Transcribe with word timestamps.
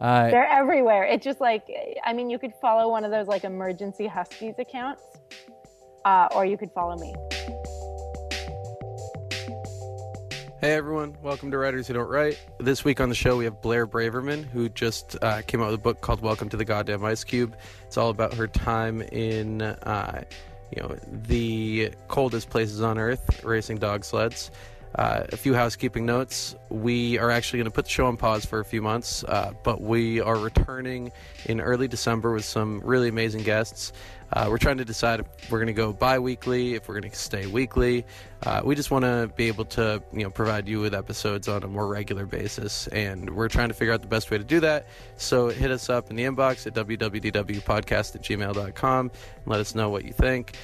Uh, 0.00 0.28
They're 0.30 0.48
everywhere. 0.48 1.04
It's 1.04 1.24
just 1.24 1.40
like, 1.40 1.66
I 2.04 2.12
mean, 2.12 2.28
you 2.28 2.38
could 2.38 2.52
follow 2.60 2.90
one 2.90 3.04
of 3.04 3.10
those 3.10 3.28
like 3.28 3.44
emergency 3.44 4.06
Huskies 4.06 4.54
accounts, 4.58 5.02
uh, 6.04 6.28
or 6.34 6.44
you 6.44 6.58
could 6.58 6.70
follow 6.72 6.96
me. 6.96 7.14
Hey 10.60 10.72
everyone, 10.74 11.16
welcome 11.22 11.50
to 11.50 11.58
Writers 11.58 11.86
Who 11.86 11.94
Don't 11.94 12.08
Write. 12.08 12.38
This 12.58 12.84
week 12.84 13.00
on 13.00 13.08
the 13.08 13.14
show 13.14 13.36
we 13.36 13.44
have 13.44 13.62
Blair 13.62 13.86
Braverman, 13.86 14.44
who 14.44 14.68
just 14.68 15.16
uh, 15.22 15.42
came 15.42 15.62
out 15.62 15.66
with 15.66 15.76
a 15.76 15.82
book 15.82 16.00
called 16.00 16.20
Welcome 16.20 16.48
to 16.50 16.56
the 16.56 16.64
Goddamn 16.64 17.04
Ice 17.04 17.24
Cube. 17.24 17.56
It's 17.86 17.96
all 17.96 18.10
about 18.10 18.34
her 18.34 18.46
time 18.46 19.00
in, 19.00 19.62
uh, 19.62 20.24
you 20.74 20.82
know, 20.82 20.96
the 21.06 21.90
coldest 22.08 22.50
places 22.50 22.82
on 22.82 22.98
Earth, 22.98 23.44
racing 23.44 23.78
dog 23.78 24.04
sleds. 24.04 24.50
Uh, 24.94 25.24
a 25.30 25.36
few 25.36 25.52
housekeeping 25.52 26.06
notes. 26.06 26.54
We 26.70 27.18
are 27.18 27.30
actually 27.30 27.58
going 27.58 27.66
to 27.66 27.70
put 27.70 27.84
the 27.84 27.90
show 27.90 28.06
on 28.06 28.16
pause 28.16 28.46
for 28.46 28.60
a 28.60 28.64
few 28.64 28.80
months, 28.80 29.24
uh, 29.24 29.52
but 29.62 29.82
we 29.82 30.22
are 30.22 30.38
returning 30.38 31.12
in 31.44 31.60
early 31.60 31.86
December 31.86 32.32
with 32.32 32.46
some 32.46 32.80
really 32.80 33.08
amazing 33.08 33.42
guests. 33.42 33.92
Uh, 34.32 34.46
we're 34.48 34.58
trying 34.58 34.78
to 34.78 34.84
decide 34.84 35.20
if 35.20 35.50
we're 35.50 35.58
going 35.58 35.66
to 35.68 35.72
go 35.72 35.92
bi-weekly, 35.92 36.74
if 36.74 36.88
we're 36.88 36.98
going 36.98 37.10
to 37.10 37.16
stay 37.16 37.46
weekly. 37.46 38.04
Uh, 38.44 38.60
we 38.64 38.74
just 38.74 38.90
want 38.90 39.04
to 39.04 39.30
be 39.36 39.48
able 39.48 39.64
to, 39.64 40.02
you 40.12 40.22
know, 40.22 40.30
provide 40.30 40.66
you 40.66 40.80
with 40.80 40.94
episodes 40.94 41.46
on 41.46 41.62
a 41.62 41.68
more 41.68 41.86
regular 41.86 42.26
basis, 42.26 42.86
and 42.88 43.30
we're 43.30 43.48
trying 43.48 43.68
to 43.68 43.74
figure 43.74 43.94
out 43.94 44.02
the 44.02 44.08
best 44.08 44.30
way 44.30 44.38
to 44.38 44.44
do 44.44 44.60
that. 44.60 44.86
So 45.16 45.48
hit 45.48 45.70
us 45.70 45.88
up 45.88 46.10
in 46.10 46.16
the 46.16 46.24
inbox 46.24 46.66
at 46.66 46.74
www.podcast 46.74 48.14
at 48.14 48.22
gmail.com 48.22 49.10
and 49.10 49.46
let 49.46 49.60
us 49.60 49.74
know 49.74 49.90
what 49.90 50.04
you 50.04 50.12
think. 50.12 50.56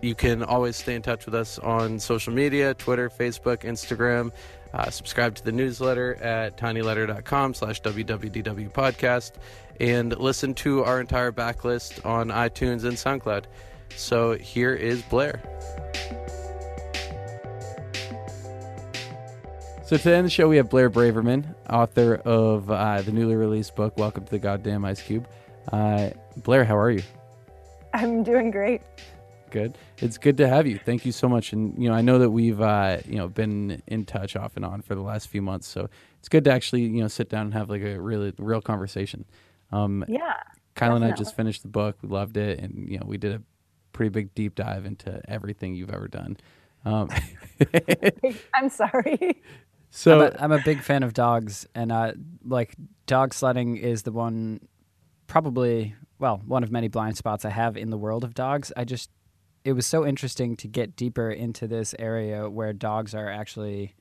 You 0.00 0.14
can 0.14 0.42
always 0.42 0.76
stay 0.76 0.94
in 0.94 1.02
touch 1.02 1.26
with 1.26 1.34
us 1.34 1.58
on 1.58 1.98
social 1.98 2.32
media, 2.32 2.74
Twitter, 2.74 3.08
Facebook, 3.08 3.58
Instagram. 3.58 4.32
Uh, 4.72 4.90
subscribe 4.90 5.34
to 5.34 5.44
the 5.44 5.52
newsletter 5.52 6.16
at 6.16 6.56
tinyletter.com 6.56 7.54
slash 7.54 7.80
www 7.82 8.72
podcast 8.72 9.32
and 9.80 10.16
listen 10.18 10.54
to 10.54 10.84
our 10.84 11.00
entire 11.00 11.32
backlist 11.32 12.04
on 12.04 12.28
iTunes 12.28 12.84
and 12.84 12.96
SoundCloud. 12.96 13.44
So 13.96 14.34
here 14.34 14.74
is 14.74 15.02
Blair. 15.02 15.40
So 19.86 19.96
to 19.96 20.14
end 20.14 20.26
the 20.26 20.30
show, 20.30 20.48
we 20.48 20.58
have 20.58 20.68
Blair 20.68 20.90
Braverman, 20.90 21.54
author 21.70 22.16
of 22.16 22.70
uh, 22.70 23.00
the 23.00 23.10
newly 23.10 23.36
released 23.36 23.74
book 23.74 23.96
"Welcome 23.96 24.24
to 24.26 24.30
the 24.30 24.38
Goddamn 24.38 24.84
Ice 24.84 25.00
Cube." 25.00 25.26
Uh, 25.72 26.10
Blair, 26.36 26.64
how 26.66 26.76
are 26.76 26.90
you? 26.90 27.02
I'm 27.94 28.22
doing 28.22 28.50
great. 28.50 28.82
Good. 29.50 29.78
It's 29.98 30.18
good 30.18 30.36
to 30.38 30.48
have 30.48 30.66
you. 30.66 30.78
Thank 30.78 31.04
you 31.06 31.12
so 31.12 31.28
much. 31.28 31.52
And 31.52 31.80
you 31.82 31.88
know, 31.88 31.94
I 31.94 32.00
know 32.00 32.18
that 32.18 32.30
we've 32.30 32.60
uh, 32.60 32.98
you 33.06 33.16
know 33.16 33.28
been 33.28 33.82
in 33.86 34.04
touch 34.04 34.36
off 34.36 34.56
and 34.56 34.64
on 34.64 34.82
for 34.82 34.94
the 34.94 35.00
last 35.02 35.28
few 35.28 35.42
months, 35.42 35.66
so 35.66 35.88
it's 36.18 36.28
good 36.28 36.44
to 36.44 36.52
actually 36.52 36.82
you 36.82 37.00
know 37.00 37.08
sit 37.08 37.28
down 37.28 37.46
and 37.46 37.54
have 37.54 37.70
like 37.70 37.82
a 37.82 38.00
really 38.00 38.32
real 38.38 38.60
conversation. 38.60 39.24
Um, 39.72 40.04
Yeah. 40.08 40.34
Kyle 40.74 40.94
and 40.94 41.04
I 41.04 41.10
just 41.10 41.34
finished 41.34 41.62
the 41.62 41.68
book. 41.68 41.96
We 42.02 42.08
loved 42.08 42.36
it, 42.36 42.60
and 42.60 42.88
you 42.88 42.98
know, 42.98 43.04
we 43.06 43.18
did 43.18 43.32
a 43.32 43.42
pretty 43.92 44.10
big 44.10 44.32
deep 44.34 44.54
dive 44.54 44.86
into 44.86 45.20
everything 45.28 45.74
you've 45.74 45.90
ever 45.90 46.06
done. 46.06 46.36
Um, 46.84 47.10
I'm 48.54 48.68
sorry. 48.68 49.42
so 49.90 50.20
I'm, 50.20 50.32
a, 50.32 50.36
I'm 50.38 50.52
a 50.52 50.62
big 50.62 50.80
fan 50.82 51.02
of 51.02 51.14
dogs, 51.14 51.66
and 51.74 51.90
uh, 51.90 52.12
like 52.44 52.76
dog 53.06 53.34
sledding 53.34 53.76
is 53.76 54.04
the 54.04 54.12
one, 54.12 54.60
probably 55.26 55.96
well, 56.18 56.42
one 56.46 56.62
of 56.62 56.70
many 56.70 56.88
blind 56.88 57.16
spots 57.16 57.44
I 57.44 57.50
have 57.50 57.76
in 57.76 57.90
the 57.90 57.98
world 57.98 58.24
of 58.24 58.34
dogs. 58.34 58.72
I 58.76 58.84
just, 58.84 59.10
it 59.64 59.72
was 59.72 59.86
so 59.86 60.06
interesting 60.06 60.56
to 60.56 60.68
get 60.68 60.96
deeper 60.96 61.30
into 61.30 61.66
this 61.66 61.94
area 61.98 62.48
where 62.48 62.72
dogs 62.72 63.14
are 63.14 63.28
actually 63.30 63.94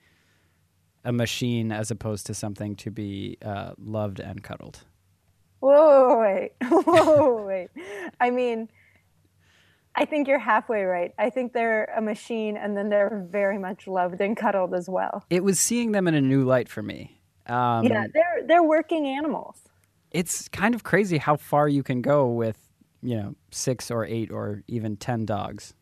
a 1.04 1.12
machine 1.12 1.72
as 1.72 1.92
opposed 1.92 2.26
to 2.28 2.34
something 2.34 2.76
to 2.76 2.92
be 2.92 3.38
uh, 3.44 3.72
loved 3.78 4.20
and 4.20 4.44
cuddled. 4.44 4.84
Whoa, 5.60 6.20
wait. 6.20 6.52
Whoa, 6.64 7.44
wait. 7.46 7.70
I 8.20 8.30
mean, 8.30 8.70
I 9.96 10.06
think 10.06 10.28
you're 10.28 10.38
halfway 10.38 10.84
right. 10.84 11.14
I 11.18 11.30
think 11.32 11.54
they're 11.54 11.86
a 11.86 12.02
machine 12.02 12.56
and 12.58 12.78
then 12.78 12.90
they're 12.90 13.26
very 13.32 13.58
much 13.58 13.88
loved 13.88 14.22
and 14.22 14.38
cuddled 14.38 14.74
as 14.76 14.88
well. 14.88 15.26
It 15.30 15.44
was 15.44 15.60
seeing 15.60 15.94
them 15.94 16.08
in 16.08 16.14
a 16.14 16.22
new 16.22 16.44
light 16.44 16.70
for 16.70 16.84
me. 16.84 17.20
Um, 17.48 17.86
yeah, 17.86 18.06
they're 18.14 18.46
they're 18.46 18.64
working 18.64 19.08
animals. 19.08 19.58
it's 20.12 20.50
kind 20.50 20.76
of 20.76 20.84
crazy 20.84 21.18
how 21.18 21.38
far 21.38 21.68
you 21.70 21.82
can 21.82 22.02
go 22.02 22.28
with 22.28 22.67
you 23.02 23.16
know 23.16 23.36
six 23.52 23.92
or 23.92 24.06
eight 24.06 24.32
or 24.32 24.64
even 24.68 24.98
ten 24.98 25.26
dogs. 25.26 25.74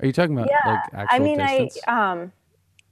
are 0.00 0.06
you 0.06 0.12
talking 0.12 0.36
about 0.36 0.48
Yeah. 0.48 0.70
like 0.72 0.94
actual 0.94 1.16
I 1.16 1.18
mean, 1.18 1.38
distance? 1.38 1.78
I 1.86 2.10
um 2.12 2.32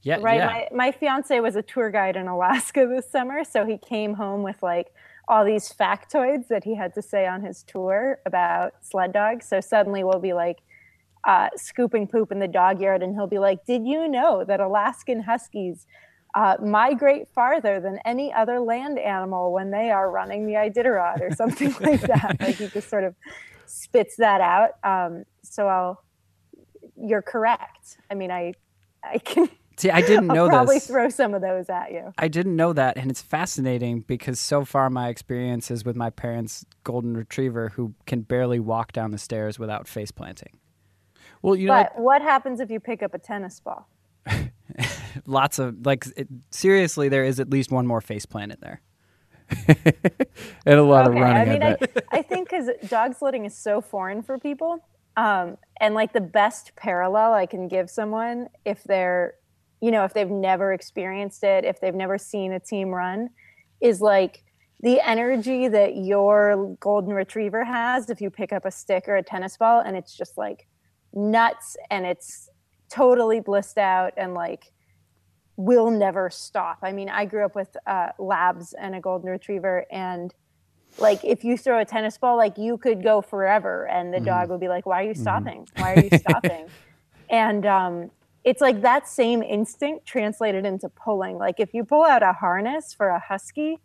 Yeah, 0.03 0.19
right 0.21 0.37
yeah. 0.37 0.47
my 0.47 0.69
my 0.73 0.93
fiance 0.93 1.39
was 1.41 1.57
a 1.57 1.63
tour 1.63 1.91
guide 1.91 2.17
in 2.17 2.27
Alaska 2.29 2.87
this 2.95 3.11
summer, 3.11 3.45
so 3.45 3.65
he 3.65 3.79
came 3.79 4.15
home 4.15 4.43
with 4.43 4.63
like 4.63 4.93
all 5.29 5.45
these 5.45 5.73
factoids 5.73 6.49
that 6.49 6.65
he 6.65 6.75
had 6.75 6.93
to 6.95 7.03
say 7.03 7.27
on 7.27 7.43
his 7.43 7.63
tour 7.63 8.19
about 8.27 8.73
sled 8.83 9.13
dogs. 9.13 9.47
So 9.49 9.61
suddenly 9.61 10.03
we'll 10.03 10.19
be 10.21 10.33
like 10.33 10.59
uh, 11.25 11.49
scooping 11.57 12.09
poop 12.09 12.33
in 12.33 12.41
the 12.41 12.49
dog 12.49 12.81
yard, 12.81 13.01
and 13.03 13.15
he'll 13.15 13.29
be 13.29 13.39
like, 13.39 13.65
"Did 13.65 13.87
you 13.87 14.09
know 14.09 14.45
that 14.45 14.59
Alaskan 14.61 15.23
Huskies?" 15.23 15.87
Uh, 16.35 16.57
migrate 16.65 17.29
farther 17.29 17.79
than 17.79 17.99
any 18.07 18.33
other 18.33 18.59
land 18.59 18.99
animal 18.99 19.53
when 19.53 19.71
they 19.71 19.91
are 19.91 20.11
running 20.11 20.47
the 20.47 20.55
Iditarod 20.55 21.21
or 21.21 21.31
something 21.37 21.73
like 21.81 22.01
that. 22.01 22.37
Like 22.41 22.57
he 22.57 22.69
just 22.69 22.89
sort 22.89 23.05
of 23.05 23.15
spits 23.73 24.17
that 24.17 24.41
out. 24.41 24.71
Um, 24.85 25.25
so 25.43 25.67
I'll, 25.67 26.05
you're 26.97 27.23
correct. 27.23 27.99
I 28.11 28.15
mean, 28.15 28.31
I, 28.31 28.53
I 29.03 29.19
can 29.19 29.49
See, 29.79 29.91
I 29.91 30.03
didn't 30.03 30.27
know 30.29 30.45
I'll 30.45 30.51
probably 30.51 30.77
this. 30.77 30.87
throw 30.87 31.09
some 31.09 31.33
of 31.35 31.41
those 31.41 31.71
at 31.71 31.93
you. 31.93 32.13
I 32.19 32.29
didn't 32.29 32.55
know 32.57 32.73
that, 32.75 32.99
and 32.99 33.11
it's 33.11 33.23
fascinating 33.23 34.01
because 34.03 34.39
so 34.39 34.65
far 34.65 34.91
my 34.91 35.09
experiences 35.09 35.85
with 35.85 35.97
my 35.97 36.11
parents' 36.11 36.67
golden 36.85 37.17
retriever, 37.17 37.71
who 37.71 37.95
can 38.07 38.21
barely 38.21 38.61
walk 38.61 38.93
down 38.93 39.11
the 39.11 39.19
stairs 39.19 39.59
without 39.59 39.89
face 39.89 40.11
planting. 40.11 40.59
well, 41.41 41.57
you 41.57 41.67
know, 41.69 41.73
But 41.75 41.99
what 41.99 42.21
happens 42.23 42.61
if 42.61 42.71
you 42.71 42.79
pick 42.81 43.03
up 43.03 43.15
a 43.15 43.19
tennis 43.19 43.59
ball? 43.61 43.89
Lots 45.27 45.59
of 45.59 45.85
like, 45.87 46.07
it, 46.17 46.29
seriously, 46.51 47.09
there 47.09 47.25
is 47.25 47.41
at 47.41 47.51
least 47.51 47.71
one 47.73 47.87
more 47.87 48.01
face 48.01 48.27
plant 48.27 48.53
in 48.53 48.59
there. 48.61 48.81
and 50.67 50.79
a 50.79 50.83
lot 50.83 51.09
okay, 51.09 51.17
of 51.17 51.23
running. 51.23 51.49
I 51.49 51.53
mean, 51.53 51.63
I 51.63 51.73
I. 52.13 52.19
I 52.19 52.23
think 52.23 52.51
because 52.51 52.69
dog 52.89 53.15
sledding 53.15 53.45
is 53.45 53.57
so 53.57 53.81
foreign 53.81 54.23
for 54.23 54.39
people, 54.39 54.79
um, 55.17 55.57
and 55.81 55.95
like 55.95 56.13
the 56.13 56.21
best 56.21 56.75
parallel 56.77 57.35
I 57.35 57.47
can 57.47 57.69
give 57.69 57.91
someone 57.91 58.49
if 58.65 58.83
they're, 58.85 59.35
you 59.81 59.91
know, 59.91 60.05
if 60.05 60.15
they've 60.15 60.31
never 60.31 60.73
experienced 60.73 61.45
it, 61.45 61.65
if 61.65 61.81
they've 61.81 61.95
never 61.95 62.19
seen 62.19 62.53
a 62.53 62.61
team 62.61 62.91
run, 62.91 63.31
is 63.81 64.01
like 64.01 64.45
the 64.81 65.01
energy 65.07 65.69
that 65.69 65.97
your 65.97 66.77
golden 66.81 67.13
retriever 67.13 67.65
has 67.65 68.11
if 68.11 68.21
you 68.21 68.31
pick 68.31 68.53
up 68.53 68.65
a 68.65 68.71
stick 68.71 69.05
or 69.07 69.17
a 69.17 69.23
tennis 69.23 69.57
ball 69.57 69.81
and 69.81 69.97
it's 69.97 70.17
just 70.17 70.37
like 70.37 70.67
nuts 71.15 71.77
and 71.91 72.05
it's 72.05 72.49
totally 72.91 73.41
blissed 73.41 73.79
out 73.79 74.13
and 74.17 74.35
like 74.35 74.73
will 75.65 75.91
never 75.91 76.31
stop. 76.31 76.79
I 76.83 76.93
mean, 76.93 77.09
I 77.09 77.25
grew 77.25 77.45
up 77.45 77.55
with 77.55 77.77
uh, 77.87 78.09
labs 78.19 78.73
and 78.73 78.95
a 78.95 79.01
golden 79.01 79.31
retriever, 79.31 79.87
and 79.91 80.35
like 80.99 81.25
if 81.25 81.45
you 81.45 81.57
throw 81.57 81.81
a 81.81 81.85
tennis 81.85 82.19
ball, 82.19 82.37
like 82.37 82.59
you 82.59 82.77
could 82.77 83.03
go 83.03 83.23
forever, 83.23 83.87
and 83.87 84.13
the 84.13 84.21
dog 84.21 84.51
would 84.51 84.61
be 84.61 84.69
like, 84.69 84.87
"Why 84.87 85.05
are 85.05 85.07
you 85.07 85.15
stopping? 85.15 85.69
Why 85.77 85.95
are 85.95 86.01
you 86.01 86.19
stopping?" 86.19 86.69
and 87.31 87.65
um, 87.65 88.11
it's 88.45 88.61
like 88.61 88.83
that 88.83 89.09
same 89.09 89.43
instinct 89.43 90.07
translated 90.07 90.67
into 90.67 90.89
pulling. 90.89 91.39
Like 91.39 91.61
if 91.61 91.73
you 91.73 91.85
pull 91.85 92.05
out 92.05 92.23
a 92.23 92.33
harness 92.33 92.93
for 92.93 93.09
a 93.09 93.21
husky, 93.21 93.79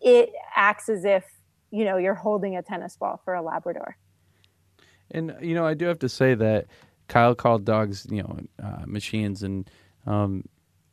it 0.00 0.30
acts 0.54 0.88
as 0.88 1.04
if 1.04 1.24
you 1.70 1.84
know 1.84 1.96
you're 1.96 2.14
holding 2.14 2.56
a 2.56 2.62
tennis 2.62 2.96
ball 2.96 3.20
for 3.24 3.34
a 3.34 3.42
Labrador. 3.42 3.96
And 5.10 5.36
you 5.40 5.54
know, 5.54 5.66
I 5.66 5.74
do 5.74 5.86
have 5.86 5.98
to 6.00 6.08
say 6.08 6.34
that 6.34 6.66
Kyle 7.08 7.34
called 7.34 7.64
dogs, 7.64 8.06
you 8.10 8.22
know, 8.22 8.38
uh, 8.62 8.84
machines, 8.86 9.42
and 9.42 9.68
um, 10.06 10.44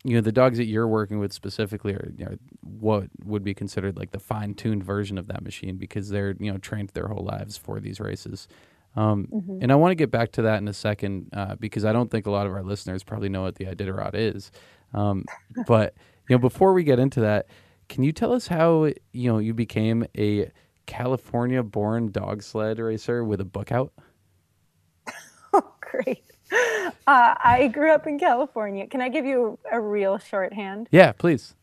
you 0.04 0.16
know, 0.16 0.22
the 0.22 0.32
dogs 0.32 0.58
that 0.58 0.66
you're 0.66 0.88
working 0.88 1.20
with 1.20 1.32
specifically 1.32 1.94
are 1.94 2.12
you 2.18 2.26
know, 2.26 2.36
what 2.62 3.08
would 3.24 3.44
be 3.44 3.54
considered 3.54 3.98
like 3.98 4.12
the 4.12 4.20
fine-tuned 4.20 4.84
version 4.84 5.18
of 5.18 5.28
that 5.28 5.44
machine 5.44 5.78
because 5.78 6.10
they're 6.10 6.36
you 6.40 6.52
know 6.52 6.58
trained 6.58 6.90
their 6.90 7.08
whole 7.08 7.24
lives 7.24 7.58
for 7.58 7.80
these 7.80 8.00
races. 8.00 8.48
Um, 8.96 9.30
And 9.60 9.72
I 9.72 9.76
want 9.76 9.92
to 9.92 9.96
get 9.96 10.12
back 10.12 10.32
to 10.34 10.42
that 10.44 10.58
in 10.58 10.68
a 10.68 10.74
second 10.74 11.30
uh, 11.34 11.56
because 11.56 11.86
I 11.86 11.94
don't 11.94 12.10
think 12.12 12.26
a 12.26 12.32
lot 12.32 12.48
of 12.48 12.54
our 12.54 12.64
listeners 12.64 13.04
probably 13.04 13.30
know 13.30 13.44
what 13.44 13.56
the 13.56 13.66
Iditarod 13.66 14.12
is. 14.16 14.52
Um, 14.94 15.26
but 15.68 15.94
you 16.28 16.36
know, 16.36 16.40
before 16.40 16.74
we 16.74 16.84
get 16.84 17.00
into 17.00 17.22
that, 17.22 17.48
can 17.90 18.04
you 18.04 18.12
tell 18.12 18.34
us 18.34 18.48
how 18.48 18.86
you 19.14 19.32
know 19.32 19.38
you 19.38 19.54
became 19.54 20.06
a 20.18 20.52
California-born 20.88 22.12
dog 22.12 22.44
sled 22.44 22.80
racer 22.80 23.24
with 23.24 23.40
a 23.42 23.46
book 23.46 23.72
out? 23.72 23.94
Oh 25.54 25.74
great. 25.82 26.24
Uh, 27.08 27.34
I 27.44 27.68
grew 27.68 27.92
up 27.92 28.06
in 28.06 28.20
California. 28.20 28.86
Can 28.86 29.02
I 29.02 29.10
give 29.10 29.26
you 29.26 29.58
a 29.72 29.82
real 29.82 30.20
shorthand? 30.20 30.88
Yeah, 30.92 31.12
please. 31.14 31.56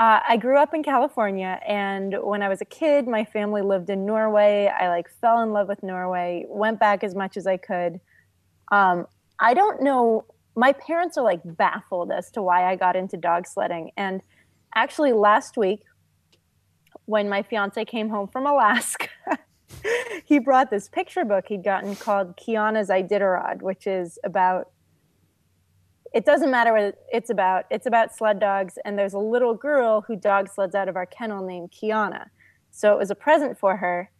Uh, 0.00 0.20
I 0.26 0.36
grew 0.36 0.56
up 0.56 0.74
in 0.74 0.82
California, 0.82 1.60
and 1.66 2.16
when 2.20 2.42
I 2.42 2.48
was 2.48 2.60
a 2.60 2.64
kid, 2.64 3.06
my 3.06 3.24
family 3.24 3.62
lived 3.62 3.90
in 3.90 4.04
Norway. 4.04 4.66
I 4.66 4.88
like 4.88 5.08
fell 5.20 5.40
in 5.42 5.52
love 5.52 5.68
with 5.68 5.82
Norway. 5.82 6.46
Went 6.48 6.80
back 6.80 7.04
as 7.04 7.14
much 7.14 7.36
as 7.36 7.46
I 7.46 7.58
could. 7.58 8.00
Um, 8.72 9.06
I 9.38 9.54
don't 9.54 9.82
know. 9.82 10.24
My 10.56 10.72
parents 10.72 11.16
are 11.16 11.24
like 11.24 11.40
baffled 11.44 12.10
as 12.10 12.30
to 12.32 12.42
why 12.42 12.70
I 12.70 12.76
got 12.76 12.96
into 12.96 13.16
dog 13.16 13.46
sledding. 13.46 13.92
And 13.96 14.20
actually, 14.74 15.12
last 15.12 15.56
week, 15.56 15.84
when 17.04 17.28
my 17.28 17.42
fiance 17.42 17.84
came 17.84 18.08
home 18.08 18.28
from 18.28 18.46
Alaska, 18.46 19.08
he 20.24 20.38
brought 20.38 20.70
this 20.70 20.88
picture 20.88 21.24
book 21.24 21.46
he'd 21.48 21.64
gotten 21.64 21.96
called 21.96 22.36
Kiana's 22.36 22.88
Iditarod, 22.88 23.62
which 23.62 23.86
is 23.86 24.18
about. 24.24 24.70
It 26.14 26.26
doesn't 26.26 26.50
matter 26.50 26.74
what 26.74 26.98
it's 27.10 27.30
about. 27.30 27.64
It's 27.70 27.86
about 27.86 28.14
sled 28.14 28.38
dogs, 28.38 28.78
and 28.84 28.98
there's 28.98 29.14
a 29.14 29.18
little 29.18 29.54
girl 29.54 30.02
who 30.02 30.14
dog 30.14 30.50
sleds 30.50 30.74
out 30.74 30.88
of 30.88 30.96
our 30.96 31.06
kennel 31.06 31.46
named 31.46 31.72
Kiana. 31.72 32.26
So 32.70 32.92
it 32.92 32.98
was 32.98 33.10
a 33.10 33.14
present 33.14 33.58
for 33.58 33.76
her, 33.78 34.10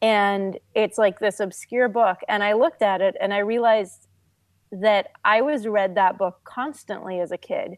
and 0.00 0.58
it's 0.74 0.96
like 0.96 1.18
this 1.18 1.40
obscure 1.40 1.88
book. 1.88 2.18
And 2.28 2.42
I 2.42 2.54
looked 2.54 2.80
at 2.80 3.02
it, 3.02 3.14
and 3.20 3.34
I 3.34 3.38
realized 3.38 4.08
that 4.72 5.08
I 5.24 5.42
was 5.42 5.66
read 5.66 5.94
that 5.96 6.18
book 6.18 6.40
constantly 6.44 7.20
as 7.20 7.30
a 7.30 7.38
kid, 7.38 7.76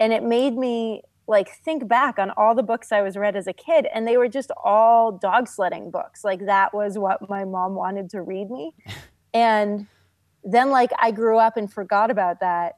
and 0.00 0.12
it 0.12 0.22
made 0.22 0.56
me 0.56 1.02
like 1.26 1.50
think 1.64 1.86
back 1.86 2.18
on 2.18 2.30
all 2.30 2.54
the 2.54 2.62
books 2.62 2.92
I 2.92 3.02
was 3.02 3.16
read 3.16 3.36
as 3.36 3.46
a 3.46 3.52
kid 3.52 3.86
and 3.94 4.06
they 4.06 4.16
were 4.16 4.28
just 4.28 4.50
all 4.62 5.12
dog 5.12 5.48
sledding 5.48 5.90
books. 5.90 6.24
Like 6.24 6.46
that 6.46 6.74
was 6.74 6.98
what 6.98 7.28
my 7.28 7.44
mom 7.44 7.74
wanted 7.74 8.10
to 8.10 8.22
read 8.22 8.50
me. 8.50 8.74
and 9.34 9.86
then 10.44 10.70
like 10.70 10.90
I 11.00 11.10
grew 11.10 11.38
up 11.38 11.56
and 11.56 11.72
forgot 11.72 12.10
about 12.10 12.40
that. 12.40 12.76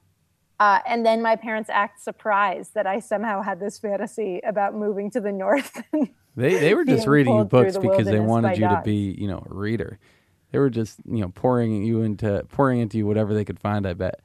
Uh, 0.60 0.78
and 0.86 1.04
then 1.04 1.20
my 1.20 1.34
parents 1.34 1.68
act 1.68 2.00
surprised 2.00 2.74
that 2.74 2.86
I 2.86 3.00
somehow 3.00 3.42
had 3.42 3.58
this 3.58 3.78
fantasy 3.78 4.40
about 4.46 4.74
moving 4.74 5.10
to 5.10 5.20
the 5.20 5.32
north. 5.32 5.82
they 6.36 6.58
they 6.58 6.74
were 6.74 6.84
just 6.84 7.08
reading 7.08 7.36
you 7.36 7.44
books 7.44 7.74
the 7.74 7.80
because 7.80 8.06
they 8.06 8.20
wanted 8.20 8.58
you 8.58 8.68
to 8.68 8.80
be, 8.84 9.16
you 9.18 9.26
know, 9.26 9.44
a 9.50 9.54
reader. 9.54 9.98
They 10.52 10.58
were 10.60 10.70
just, 10.70 11.00
you 11.10 11.20
know, 11.20 11.30
pouring 11.34 11.82
you 11.82 12.02
into 12.02 12.46
pouring 12.50 12.78
into 12.78 12.98
you 12.98 13.06
whatever 13.06 13.34
they 13.34 13.44
could 13.44 13.58
find, 13.58 13.84
I 13.84 13.94
bet. 13.94 14.20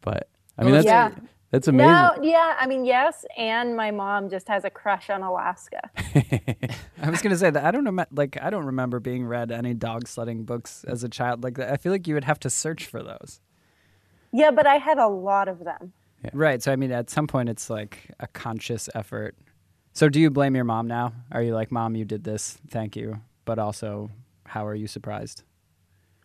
But 0.00 0.28
I 0.58 0.62
mean 0.62 0.72
Well, 0.72 0.82
that's 0.82 0.86
yeah. 0.86 1.10
That's 1.50 1.68
amazing. 1.68 1.92
no, 1.92 2.16
yeah, 2.22 2.56
I 2.58 2.66
mean, 2.66 2.84
yes. 2.84 3.24
And 3.36 3.76
my 3.76 3.90
mom 3.90 4.28
just 4.28 4.48
has 4.48 4.64
a 4.64 4.70
crush 4.70 5.08
on 5.10 5.22
Alaska. 5.22 5.90
I 7.02 7.10
was 7.10 7.22
gonna 7.22 7.38
say 7.38 7.50
that 7.50 7.64
I 7.64 7.70
don't 7.70 7.84
know, 7.84 8.04
like 8.10 8.36
I 8.40 8.50
don't 8.50 8.66
remember 8.66 9.00
being 9.00 9.24
read 9.24 9.50
any 9.50 9.74
dog 9.74 10.08
sledding 10.08 10.44
books 10.44 10.84
as 10.86 11.04
a 11.04 11.08
child. 11.08 11.42
Like. 11.42 11.58
I 11.58 11.76
feel 11.76 11.92
like 11.92 12.06
you 12.06 12.14
would 12.14 12.24
have 12.24 12.40
to 12.40 12.50
search 12.50 12.86
for 12.86 13.02
those. 13.02 13.40
Yeah, 14.32 14.50
but 14.50 14.66
I 14.66 14.76
had 14.76 14.98
a 14.98 15.08
lot 15.08 15.48
of 15.48 15.64
them. 15.64 15.92
Right. 16.32 16.62
So 16.62 16.72
I 16.72 16.76
mean, 16.76 16.92
at 16.92 17.10
some 17.10 17.26
point, 17.26 17.48
it's 17.48 17.70
like 17.70 18.10
a 18.20 18.26
conscious 18.26 18.88
effort. 18.94 19.36
So 19.92 20.08
do 20.08 20.20
you 20.20 20.30
blame 20.30 20.54
your 20.54 20.64
mom 20.64 20.86
now? 20.86 21.12
Are 21.32 21.42
you 21.42 21.54
like, 21.54 21.72
mom, 21.72 21.96
you 21.96 22.04
did 22.04 22.22
this, 22.24 22.58
thank 22.70 22.94
you, 22.94 23.20
but 23.44 23.58
also, 23.58 24.10
how 24.46 24.64
are 24.66 24.74
you 24.74 24.86
surprised? 24.86 25.42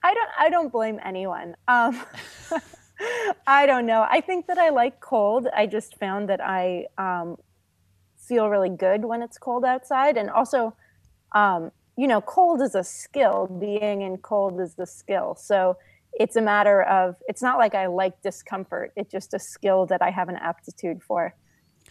I 0.04 0.14
don't 0.14 0.30
I 0.38 0.50
don't 0.50 0.72
blame 0.72 1.00
anyone. 1.04 1.56
Um, 1.68 2.00
I 3.46 3.66
don't 3.66 3.86
know. 3.86 4.06
I 4.10 4.22
think 4.22 4.48
that 4.48 4.58
I 4.58 4.70
like 4.70 5.00
cold. 5.00 5.48
I 5.56 5.68
just 5.68 5.98
found 5.98 6.30
that 6.30 6.42
I 6.42 6.88
um, 6.98 7.38
feel 8.18 8.50
really 8.50 8.70
good 8.70 9.04
when 9.06 9.22
it's 9.22 9.38
cold 9.38 9.66
outside, 9.66 10.18
and 10.18 10.30
also, 10.30 10.76
um, 11.34 11.72
you 11.98 12.08
know, 12.08 12.22
cold 12.22 12.62
is 12.62 12.76
a 12.76 12.84
skill. 12.84 13.48
Being 13.60 14.02
in 14.02 14.18
cold 14.18 14.60
is 14.62 14.76
the 14.76 14.86
skill. 14.86 15.36
So 15.36 15.78
it's 16.14 16.36
a 16.36 16.42
matter 16.42 16.84
of. 16.84 17.16
It's 17.28 17.42
not 17.42 17.58
like 17.58 17.76
I 17.76 17.88
like 17.88 18.22
discomfort. 18.22 18.94
It's 18.96 19.12
just 19.12 19.34
a 19.34 19.40
skill 19.40 19.86
that 19.88 20.02
I 20.02 20.10
have 20.10 20.30
an 20.30 20.38
aptitude 20.38 21.04
for. 21.04 21.36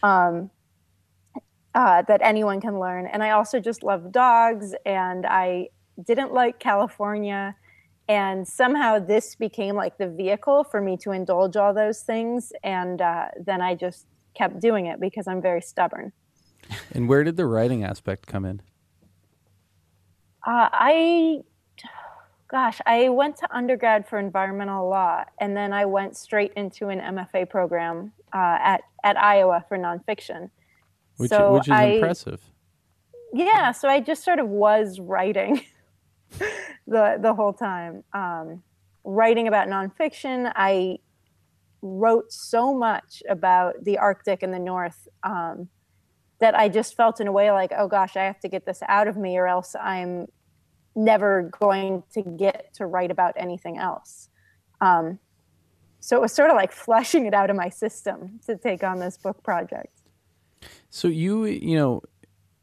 Um, 0.01 0.49
uh, 1.75 2.03
that 2.03 2.21
anyone 2.23 2.61
can 2.61 2.79
learn. 2.79 3.07
And 3.07 3.23
I 3.23 3.31
also 3.31 3.59
just 3.59 3.83
love 3.83 4.11
dogs, 4.11 4.73
and 4.85 5.25
I 5.25 5.69
didn't 6.03 6.33
like 6.33 6.59
California. 6.59 7.55
And 8.09 8.47
somehow 8.47 8.99
this 8.99 9.35
became 9.35 9.75
like 9.75 9.97
the 9.97 10.07
vehicle 10.09 10.63
for 10.65 10.81
me 10.81 10.97
to 10.97 11.11
indulge 11.11 11.55
all 11.55 11.73
those 11.73 12.01
things. 12.01 12.51
And 12.63 13.01
uh, 13.01 13.27
then 13.45 13.61
I 13.61 13.75
just 13.75 14.05
kept 14.33 14.59
doing 14.59 14.87
it 14.87 14.99
because 14.99 15.27
I'm 15.27 15.41
very 15.41 15.61
stubborn. 15.61 16.11
And 16.93 17.07
where 17.07 17.23
did 17.23 17.37
the 17.37 17.45
writing 17.45 17.83
aspect 17.83 18.27
come 18.27 18.43
in? 18.45 18.61
Uh, 20.45 20.67
I, 20.73 21.39
gosh, 22.49 22.79
I 22.85 23.09
went 23.09 23.37
to 23.37 23.55
undergrad 23.55 24.07
for 24.07 24.19
environmental 24.19 24.89
law, 24.89 25.23
and 25.39 25.55
then 25.55 25.71
I 25.71 25.85
went 25.85 26.17
straight 26.17 26.51
into 26.57 26.89
an 26.89 26.99
MFA 26.99 27.49
program 27.49 28.11
uh, 28.33 28.57
at 28.61 28.81
at 29.05 29.17
Iowa 29.17 29.63
for 29.69 29.77
nonfiction. 29.77 30.49
Which 31.17 31.29
So 31.29 31.53
which 31.53 31.67
is 31.67 31.71
I- 31.71 31.83
impressive. 31.85 32.41
yeah 33.33 33.71
so 33.71 33.87
i 33.87 33.99
just 33.99 34.23
sort 34.23 34.39
of 34.39 34.47
was 34.47 34.99
writing 34.99 35.61
the 36.87 37.17
the 37.19 37.33
whole 37.33 37.53
time. 37.53 38.03
Um, 38.13 38.63
writing 39.05 39.49
about 39.49 39.67
nonfiction 39.67 40.49
i 40.55 40.97
wrote 41.81 42.31
so 42.31 42.73
much 42.73 43.21
about 43.27 43.73
the 43.83 43.97
arctic 43.97 44.41
and 44.41 44.53
the 44.53 44.59
north 44.59 45.09
um, 45.23 45.67
that 46.39 46.55
i 46.55 46.69
just 46.69 46.95
felt 46.95 47.19
in 47.19 47.27
a 47.27 47.31
way 47.33 47.51
like 47.51 47.73
oh 47.77 47.89
gosh 47.89 48.15
i 48.15 48.23
have 48.23 48.39
to 48.39 48.47
get 48.47 48.65
this 48.65 48.81
out 48.87 49.09
of 49.09 49.17
me 49.17 49.37
or 49.37 49.45
else 49.45 49.75
i'm 49.81 50.25
never 50.95 51.51
going 51.59 52.03
to 52.13 52.21
get 52.21 52.73
to 52.75 52.85
write 52.85 53.11
about 53.11 53.33
anything 53.37 53.77
else. 53.77 54.29
Um, 54.81 55.19
so 55.99 56.17
it 56.17 56.21
was 56.21 56.33
sort 56.33 56.49
of 56.49 56.55
like 56.55 56.71
flushing 56.71 57.25
it 57.25 57.33
out 57.33 57.49
of 57.49 57.55
my 57.55 57.69
system 57.69 58.39
to 58.45 58.57
take 58.57 58.83
on 58.83 58.99
this 58.99 59.17
book 59.17 59.41
project. 59.43 60.01
So 60.89 61.07
you 61.07 61.45
you 61.45 61.75
know 61.75 62.03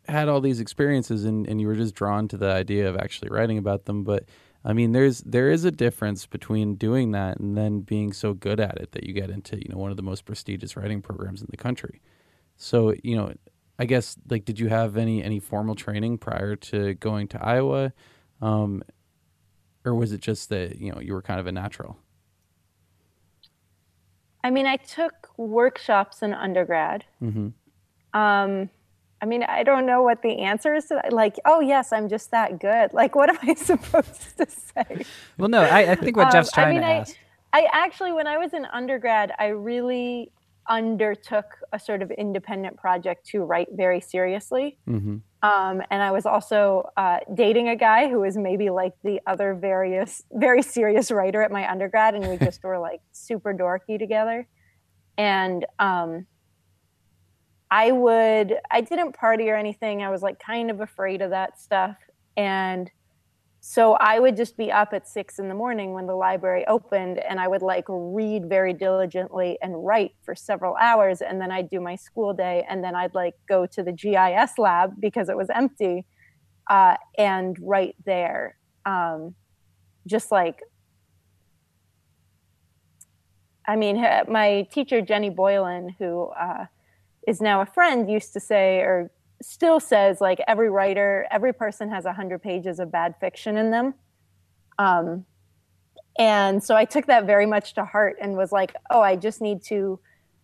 had 0.08 0.28
all 0.28 0.40
these 0.40 0.60
experiences 0.60 1.24
and, 1.24 1.46
and 1.46 1.60
you 1.60 1.66
were 1.66 1.74
just 1.76 1.94
drawn 1.94 2.28
to 2.28 2.36
the 2.36 2.50
idea 2.50 2.88
of 2.88 2.96
actually 2.96 3.30
writing 3.30 3.58
about 3.58 3.84
them, 3.84 4.04
but 4.04 4.24
I 4.64 4.72
mean 4.72 4.92
there's 4.92 5.20
there 5.20 5.50
is 5.50 5.64
a 5.64 5.70
difference 5.70 6.26
between 6.26 6.74
doing 6.74 7.12
that 7.12 7.38
and 7.38 7.56
then 7.56 7.80
being 7.80 8.12
so 8.12 8.34
good 8.34 8.60
at 8.60 8.78
it 8.78 8.92
that 8.92 9.04
you 9.04 9.12
get 9.12 9.30
into, 9.30 9.56
you 9.56 9.68
know, 9.70 9.78
one 9.78 9.90
of 9.90 9.96
the 9.96 10.02
most 10.02 10.24
prestigious 10.24 10.76
writing 10.76 11.00
programs 11.02 11.40
in 11.40 11.48
the 11.50 11.56
country. 11.56 12.00
So, 12.56 12.94
you 13.02 13.16
know, 13.16 13.32
I 13.78 13.84
guess 13.86 14.16
like 14.28 14.44
did 14.44 14.58
you 14.58 14.68
have 14.68 14.96
any 14.96 15.22
any 15.22 15.40
formal 15.40 15.74
training 15.74 16.18
prior 16.18 16.56
to 16.56 16.94
going 16.94 17.28
to 17.28 17.44
Iowa? 17.44 17.92
Um 18.42 18.82
or 19.84 19.94
was 19.94 20.12
it 20.12 20.20
just 20.20 20.50
that, 20.50 20.78
you 20.78 20.92
know, 20.92 21.00
you 21.00 21.14
were 21.14 21.22
kind 21.22 21.40
of 21.40 21.46
a 21.46 21.52
natural? 21.52 21.96
I 24.42 24.50
mean, 24.50 24.66
I 24.66 24.76
took 24.76 25.28
workshops 25.36 26.22
in 26.22 26.32
undergrad. 26.32 27.04
Mhm. 27.22 27.52
Um, 28.12 28.70
I 29.22 29.26
mean, 29.26 29.42
I 29.42 29.62
don't 29.62 29.86
know 29.86 30.02
what 30.02 30.22
the 30.22 30.38
answer 30.38 30.74
is 30.74 30.86
to 30.86 30.94
that. 30.94 31.12
Like, 31.12 31.38
oh, 31.44 31.60
yes, 31.60 31.92
I'm 31.92 32.08
just 32.08 32.30
that 32.30 32.58
good. 32.58 32.92
Like, 33.00 33.14
what 33.14 33.28
am 33.28 33.38
I 33.42 33.54
supposed 33.70 34.36
to 34.38 34.46
say? 34.46 35.04
Well, 35.38 35.48
no, 35.48 35.60
I, 35.62 35.92
I 35.92 35.94
think 35.94 36.16
what 36.16 36.26
Um, 36.26 36.32
Jeff's 36.32 36.52
I 36.56 36.62
trying 36.62 36.74
mean, 36.74 36.82
to 36.82 36.88
I, 36.88 36.92
ask. 36.96 37.16
I 37.52 37.68
actually, 37.72 38.12
when 38.12 38.26
I 38.26 38.38
was 38.38 38.54
in 38.54 38.64
undergrad, 38.66 39.32
I 39.38 39.46
really 39.48 40.32
undertook 40.68 41.56
a 41.72 41.78
sort 41.78 42.00
of 42.00 42.10
independent 42.12 42.76
project 42.76 43.26
to 43.26 43.40
write 43.42 43.68
very 43.72 44.00
seriously. 44.00 44.78
Mhm. 44.88 45.22
Um, 45.42 45.82
and 45.90 46.02
I 46.02 46.10
was 46.12 46.26
also 46.26 46.90
uh, 46.96 47.18
dating 47.34 47.68
a 47.68 47.76
guy 47.76 48.08
who 48.08 48.20
was 48.20 48.36
maybe 48.36 48.70
like 48.70 48.92
the 49.02 49.20
other 49.26 49.54
various, 49.54 50.22
very 50.32 50.62
serious 50.62 51.10
writer 51.10 51.42
at 51.42 51.50
my 51.50 51.68
undergrad, 51.70 52.14
and 52.14 52.28
we 52.28 52.36
just 52.46 52.62
were 52.62 52.78
like 52.78 53.00
super 53.12 53.52
dorky 53.52 53.98
together. 53.98 54.46
And 55.18 55.66
um, 55.78 56.26
I 57.70 57.92
would, 57.92 58.56
I 58.70 58.80
didn't 58.80 59.12
party 59.12 59.48
or 59.48 59.56
anything. 59.56 60.02
I 60.02 60.10
was 60.10 60.22
like 60.22 60.38
kind 60.38 60.70
of 60.70 60.80
afraid 60.80 61.22
of 61.22 61.30
that 61.30 61.60
stuff, 61.60 61.96
and 62.36 62.90
so 63.60 63.92
I 63.92 64.18
would 64.18 64.36
just 64.36 64.56
be 64.56 64.72
up 64.72 64.94
at 64.94 65.06
six 65.06 65.38
in 65.38 65.48
the 65.48 65.54
morning 65.54 65.92
when 65.92 66.06
the 66.06 66.14
library 66.14 66.66
opened, 66.66 67.18
and 67.18 67.38
I 67.38 67.46
would 67.46 67.60
like 67.60 67.84
read 67.88 68.48
very 68.48 68.72
diligently 68.72 69.58
and 69.60 69.84
write 69.84 70.12
for 70.22 70.34
several 70.34 70.74
hours, 70.76 71.20
and 71.20 71.40
then 71.40 71.52
I'd 71.52 71.68
do 71.68 71.78
my 71.78 71.94
school 71.94 72.32
day, 72.32 72.64
and 72.68 72.82
then 72.82 72.94
I'd 72.94 73.14
like 73.14 73.34
go 73.48 73.66
to 73.66 73.82
the 73.82 73.92
GIS 73.92 74.58
lab 74.58 74.94
because 74.98 75.28
it 75.28 75.36
was 75.36 75.48
empty, 75.54 76.06
uh, 76.70 76.96
and 77.18 77.56
write 77.60 77.96
there, 78.04 78.56
um, 78.86 79.34
just 80.06 80.32
like. 80.32 80.60
I 83.68 83.76
mean, 83.76 84.02
my 84.26 84.66
teacher 84.72 85.00
Jenny 85.00 85.30
Boylan, 85.30 85.94
who 85.98 86.32
uh, 86.36 86.64
is 87.30 87.40
now 87.40 87.60
a 87.60 87.66
friend, 87.66 88.10
used 88.10 88.32
to 88.34 88.40
say, 88.40 88.80
or 88.80 89.10
still 89.42 89.80
says 89.80 90.20
like 90.20 90.40
every 90.46 90.68
writer 90.68 91.26
every 91.30 91.52
person 91.52 91.90
has 91.90 92.04
100 92.04 92.42
pages 92.42 92.78
of 92.78 92.92
bad 92.92 93.14
fiction 93.20 93.56
in 93.56 93.70
them 93.70 93.94
um, 94.78 95.24
and 96.18 96.62
so 96.62 96.76
i 96.76 96.84
took 96.84 97.06
that 97.06 97.24
very 97.24 97.46
much 97.46 97.74
to 97.74 97.84
heart 97.84 98.16
and 98.20 98.36
was 98.36 98.52
like 98.52 98.74
oh 98.90 99.00
i 99.00 99.16
just 99.16 99.40
need 99.40 99.62
to 99.62 99.98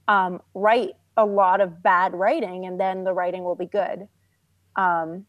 um, 0.09 0.41
write 0.55 0.95
a 1.17 1.25
lot 1.25 1.61
of 1.61 1.83
bad 1.83 2.15
writing 2.15 2.65
and 2.67 2.81
then 2.81 3.05
the 3.05 3.13
writing 3.13 3.45
will 3.45 3.55
be 3.55 3.67
good 3.67 4.09
um, 4.77 5.27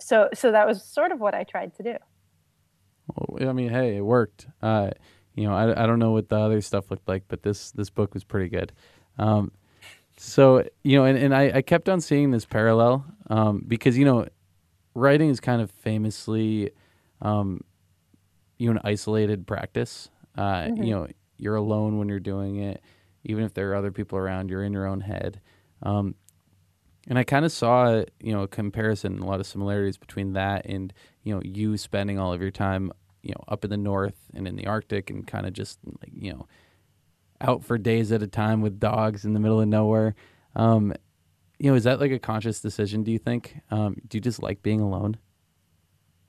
so 0.00 0.28
so 0.34 0.50
that 0.52 0.66
was 0.66 0.84
sort 0.84 1.12
of 1.12 1.20
what 1.20 1.34
i 1.34 1.44
tried 1.44 1.74
to 1.76 1.82
do 1.82 1.96
Well, 3.14 3.48
I 3.48 3.52
mean, 3.52 3.68
hey, 3.68 3.98
it 3.98 4.00
worked. 4.04 4.48
Uh, 4.60 4.90
you 5.36 5.46
know, 5.46 5.54
I, 5.54 5.84
I 5.84 5.86
don't 5.86 6.00
know 6.00 6.10
what 6.10 6.28
the 6.28 6.36
other 6.36 6.60
stuff 6.60 6.90
looked 6.90 7.06
like, 7.06 7.22
but 7.28 7.42
this 7.42 7.70
this 7.70 7.88
book 7.88 8.14
was 8.14 8.24
pretty 8.24 8.48
good. 8.48 8.72
Um, 9.16 9.52
so 10.16 10.64
you 10.82 10.96
know, 10.98 11.04
and, 11.04 11.18
and 11.18 11.34
I, 11.34 11.50
I 11.56 11.62
kept 11.62 11.88
on 11.88 12.00
seeing 12.00 12.30
this 12.30 12.44
parallel 12.44 13.04
um, 13.28 13.64
because 13.66 13.98
you 13.98 14.04
know, 14.04 14.26
writing 14.94 15.30
is 15.30 15.40
kind 15.40 15.60
of 15.60 15.70
famously, 15.70 16.70
um, 17.22 17.62
you 18.58 18.66
know, 18.68 18.78
an 18.78 18.80
isolated 18.84 19.46
practice. 19.46 20.10
Uh, 20.36 20.68
You 20.76 20.94
know, 20.94 21.06
you're 21.38 21.56
alone 21.56 21.98
when 21.98 22.08
you're 22.08 22.20
doing 22.20 22.56
it, 22.56 22.82
even 23.24 23.44
if 23.44 23.52
there 23.54 23.70
are 23.72 23.74
other 23.74 23.92
people 23.92 24.18
around. 24.18 24.50
You're 24.50 24.64
in 24.64 24.72
your 24.72 24.86
own 24.86 25.00
head. 25.00 25.40
Um, 25.82 26.14
And 27.08 27.18
I 27.18 27.24
kind 27.24 27.44
of 27.44 27.52
saw, 27.52 28.02
you 28.20 28.32
know, 28.32 28.42
a 28.42 28.48
comparison, 28.48 29.18
a 29.20 29.26
lot 29.26 29.38
of 29.40 29.46
similarities 29.46 29.96
between 29.96 30.32
that 30.32 30.66
and, 30.66 30.92
you 31.22 31.34
know, 31.34 31.40
you 31.44 31.76
spending 31.76 32.18
all 32.18 32.32
of 32.32 32.40
your 32.40 32.50
time, 32.50 32.90
you 33.22 33.30
know, 33.30 33.44
up 33.48 33.64
in 33.64 33.70
the 33.70 33.76
north 33.76 34.16
and 34.34 34.48
in 34.48 34.56
the 34.56 34.66
Arctic 34.66 35.10
and 35.10 35.26
kind 35.26 35.46
of 35.46 35.52
just, 35.52 35.78
like, 36.00 36.10
you 36.12 36.32
know, 36.32 36.46
out 37.40 37.64
for 37.64 37.78
days 37.78 38.12
at 38.12 38.22
a 38.22 38.26
time 38.26 38.60
with 38.60 38.78
dogs 38.78 39.24
in 39.24 39.34
the 39.34 39.40
middle 39.40 39.60
of 39.60 39.68
nowhere. 39.68 40.14
Um, 40.54 40.94
you 41.58 41.70
know, 41.70 41.76
is 41.76 41.84
that 41.84 42.00
like 42.00 42.12
a 42.12 42.18
conscious 42.18 42.60
decision, 42.60 43.02
do 43.02 43.10
you 43.10 43.18
think? 43.18 43.60
Um, 43.70 43.96
do 44.08 44.18
you 44.18 44.20
just 44.20 44.42
like 44.42 44.62
being 44.62 44.80
alone? 44.80 45.16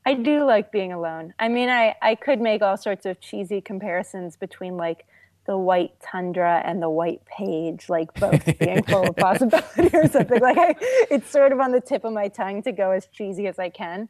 I 0.05 0.13
do 0.13 0.45
like 0.45 0.71
being 0.71 0.93
alone. 0.93 1.33
I 1.37 1.49
mean, 1.49 1.67
I, 1.69 1.95
I 2.01 2.15
could 2.15 2.39
make 2.39 2.61
all 2.61 2.77
sorts 2.77 3.05
of 3.05 3.19
cheesy 3.19 3.59
comparisons 3.59 4.37
between 4.37 4.77
like 4.77 5.05
the 5.47 5.57
white 5.57 5.99
tundra 5.99 6.61
and 6.65 6.81
the 6.81 6.89
white 6.89 7.25
page, 7.25 7.89
like 7.89 8.13
both 8.13 8.57
being 8.57 8.83
full 8.83 9.09
of 9.09 9.15
possibility 9.17 9.89
or 9.93 10.07
something. 10.07 10.39
Like 10.39 10.57
I, 10.57 10.75
it's 11.11 11.29
sort 11.29 11.51
of 11.51 11.59
on 11.59 11.71
the 11.71 11.81
tip 11.81 12.05
of 12.05 12.13
my 12.13 12.29
tongue 12.29 12.63
to 12.63 12.71
go 12.71 12.91
as 12.91 13.07
cheesy 13.07 13.47
as 13.47 13.59
I 13.59 13.69
can. 13.69 14.07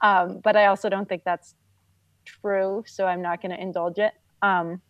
Um, 0.00 0.40
but 0.42 0.56
I 0.56 0.66
also 0.66 0.88
don't 0.88 1.08
think 1.08 1.22
that's 1.24 1.54
true, 2.24 2.84
so 2.86 3.06
I'm 3.06 3.22
not 3.22 3.40
going 3.40 3.52
to 3.52 3.60
indulge 3.60 3.98
it. 3.98 4.12
Um, 4.42 4.80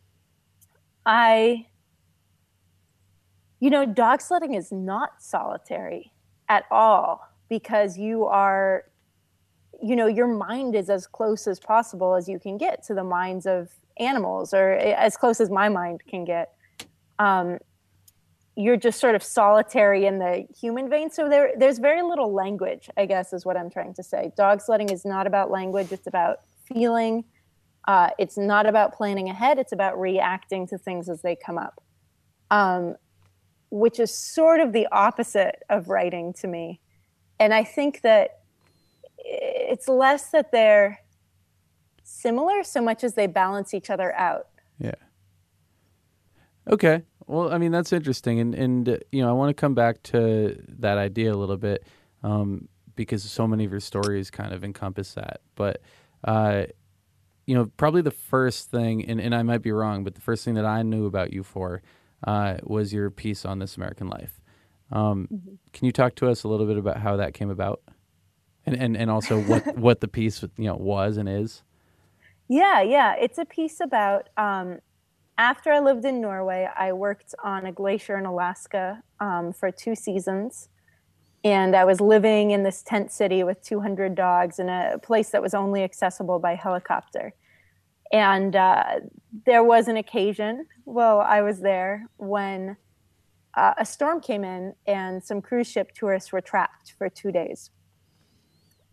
I, 1.04 1.66
you 3.60 3.70
know, 3.70 3.86
dog 3.86 4.20
sledding 4.20 4.54
is 4.54 4.72
not 4.72 5.22
solitary 5.22 6.12
at 6.48 6.64
all 6.70 7.28
because 7.48 7.98
you 7.98 8.24
are 8.26 8.84
you 9.82 9.96
know 9.96 10.06
your 10.06 10.28
mind 10.28 10.74
is 10.76 10.88
as 10.88 11.06
close 11.06 11.46
as 11.46 11.58
possible 11.58 12.14
as 12.14 12.28
you 12.28 12.38
can 12.38 12.56
get 12.56 12.84
to 12.84 12.94
the 12.94 13.02
minds 13.02 13.46
of 13.46 13.68
animals 13.98 14.54
or 14.54 14.72
as 14.72 15.16
close 15.16 15.40
as 15.40 15.50
my 15.50 15.68
mind 15.68 16.02
can 16.08 16.24
get. 16.24 16.52
Um, 17.18 17.58
you're 18.56 18.76
just 18.76 19.00
sort 19.00 19.14
of 19.14 19.22
solitary 19.22 20.06
in 20.06 20.18
the 20.18 20.46
human 20.58 20.88
vein. 20.88 21.10
So 21.10 21.28
there 21.28 21.52
there's 21.56 21.78
very 21.78 22.02
little 22.02 22.32
language 22.32 22.90
i 22.96 23.06
guess 23.06 23.32
is 23.32 23.44
what 23.44 23.56
i'm 23.56 23.70
trying 23.70 23.94
to 23.94 24.02
say. 24.02 24.32
Dog 24.36 24.60
sledding 24.60 24.90
is 24.90 25.04
not 25.04 25.26
about 25.26 25.50
language. 25.50 25.90
It's 25.90 26.06
about 26.06 26.40
feeling 26.72 27.24
uh, 27.88 28.10
it's 28.18 28.38
not 28.38 28.66
about 28.66 28.94
planning 28.94 29.28
ahead 29.28 29.58
it's 29.58 29.72
about 29.72 29.98
reacting 29.98 30.66
to 30.66 30.78
things 30.78 31.08
as 31.08 31.22
they 31.22 31.36
come 31.36 31.58
up 31.58 31.82
um, 32.50 32.96
which 33.70 33.98
is 33.98 34.12
sort 34.12 34.60
of 34.60 34.72
the 34.72 34.86
opposite 34.92 35.62
of 35.70 35.88
writing 35.88 36.32
to 36.32 36.46
me 36.46 36.80
and 37.38 37.52
i 37.52 37.64
think 37.64 38.00
that 38.02 38.40
it's 39.24 39.88
less 39.88 40.30
that 40.30 40.52
they're 40.52 41.00
similar 42.02 42.62
so 42.62 42.82
much 42.82 43.04
as 43.04 43.14
they 43.14 43.26
balance 43.26 43.74
each 43.74 43.90
other 43.90 44.14
out. 44.14 44.48
Yeah. 44.78 44.94
Okay. 46.68 47.02
Well, 47.26 47.52
I 47.52 47.58
mean 47.58 47.72
that's 47.72 47.92
interesting, 47.92 48.40
and 48.40 48.54
and 48.54 48.88
uh, 48.88 48.96
you 49.10 49.22
know 49.22 49.30
I 49.30 49.32
want 49.32 49.50
to 49.50 49.60
come 49.60 49.74
back 49.74 50.02
to 50.04 50.60
that 50.80 50.98
idea 50.98 51.32
a 51.32 51.36
little 51.36 51.56
bit 51.56 51.86
um, 52.22 52.68
because 52.94 53.22
so 53.22 53.46
many 53.46 53.64
of 53.64 53.70
your 53.70 53.80
stories 53.80 54.30
kind 54.30 54.52
of 54.52 54.64
encompass 54.64 55.14
that. 55.14 55.40
But 55.54 55.80
uh, 56.24 56.64
you 57.52 57.58
know, 57.58 57.70
probably 57.76 58.02
the 58.02 58.10
first 58.10 58.70
thing, 58.70 59.04
and, 59.04 59.20
and 59.20 59.34
I 59.34 59.42
might 59.42 59.62
be 59.62 59.72
wrong, 59.72 60.04
but 60.04 60.14
the 60.14 60.20
first 60.20 60.44
thing 60.44 60.54
that 60.54 60.64
I 60.64 60.82
knew 60.82 61.06
about 61.06 61.32
you 61.32 61.42
for 61.42 61.82
uh, 62.26 62.56
was 62.62 62.92
your 62.92 63.10
piece 63.10 63.44
on 63.44 63.58
This 63.58 63.76
American 63.76 64.08
Life. 64.08 64.40
Um, 64.90 65.28
mm-hmm. 65.32 65.54
Can 65.72 65.86
you 65.86 65.92
talk 65.92 66.14
to 66.16 66.28
us 66.28 66.44
a 66.44 66.48
little 66.48 66.66
bit 66.66 66.78
about 66.78 66.98
how 66.98 67.16
that 67.16 67.34
came 67.34 67.50
about? 67.50 67.82
and 68.66 68.76
and, 68.76 68.96
and 68.96 69.10
also 69.10 69.40
what 69.42 69.76
what 69.76 70.00
the 70.00 70.08
piece 70.08 70.42
you 70.42 70.64
know 70.64 70.76
was 70.76 71.16
and 71.16 71.28
is 71.28 71.62
yeah 72.48 72.80
yeah 72.80 73.14
it's 73.18 73.38
a 73.38 73.44
piece 73.44 73.80
about 73.80 74.28
um, 74.36 74.78
after 75.38 75.72
i 75.72 75.78
lived 75.78 76.04
in 76.04 76.20
norway 76.20 76.68
i 76.76 76.92
worked 76.92 77.34
on 77.42 77.66
a 77.66 77.72
glacier 77.72 78.18
in 78.18 78.26
alaska 78.26 79.02
um, 79.20 79.52
for 79.52 79.70
two 79.70 79.94
seasons 79.94 80.68
and 81.44 81.74
i 81.74 81.84
was 81.84 82.00
living 82.00 82.50
in 82.50 82.62
this 82.62 82.82
tent 82.82 83.10
city 83.10 83.42
with 83.42 83.62
200 83.62 84.14
dogs 84.14 84.58
in 84.58 84.68
a 84.68 84.98
place 85.02 85.30
that 85.30 85.42
was 85.42 85.54
only 85.54 85.82
accessible 85.82 86.38
by 86.38 86.54
helicopter 86.54 87.34
and 88.12 88.54
uh, 88.54 88.84
there 89.46 89.64
was 89.64 89.88
an 89.88 89.96
occasion 89.96 90.66
while 90.84 91.20
i 91.20 91.40
was 91.42 91.60
there 91.60 92.06
when 92.16 92.76
uh, 93.54 93.74
a 93.78 93.84
storm 93.84 94.20
came 94.20 94.44
in 94.44 94.74
and 94.86 95.22
some 95.22 95.42
cruise 95.42 95.70
ship 95.70 95.92
tourists 95.94 96.32
were 96.32 96.40
trapped 96.40 96.94
for 96.96 97.08
two 97.08 97.30
days. 97.30 97.70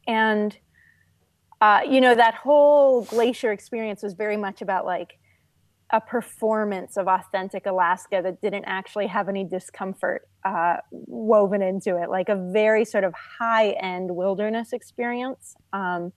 And 0.07 0.57
uh, 1.61 1.81
you 1.89 1.99
know 2.01 2.15
that 2.15 2.35
whole 2.35 3.03
glacier 3.03 3.51
experience 3.51 4.01
was 4.01 4.13
very 4.13 4.37
much 4.37 4.61
about 4.61 4.85
like 4.85 5.19
a 5.91 5.99
performance 5.99 6.97
of 6.97 7.07
authentic 7.07 7.65
alaska 7.65 8.21
that 8.23 8.39
didn't 8.41 8.63
actually 8.65 9.07
have 9.07 9.27
any 9.27 9.43
discomfort 9.43 10.29
uh, 10.45 10.77
woven 10.91 11.61
into 11.61 12.01
it 12.01 12.09
like 12.09 12.29
a 12.29 12.51
very 12.53 12.85
sort 12.85 13.03
of 13.03 13.13
high 13.13 13.71
end 13.71 14.15
wilderness 14.15 14.71
experience. 14.71 15.55
Um, 15.73 16.13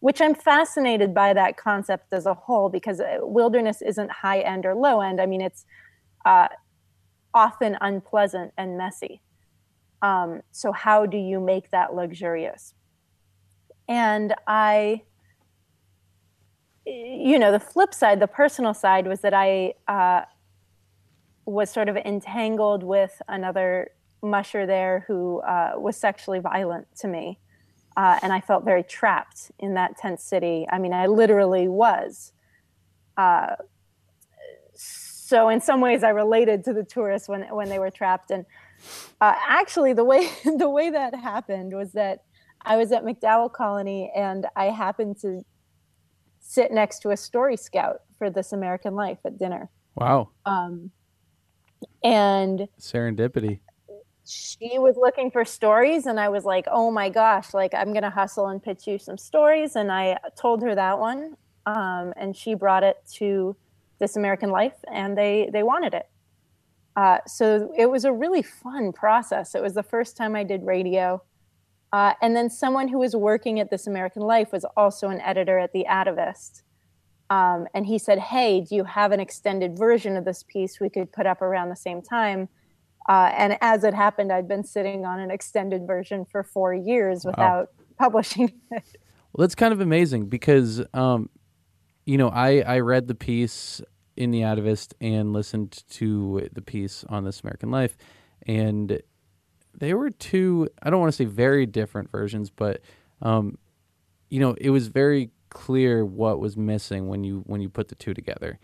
which 0.00 0.20
i'm 0.20 0.34
fascinated 0.34 1.12
by 1.12 1.32
that 1.32 1.56
concept 1.56 2.12
as 2.12 2.26
a 2.26 2.34
whole 2.34 2.68
because 2.68 3.00
uh, 3.00 3.18
wilderness 3.22 3.82
isn't 3.82 4.10
high 4.10 4.40
end 4.40 4.64
or 4.64 4.74
low 4.74 5.00
end. 5.00 5.20
I 5.20 5.26
mean 5.26 5.40
it's 5.40 5.64
uh, 6.24 6.48
often 7.34 7.76
unpleasant 7.80 8.52
and 8.56 8.76
messy. 8.76 9.22
Um, 10.02 10.42
so 10.52 10.72
how 10.72 11.06
do 11.06 11.16
you 11.16 11.40
make 11.40 11.70
that 11.70 11.94
luxurious? 11.94 12.74
And 13.88 14.34
I, 14.46 15.02
you 16.84 17.38
know, 17.38 17.50
the 17.50 17.60
flip 17.60 17.94
side, 17.94 18.20
the 18.20 18.26
personal 18.26 18.74
side 18.74 19.06
was 19.06 19.20
that 19.20 19.34
I 19.34 19.74
uh, 19.88 20.22
was 21.46 21.70
sort 21.70 21.88
of 21.88 21.96
entangled 21.96 22.82
with 22.82 23.20
another 23.28 23.90
musher 24.22 24.66
there 24.66 25.04
who 25.08 25.40
uh, 25.40 25.72
was 25.76 25.96
sexually 25.96 26.38
violent 26.38 26.86
to 26.98 27.08
me. 27.08 27.38
Uh, 27.98 28.16
and 28.22 28.32
I 28.32 28.40
felt 28.40 28.64
very 28.64 28.84
trapped 28.84 29.50
in 29.58 29.74
that 29.74 29.98
tent 29.98 30.20
city. 30.20 30.68
I 30.70 30.78
mean, 30.78 30.92
I 30.92 31.06
literally 31.06 31.66
was. 31.66 32.32
Uh, 33.16 33.56
so 34.72 35.48
in 35.48 35.60
some 35.60 35.80
ways, 35.80 36.04
I 36.04 36.10
related 36.10 36.62
to 36.66 36.72
the 36.72 36.84
tourists 36.84 37.28
when 37.28 37.42
when 37.52 37.68
they 37.68 37.80
were 37.80 37.90
trapped. 37.90 38.30
And 38.30 38.46
uh, 39.20 39.34
actually, 39.48 39.94
the 39.94 40.04
way 40.04 40.30
the 40.44 40.70
way 40.70 40.90
that 40.90 41.12
happened 41.12 41.74
was 41.74 41.90
that 41.94 42.22
I 42.62 42.76
was 42.76 42.92
at 42.92 43.02
MacDowell 43.02 43.52
Colony 43.52 44.12
and 44.14 44.46
I 44.54 44.66
happened 44.66 45.18
to 45.22 45.44
sit 46.38 46.70
next 46.70 47.00
to 47.00 47.10
a 47.10 47.16
story 47.16 47.56
scout 47.56 48.02
for 48.16 48.30
This 48.30 48.52
American 48.52 48.94
Life 48.94 49.18
at 49.24 49.40
dinner. 49.40 49.70
Wow. 49.96 50.30
Um, 50.46 50.92
and 52.04 52.68
serendipity. 52.80 53.58
She 54.28 54.78
was 54.78 54.96
looking 54.96 55.30
for 55.30 55.44
stories, 55.44 56.06
and 56.06 56.20
I 56.20 56.28
was 56.28 56.44
like, 56.44 56.66
"Oh 56.70 56.90
my 56.90 57.08
gosh! 57.08 57.54
Like 57.54 57.72
I'm 57.74 57.92
gonna 57.94 58.10
hustle 58.10 58.48
and 58.48 58.62
pitch 58.62 58.86
you 58.86 58.98
some 58.98 59.16
stories." 59.16 59.74
And 59.74 59.90
I 59.90 60.18
told 60.36 60.62
her 60.62 60.74
that 60.74 60.98
one, 60.98 61.36
um, 61.66 62.12
and 62.16 62.36
she 62.36 62.54
brought 62.54 62.82
it 62.84 62.98
to 63.14 63.56
This 63.98 64.16
American 64.16 64.50
Life, 64.50 64.76
and 64.92 65.16
they 65.16 65.48
they 65.52 65.62
wanted 65.62 65.94
it. 65.94 66.08
Uh, 66.94 67.18
so 67.26 67.72
it 67.78 67.86
was 67.86 68.04
a 68.04 68.12
really 68.12 68.42
fun 68.42 68.92
process. 68.92 69.54
It 69.54 69.62
was 69.62 69.74
the 69.74 69.82
first 69.82 70.16
time 70.16 70.34
I 70.36 70.44
did 70.44 70.66
radio. 70.66 71.22
Uh, 71.92 72.12
and 72.20 72.36
then 72.36 72.50
someone 72.50 72.88
who 72.88 72.98
was 72.98 73.16
working 73.16 73.60
at 73.60 73.70
This 73.70 73.86
American 73.86 74.22
Life 74.22 74.52
was 74.52 74.64
also 74.76 75.08
an 75.08 75.20
editor 75.20 75.58
at 75.58 75.72
The 75.72 75.86
Atavist. 75.88 76.62
Um, 77.30 77.66
and 77.72 77.86
he 77.86 77.98
said, 77.98 78.18
Hey, 78.18 78.60
do 78.60 78.74
you 78.74 78.84
have 78.84 79.12
an 79.12 79.20
extended 79.20 79.78
version 79.78 80.16
of 80.16 80.24
this 80.24 80.42
piece 80.42 80.80
we 80.80 80.90
could 80.90 81.12
put 81.12 81.24
up 81.24 81.40
around 81.40 81.68
the 81.68 81.76
same 81.76 82.02
time? 82.02 82.48
Uh, 83.08 83.32
and 83.36 83.58
as 83.60 83.84
it 83.84 83.94
happened, 83.94 84.30
I'd 84.30 84.46
been 84.46 84.64
sitting 84.64 85.04
on 85.04 85.18
an 85.18 85.30
extended 85.30 85.86
version 85.86 86.24
for 86.24 86.42
four 86.42 86.74
years 86.74 87.24
without 87.24 87.68
wow. 87.78 87.84
publishing 87.98 88.52
it. 88.70 88.84
Well, 89.32 89.44
that's 89.44 89.54
kind 89.54 89.72
of 89.72 89.80
amazing 89.80 90.26
because, 90.26 90.82
um, 90.94 91.30
you 92.04 92.18
know, 92.18 92.28
I, 92.28 92.60
I 92.60 92.80
read 92.80 93.08
the 93.08 93.14
piece 93.14 93.80
in 94.16 94.30
The 94.30 94.40
Atavist 94.40 94.92
and 95.00 95.32
listened 95.32 95.84
to 95.90 96.48
the 96.52 96.62
piece 96.62 97.04
on 97.08 97.24
This 97.24 97.40
American 97.40 97.70
Life. 97.70 97.96
And 98.46 99.00
they 99.78 99.94
were 99.94 100.10
two 100.10 100.68
i 100.82 100.90
don't 100.90 101.00
want 101.00 101.12
to 101.12 101.16
say 101.16 101.24
very 101.24 101.66
different 101.66 102.10
versions 102.10 102.50
but 102.50 102.80
um, 103.22 103.58
you 104.28 104.40
know 104.40 104.54
it 104.60 104.70
was 104.70 104.88
very 104.88 105.30
clear 105.50 106.04
what 106.04 106.38
was 106.38 106.56
missing 106.56 107.08
when 107.08 107.24
you 107.24 107.42
when 107.46 107.60
you 107.60 107.68
put 107.68 107.88
the 107.88 107.94
two 107.94 108.14
together 108.14 108.58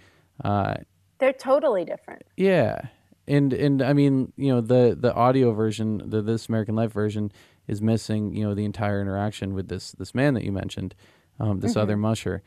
uh, 0.45 0.75
they're 1.19 1.33
totally 1.33 1.85
different 1.85 2.23
yeah 2.37 2.81
and 3.27 3.53
and 3.53 3.83
i 3.83 3.93
mean 3.93 4.33
you 4.37 4.53
know 4.53 4.61
the 4.61 4.97
the 4.99 5.13
audio 5.15 5.53
version 5.53 6.03
the 6.07 6.23
this 6.23 6.49
american 6.49 6.75
life 6.75 6.93
version 6.93 7.33
is 7.67 7.81
missing 7.81 8.35
you 8.35 8.45
know 8.45 8.55
the 8.55 8.65
entire 8.65 9.01
interaction 9.01 9.55
with 9.55 9.69
this 9.69 9.93
this 9.93 10.15
man 10.15 10.35
that 10.35 10.45
you 10.45 10.53
mentioned 10.53 10.95
um, 11.41 11.61
this 11.61 11.73
mm-hmm. 11.73 11.81
other 11.81 11.97
musher 11.97 12.43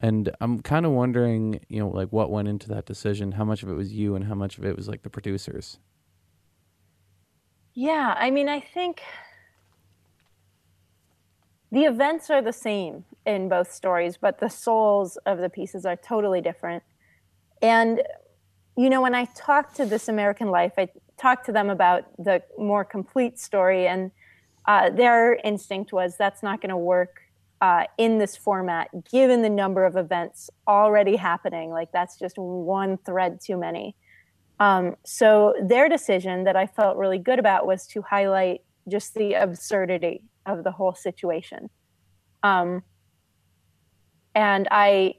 and 0.00 0.30
i'm 0.40 0.60
kind 0.60 0.86
of 0.86 0.92
wondering 0.92 1.60
you 1.68 1.78
know 1.78 1.88
like 1.88 2.08
what 2.08 2.30
went 2.30 2.48
into 2.48 2.68
that 2.68 2.86
decision 2.86 3.32
how 3.32 3.44
much 3.44 3.62
of 3.62 3.68
it 3.68 3.74
was 3.74 3.92
you 3.92 4.14
and 4.14 4.24
how 4.24 4.34
much 4.34 4.58
of 4.58 4.64
it 4.64 4.76
was 4.76 4.88
like 4.88 5.02
the 5.02 5.10
producers 5.10 5.78
yeah, 7.74 8.14
I 8.18 8.30
mean, 8.30 8.48
I 8.48 8.60
think 8.60 9.02
the 11.70 11.84
events 11.84 12.28
are 12.28 12.42
the 12.42 12.52
same 12.52 13.04
in 13.24 13.48
both 13.48 13.72
stories, 13.72 14.18
but 14.20 14.40
the 14.40 14.50
souls 14.50 15.16
of 15.24 15.38
the 15.38 15.48
pieces 15.48 15.86
are 15.86 15.96
totally 15.96 16.42
different. 16.42 16.82
And, 17.62 18.02
you 18.76 18.88
know, 18.88 19.02
when 19.02 19.14
I 19.14 19.26
talked 19.36 19.76
to 19.76 19.86
This 19.86 20.08
American 20.08 20.50
Life, 20.50 20.72
I 20.78 20.88
talked 21.18 21.46
to 21.46 21.52
them 21.52 21.70
about 21.70 22.04
the 22.18 22.42
more 22.58 22.84
complete 22.84 23.38
story, 23.38 23.86
and 23.86 24.10
uh, 24.66 24.90
their 24.90 25.34
instinct 25.44 25.92
was 25.92 26.16
that's 26.16 26.42
not 26.42 26.60
going 26.60 26.70
to 26.70 26.76
work 26.76 27.20
uh, 27.60 27.84
in 27.96 28.18
this 28.18 28.36
format, 28.36 28.88
given 29.10 29.42
the 29.42 29.50
number 29.50 29.84
of 29.84 29.96
events 29.96 30.50
already 30.66 31.16
happening. 31.16 31.70
Like 31.70 31.92
that's 31.92 32.18
just 32.18 32.36
one 32.36 32.98
thread 32.98 33.40
too 33.40 33.56
many. 33.56 33.94
Um, 34.58 34.96
so 35.04 35.54
their 35.62 35.88
decision 35.88 36.44
that 36.44 36.56
I 36.56 36.66
felt 36.66 36.96
really 36.96 37.18
good 37.18 37.38
about 37.38 37.66
was 37.66 37.86
to 37.88 38.02
highlight 38.02 38.62
just 38.88 39.14
the 39.14 39.34
absurdity 39.34 40.24
of 40.46 40.64
the 40.64 40.72
whole 40.72 40.94
situation. 40.94 41.70
Um, 42.42 42.82
and 44.34 44.66
I, 44.70 45.14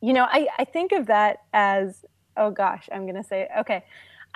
you 0.00 0.12
know, 0.12 0.26
I, 0.28 0.46
I 0.58 0.64
think 0.64 0.92
of 0.92 1.06
that 1.06 1.38
as, 1.52 2.04
oh 2.36 2.50
gosh, 2.50 2.88
I'm 2.92 3.02
going 3.02 3.20
to 3.20 3.24
say, 3.24 3.48
okay. 3.60 3.84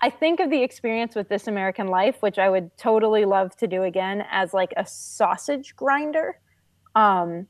I 0.01 0.11
think 0.11 0.41
of 0.41 0.51
the 0.51 0.63
experience 0.63 1.15
with 1.15 1.29
This 1.29 1.47
American 1.47 1.87
Life, 1.87 2.17
which 2.21 2.37
I 2.37 2.51
would 2.51 2.77
totally 2.77 3.25
love 3.25 3.57
to 3.59 3.69
do 3.69 3.85
again, 3.85 4.25
as 4.29 4.53
like 4.53 4.73
a 4.77 4.85
sausage 4.85 5.77
grinder. 5.77 6.39
Um, 6.97 7.47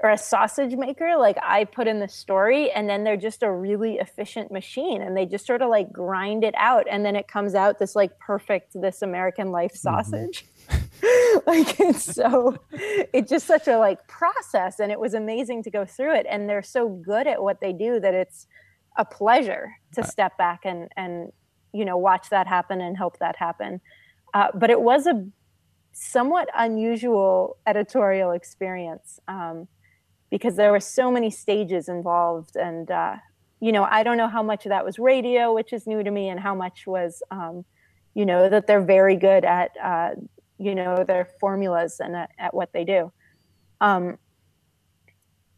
or 0.00 0.10
a 0.10 0.18
sausage 0.18 0.74
maker 0.74 1.16
like 1.16 1.36
i 1.42 1.64
put 1.64 1.86
in 1.86 1.98
the 1.98 2.08
story 2.08 2.70
and 2.70 2.88
then 2.88 3.04
they're 3.04 3.16
just 3.16 3.42
a 3.42 3.50
really 3.50 3.94
efficient 3.94 4.50
machine 4.50 5.02
and 5.02 5.16
they 5.16 5.26
just 5.26 5.46
sort 5.46 5.62
of 5.62 5.68
like 5.68 5.92
grind 5.92 6.44
it 6.44 6.54
out 6.56 6.86
and 6.90 7.04
then 7.04 7.16
it 7.16 7.26
comes 7.28 7.54
out 7.54 7.78
this 7.78 7.96
like 7.96 8.18
perfect 8.18 8.80
this 8.80 9.02
american 9.02 9.50
life 9.50 9.72
mm-hmm. 9.72 9.78
sausage 9.78 10.44
mm-hmm. 10.68 11.38
like 11.46 11.80
it's 11.80 12.14
so 12.14 12.56
it's 13.12 13.30
just 13.30 13.46
such 13.46 13.66
a 13.68 13.78
like 13.78 14.06
process 14.08 14.78
and 14.80 14.92
it 14.92 15.00
was 15.00 15.14
amazing 15.14 15.62
to 15.62 15.70
go 15.70 15.84
through 15.84 16.14
it 16.14 16.26
and 16.28 16.48
they're 16.48 16.62
so 16.62 16.88
good 16.88 17.26
at 17.26 17.42
what 17.42 17.60
they 17.60 17.72
do 17.72 17.98
that 18.00 18.14
it's 18.14 18.46
a 18.98 19.04
pleasure 19.04 19.72
to 19.94 20.04
step 20.04 20.36
back 20.36 20.60
and 20.64 20.90
and 20.96 21.32
you 21.72 21.84
know 21.84 21.96
watch 21.96 22.28
that 22.30 22.46
happen 22.46 22.80
and 22.80 22.96
help 22.96 23.18
that 23.18 23.36
happen. 23.36 23.80
Uh, 24.34 24.48
but 24.54 24.70
it 24.70 24.80
was 24.80 25.06
a 25.06 25.26
somewhat 25.92 26.48
unusual 26.54 27.56
editorial 27.66 28.32
experience 28.32 29.18
um, 29.26 29.66
because 30.30 30.56
there 30.56 30.70
were 30.70 30.80
so 30.80 31.10
many 31.10 31.30
stages 31.30 31.88
involved 31.88 32.56
and 32.56 32.90
uh, 32.90 33.16
you 33.60 33.72
know 33.72 33.84
i 33.90 34.04
don't 34.04 34.16
know 34.16 34.28
how 34.28 34.42
much 34.42 34.64
of 34.66 34.70
that 34.70 34.84
was 34.84 34.98
radio 34.98 35.52
which 35.52 35.72
is 35.72 35.86
new 35.86 36.04
to 36.04 36.10
me 36.10 36.28
and 36.28 36.38
how 36.38 36.54
much 36.54 36.86
was 36.86 37.22
um, 37.32 37.64
you 38.14 38.26
know 38.26 38.48
that 38.48 38.66
they're 38.66 38.84
very 38.84 39.16
good 39.16 39.44
at 39.44 39.70
uh, 39.82 40.10
you 40.58 40.74
know 40.74 41.04
their 41.04 41.28
formulas 41.40 42.00
and 42.00 42.16
at, 42.16 42.30
at 42.36 42.52
what 42.52 42.72
they 42.72 42.84
do. 42.84 43.12
Um, 43.80 44.18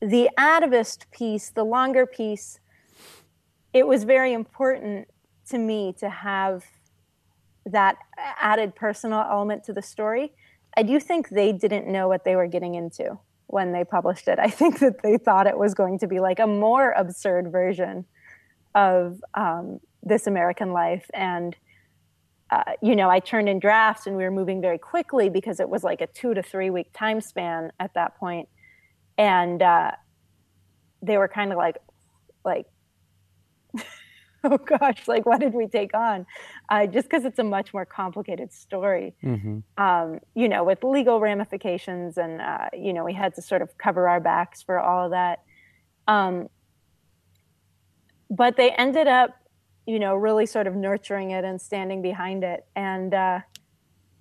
the 0.00 0.28
atavist 0.38 1.10
piece 1.10 1.48
the 1.50 1.64
longer 1.64 2.04
piece 2.06 2.59
it 3.72 3.86
was 3.86 4.04
very 4.04 4.32
important 4.32 5.08
to 5.48 5.58
me 5.58 5.94
to 5.98 6.08
have 6.08 6.64
that 7.66 7.96
added 8.40 8.74
personal 8.74 9.20
element 9.20 9.64
to 9.64 9.72
the 9.72 9.82
story 9.82 10.32
i 10.76 10.82
do 10.82 10.98
think 10.98 11.28
they 11.28 11.52
didn't 11.52 11.86
know 11.86 12.08
what 12.08 12.24
they 12.24 12.36
were 12.36 12.46
getting 12.46 12.74
into 12.74 13.18
when 13.50 13.72
they 13.72 13.84
published 13.84 14.28
it. 14.28 14.38
I 14.42 14.48
think 14.48 14.78
that 14.80 15.02
they 15.02 15.18
thought 15.18 15.46
it 15.46 15.58
was 15.58 15.74
going 15.74 15.98
to 16.00 16.06
be 16.06 16.20
like 16.20 16.38
a 16.38 16.46
more 16.46 16.92
absurd 16.92 17.50
version 17.52 18.04
of 18.74 19.22
um, 19.34 19.80
This 20.02 20.26
American 20.26 20.72
Life. 20.72 21.10
And, 21.12 21.56
uh, 22.50 22.62
you 22.80 22.94
know, 22.96 23.10
I 23.10 23.18
turned 23.20 23.48
in 23.48 23.58
drafts 23.58 24.06
and 24.06 24.16
we 24.16 24.22
were 24.22 24.30
moving 24.30 24.60
very 24.60 24.78
quickly 24.78 25.28
because 25.28 25.60
it 25.60 25.68
was 25.68 25.82
like 25.82 26.00
a 26.00 26.06
two 26.06 26.34
to 26.34 26.42
three 26.42 26.70
week 26.70 26.88
time 26.92 27.20
span 27.20 27.72
at 27.80 27.94
that 27.94 28.16
point. 28.16 28.48
And 29.18 29.60
uh, 29.60 29.92
they 31.02 31.18
were 31.18 31.28
kind 31.28 31.52
of 31.52 31.58
like, 31.58 31.76
like, 32.44 32.66
oh 34.44 34.56
gosh, 34.58 35.06
like 35.06 35.26
what 35.26 35.40
did 35.40 35.52
we 35.52 35.66
take 35.66 35.94
on? 35.94 36.26
Uh, 36.68 36.86
just 36.86 37.08
because 37.08 37.24
it's 37.24 37.38
a 37.38 37.44
much 37.44 37.74
more 37.74 37.84
complicated 37.84 38.52
story, 38.52 39.14
mm-hmm. 39.22 39.58
um, 39.82 40.20
you 40.34 40.48
know, 40.48 40.64
with 40.64 40.82
legal 40.82 41.20
ramifications, 41.20 42.16
and 42.16 42.40
uh, 42.40 42.68
you 42.72 42.92
know, 42.92 43.04
we 43.04 43.12
had 43.12 43.34
to 43.34 43.42
sort 43.42 43.60
of 43.60 43.76
cover 43.76 44.08
our 44.08 44.20
backs 44.20 44.62
for 44.62 44.78
all 44.78 45.06
of 45.06 45.10
that. 45.10 45.42
Um, 46.08 46.48
but 48.30 48.56
they 48.56 48.70
ended 48.70 49.08
up, 49.08 49.36
you 49.86 49.98
know, 49.98 50.14
really 50.14 50.46
sort 50.46 50.66
of 50.66 50.74
nurturing 50.74 51.32
it 51.32 51.44
and 51.44 51.60
standing 51.60 52.00
behind 52.00 52.42
it, 52.42 52.64
and 52.74 53.12
uh, 53.12 53.40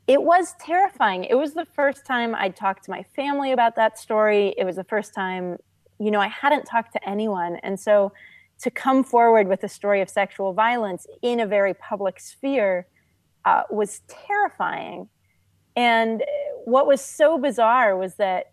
it 0.08 0.22
was 0.22 0.54
terrifying. 0.60 1.24
It 1.24 1.36
was 1.36 1.54
the 1.54 1.66
first 1.76 2.06
time 2.06 2.36
I'd 2.36 2.56
talked 2.58 2.84
to 2.86 2.92
my 2.92 3.04
family 3.16 3.54
about 3.54 3.78
that 3.78 3.98
story. 3.98 4.54
It 4.58 4.66
was 4.66 4.76
the 4.76 4.84
first 4.84 5.14
time, 5.14 5.58
you 6.00 6.12
know, 6.12 6.20
I 6.20 6.28
hadn't 6.28 6.66
talked 6.66 6.92
to 6.94 7.10
anyone, 7.10 7.56
and 7.64 7.80
so 7.80 8.12
to 8.62 8.70
come 8.70 9.04
forward 9.04 9.48
with 9.48 9.64
a 9.64 9.70
story 9.70 10.02
of 10.02 10.10
sexual 10.10 10.54
violence 10.54 11.08
in 11.22 11.40
a 11.40 11.48
very 11.48 11.74
public 11.74 12.20
sphere 12.20 12.88
uh, 13.46 13.64
was 13.70 14.02
terrifying. 14.08 15.08
And 15.76 16.24
what 16.66 16.88
was 16.88 17.02
so 17.02 17.38
bizarre 17.38 17.96
was 17.96 18.16
that, 18.16 18.52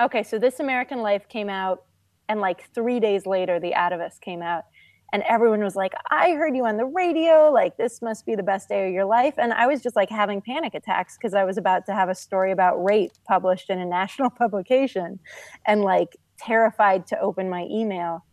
okay, 0.00 0.22
so 0.22 0.38
This 0.38 0.60
American 0.60 1.00
Life 1.00 1.28
came 1.28 1.48
out, 1.48 1.84
and 2.28 2.40
like 2.40 2.70
three 2.74 3.00
days 3.00 3.24
later, 3.26 3.58
The 3.58 3.72
Atavist 3.72 4.20
came 4.20 4.42
out. 4.42 4.64
And 5.12 5.22
everyone 5.22 5.62
was 5.62 5.76
like, 5.76 5.94
I 6.10 6.32
heard 6.32 6.56
you 6.56 6.66
on 6.66 6.76
the 6.76 6.84
radio. 6.84 7.50
Like, 7.50 7.76
this 7.76 8.02
must 8.02 8.26
be 8.26 8.34
the 8.34 8.42
best 8.42 8.68
day 8.68 8.88
of 8.88 8.92
your 8.92 9.04
life. 9.04 9.34
And 9.38 9.52
I 9.52 9.66
was 9.68 9.80
just 9.80 9.94
like 9.94 10.10
having 10.10 10.42
panic 10.42 10.74
attacks 10.74 11.16
because 11.16 11.32
I 11.32 11.44
was 11.44 11.56
about 11.56 11.86
to 11.86 11.94
have 11.94 12.08
a 12.08 12.14
story 12.14 12.50
about 12.50 12.84
rape 12.84 13.12
published 13.26 13.70
in 13.70 13.78
a 13.78 13.86
national 13.86 14.30
publication 14.38 15.20
and 15.64 15.82
like 15.82 16.16
terrified 16.38 17.06
to 17.06 17.20
open 17.20 17.48
my 17.48 17.66
email 17.70 18.24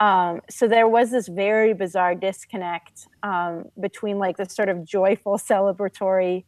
um, 0.00 0.40
so 0.50 0.66
there 0.66 0.88
was 0.88 1.10
this 1.10 1.28
very 1.28 1.72
bizarre 1.72 2.14
disconnect 2.14 3.06
um, 3.22 3.66
between 3.80 4.18
like 4.18 4.36
the 4.36 4.48
sort 4.48 4.68
of 4.68 4.84
joyful 4.84 5.38
celebratory 5.38 6.44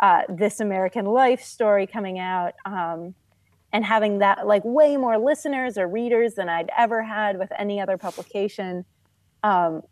uh, 0.00 0.22
this 0.28 0.60
american 0.60 1.04
life 1.04 1.42
story 1.42 1.86
coming 1.86 2.18
out 2.18 2.54
um, 2.64 3.14
and 3.72 3.84
having 3.84 4.18
that 4.18 4.46
like 4.46 4.62
way 4.64 4.96
more 4.96 5.18
listeners 5.18 5.78
or 5.78 5.86
readers 5.88 6.34
than 6.34 6.48
i'd 6.48 6.70
ever 6.76 7.02
had 7.02 7.38
with 7.38 7.50
any 7.58 7.80
other 7.80 7.96
publication. 7.96 8.84
Um, 9.42 9.82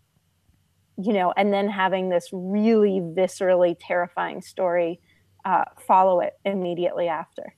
you 1.01 1.12
know 1.12 1.33
and 1.37 1.53
then 1.53 1.68
having 1.68 2.09
this 2.09 2.29
really 2.33 3.01
viscerally 3.01 3.77
terrifying 3.79 4.42
story 4.42 5.01
uh, 5.44 5.64
follow 5.87 6.21
it 6.21 6.35
immediately 6.44 7.09
after. 7.09 7.55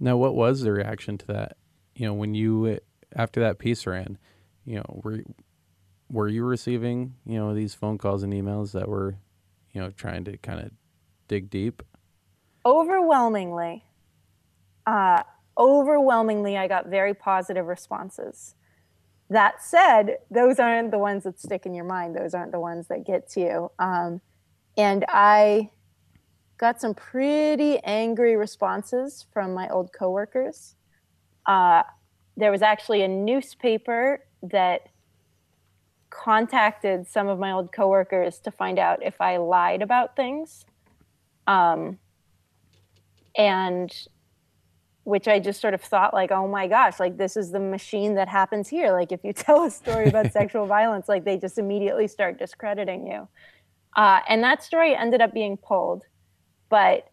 Now 0.00 0.16
what 0.16 0.34
was 0.34 0.60
the 0.60 0.72
reaction 0.72 1.18
to 1.18 1.26
that? 1.26 1.56
You 1.96 2.06
know 2.06 2.14
when 2.14 2.34
you 2.34 2.78
after 3.14 3.40
that 3.40 3.58
piece 3.58 3.86
ran 3.86 4.18
you 4.64 4.76
know, 4.76 5.00
were 5.02 5.22
were 6.10 6.28
you 6.28 6.44
receiving, 6.44 7.14
you 7.26 7.38
know, 7.38 7.54
these 7.54 7.74
phone 7.74 7.98
calls 7.98 8.22
and 8.22 8.32
emails 8.32 8.72
that 8.72 8.88
were, 8.88 9.16
you 9.72 9.80
know, 9.80 9.90
trying 9.90 10.24
to 10.24 10.36
kind 10.38 10.60
of 10.60 10.70
dig 11.28 11.50
deep? 11.50 11.82
Overwhelmingly. 12.64 13.84
Uh, 14.86 15.22
overwhelmingly, 15.58 16.56
I 16.56 16.68
got 16.68 16.86
very 16.86 17.14
positive 17.14 17.66
responses. 17.66 18.54
That 19.30 19.62
said, 19.62 20.18
those 20.30 20.58
aren't 20.58 20.90
the 20.90 20.98
ones 20.98 21.24
that 21.24 21.40
stick 21.40 21.66
in 21.66 21.74
your 21.74 21.84
mind. 21.84 22.14
Those 22.14 22.34
aren't 22.34 22.52
the 22.52 22.60
ones 22.60 22.88
that 22.88 23.06
get 23.06 23.28
to 23.30 23.40
you. 23.40 23.70
Um, 23.78 24.20
and 24.76 25.04
I 25.08 25.70
got 26.58 26.80
some 26.80 26.94
pretty 26.94 27.78
angry 27.78 28.36
responses 28.36 29.26
from 29.32 29.54
my 29.54 29.68
old 29.68 29.92
coworkers. 29.92 30.74
Uh, 31.46 31.82
there 32.36 32.50
was 32.50 32.62
actually 32.62 33.02
a 33.02 33.08
newspaper 33.08 34.20
that 34.50 34.88
contacted 36.10 37.06
some 37.06 37.28
of 37.28 37.38
my 37.38 37.50
old 37.50 37.72
coworkers 37.72 38.38
to 38.38 38.50
find 38.50 38.78
out 38.78 39.02
if 39.02 39.20
I 39.20 39.38
lied 39.38 39.82
about 39.82 40.16
things. 40.16 40.64
Um, 41.46 41.98
and 43.36 43.92
which 45.04 45.28
I 45.28 45.38
just 45.38 45.60
sort 45.60 45.74
of 45.74 45.82
thought 45.82 46.14
like, 46.14 46.30
oh 46.30 46.48
my 46.48 46.66
gosh, 46.66 46.98
like 46.98 47.18
this 47.18 47.36
is 47.36 47.50
the 47.50 47.60
machine 47.60 48.14
that 48.14 48.28
happens 48.28 48.68
here. 48.68 48.92
Like 48.92 49.12
if 49.12 49.22
you 49.22 49.32
tell 49.34 49.64
a 49.64 49.70
story 49.70 50.06
about 50.06 50.32
sexual 50.32 50.66
violence, 50.66 51.08
like 51.08 51.24
they 51.24 51.36
just 51.36 51.58
immediately 51.58 52.08
start 52.08 52.38
discrediting 52.38 53.06
you. 53.06 53.28
Uh, 53.96 54.20
and 54.28 54.42
that 54.42 54.62
story 54.62 54.94
ended 54.94 55.20
up 55.20 55.32
being 55.32 55.56
pulled, 55.56 56.04
but 56.68 57.08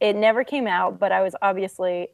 it 0.00 0.16
never 0.16 0.42
came 0.42 0.66
out. 0.66 0.98
But 0.98 1.12
I 1.12 1.22
was 1.22 1.34
obviously 1.42 2.08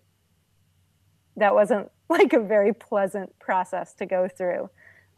that 1.36 1.54
wasn't 1.54 1.90
like 2.08 2.32
a 2.32 2.40
very 2.40 2.72
pleasant 2.72 3.36
process 3.38 3.92
to 3.94 4.06
go 4.06 4.28
through, 4.28 4.70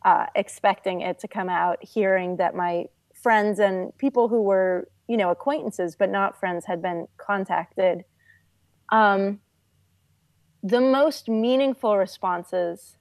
uh, 0.04 0.26
expecting 0.34 1.02
it 1.02 1.18
to 1.20 1.28
come 1.28 1.48
out, 1.48 1.82
hearing 1.84 2.36
that 2.36 2.54
my 2.54 2.86
friends 3.14 3.58
and 3.58 3.96
people 3.98 4.28
who 4.28 4.42
were, 4.42 4.88
you 5.08 5.16
know, 5.16 5.30
acquaintances 5.30 5.96
but 5.96 6.10
not 6.10 6.38
friends 6.38 6.64
had 6.66 6.80
been 6.80 7.06
contacted. 7.16 8.04
Um, 8.90 9.40
the 10.62 10.80
most 10.80 11.28
meaningful 11.28 11.96
responses 11.96 12.96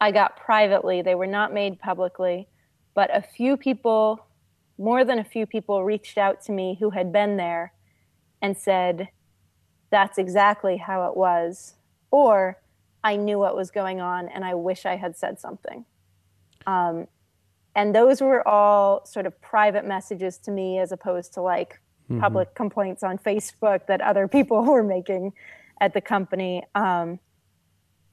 I 0.00 0.10
got 0.10 0.36
privately, 0.36 1.02
they 1.02 1.14
were 1.14 1.26
not 1.26 1.52
made 1.52 1.78
publicly, 1.78 2.48
but 2.94 3.14
a 3.16 3.22
few 3.22 3.56
people, 3.56 4.26
more 4.78 5.04
than 5.04 5.18
a 5.18 5.24
few 5.24 5.46
people, 5.46 5.84
reached 5.84 6.18
out 6.18 6.42
to 6.42 6.52
me 6.52 6.76
who 6.80 6.90
had 6.90 7.12
been 7.12 7.36
there 7.36 7.72
and 8.40 8.56
said, 8.56 9.08
That's 9.90 10.18
exactly 10.18 10.76
how 10.78 11.08
it 11.08 11.16
was 11.16 11.74
or 12.12 12.58
I 13.02 13.16
knew 13.16 13.40
what 13.40 13.56
was 13.56 13.72
going 13.72 14.00
on 14.00 14.28
and 14.28 14.44
I 14.44 14.54
wish 14.54 14.86
I 14.86 14.94
had 14.94 15.16
said 15.16 15.40
something. 15.40 15.84
Um, 16.68 17.08
and 17.74 17.92
those 17.94 18.20
were 18.20 18.46
all 18.46 19.04
sort 19.06 19.26
of 19.26 19.40
private 19.40 19.84
messages 19.84 20.38
to 20.38 20.52
me 20.52 20.78
as 20.78 20.92
opposed 20.92 21.32
to 21.34 21.42
like 21.42 21.80
Mhm. 22.10 22.20
public 22.20 22.54
complaints 22.54 23.02
on 23.02 23.16
Facebook 23.18 23.86
that 23.86 24.00
other 24.00 24.26
people 24.28 24.62
were 24.72 24.82
making 24.82 25.32
at 25.80 25.94
the 25.94 26.00
company. 26.00 26.64
Um, 26.74 27.18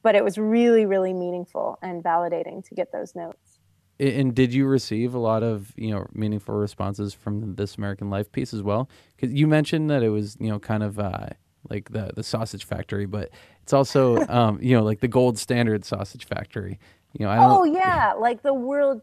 but 0.02 0.16
it 0.16 0.24
was 0.24 0.38
really, 0.38 0.86
really 0.86 1.14
meaningful 1.14 1.78
and 1.82 2.04
validating 2.04 2.64
to 2.70 2.76
get 2.76 2.92
those 2.92 3.16
notes. 3.16 3.60
And 4.00 4.34
did 4.34 4.54
you 4.54 4.66
receive 4.66 5.14
a 5.14 5.20
lot 5.20 5.44
of 5.44 5.74
you 5.76 5.90
know 5.92 6.08
meaningful 6.14 6.56
responses 6.56 7.14
from 7.14 7.56
this 7.56 7.76
American 7.76 8.10
Life 8.10 8.32
piece 8.32 8.54
as 8.54 8.64
well? 8.64 8.90
Because 9.18 9.34
you 9.36 9.46
mentioned 9.46 9.90
that 9.90 10.04
it 10.04 10.10
was 10.10 10.38
you 10.40 10.48
know 10.50 10.58
kind 10.60 10.84
of 10.84 11.00
uh, 11.00 11.28
like 11.70 11.92
the 11.92 12.12
the 12.16 12.24
sausage 12.24 12.66
factory, 12.66 13.06
but 13.06 13.32
it's 13.64 13.74
also 13.74 14.26
um, 14.30 14.60
you 14.62 14.76
know 14.76 14.84
like 14.84 15.00
the 15.00 15.08
gold 15.08 15.38
standard 15.38 15.86
sausage 15.86 16.26
factory. 16.26 16.80
You 17.14 17.26
know, 17.26 17.32
I 17.32 17.36
don't. 17.38 17.52
Oh 17.52 17.64
yeah, 17.64 18.14
like 18.14 18.44
the 18.44 18.54
world 18.54 19.02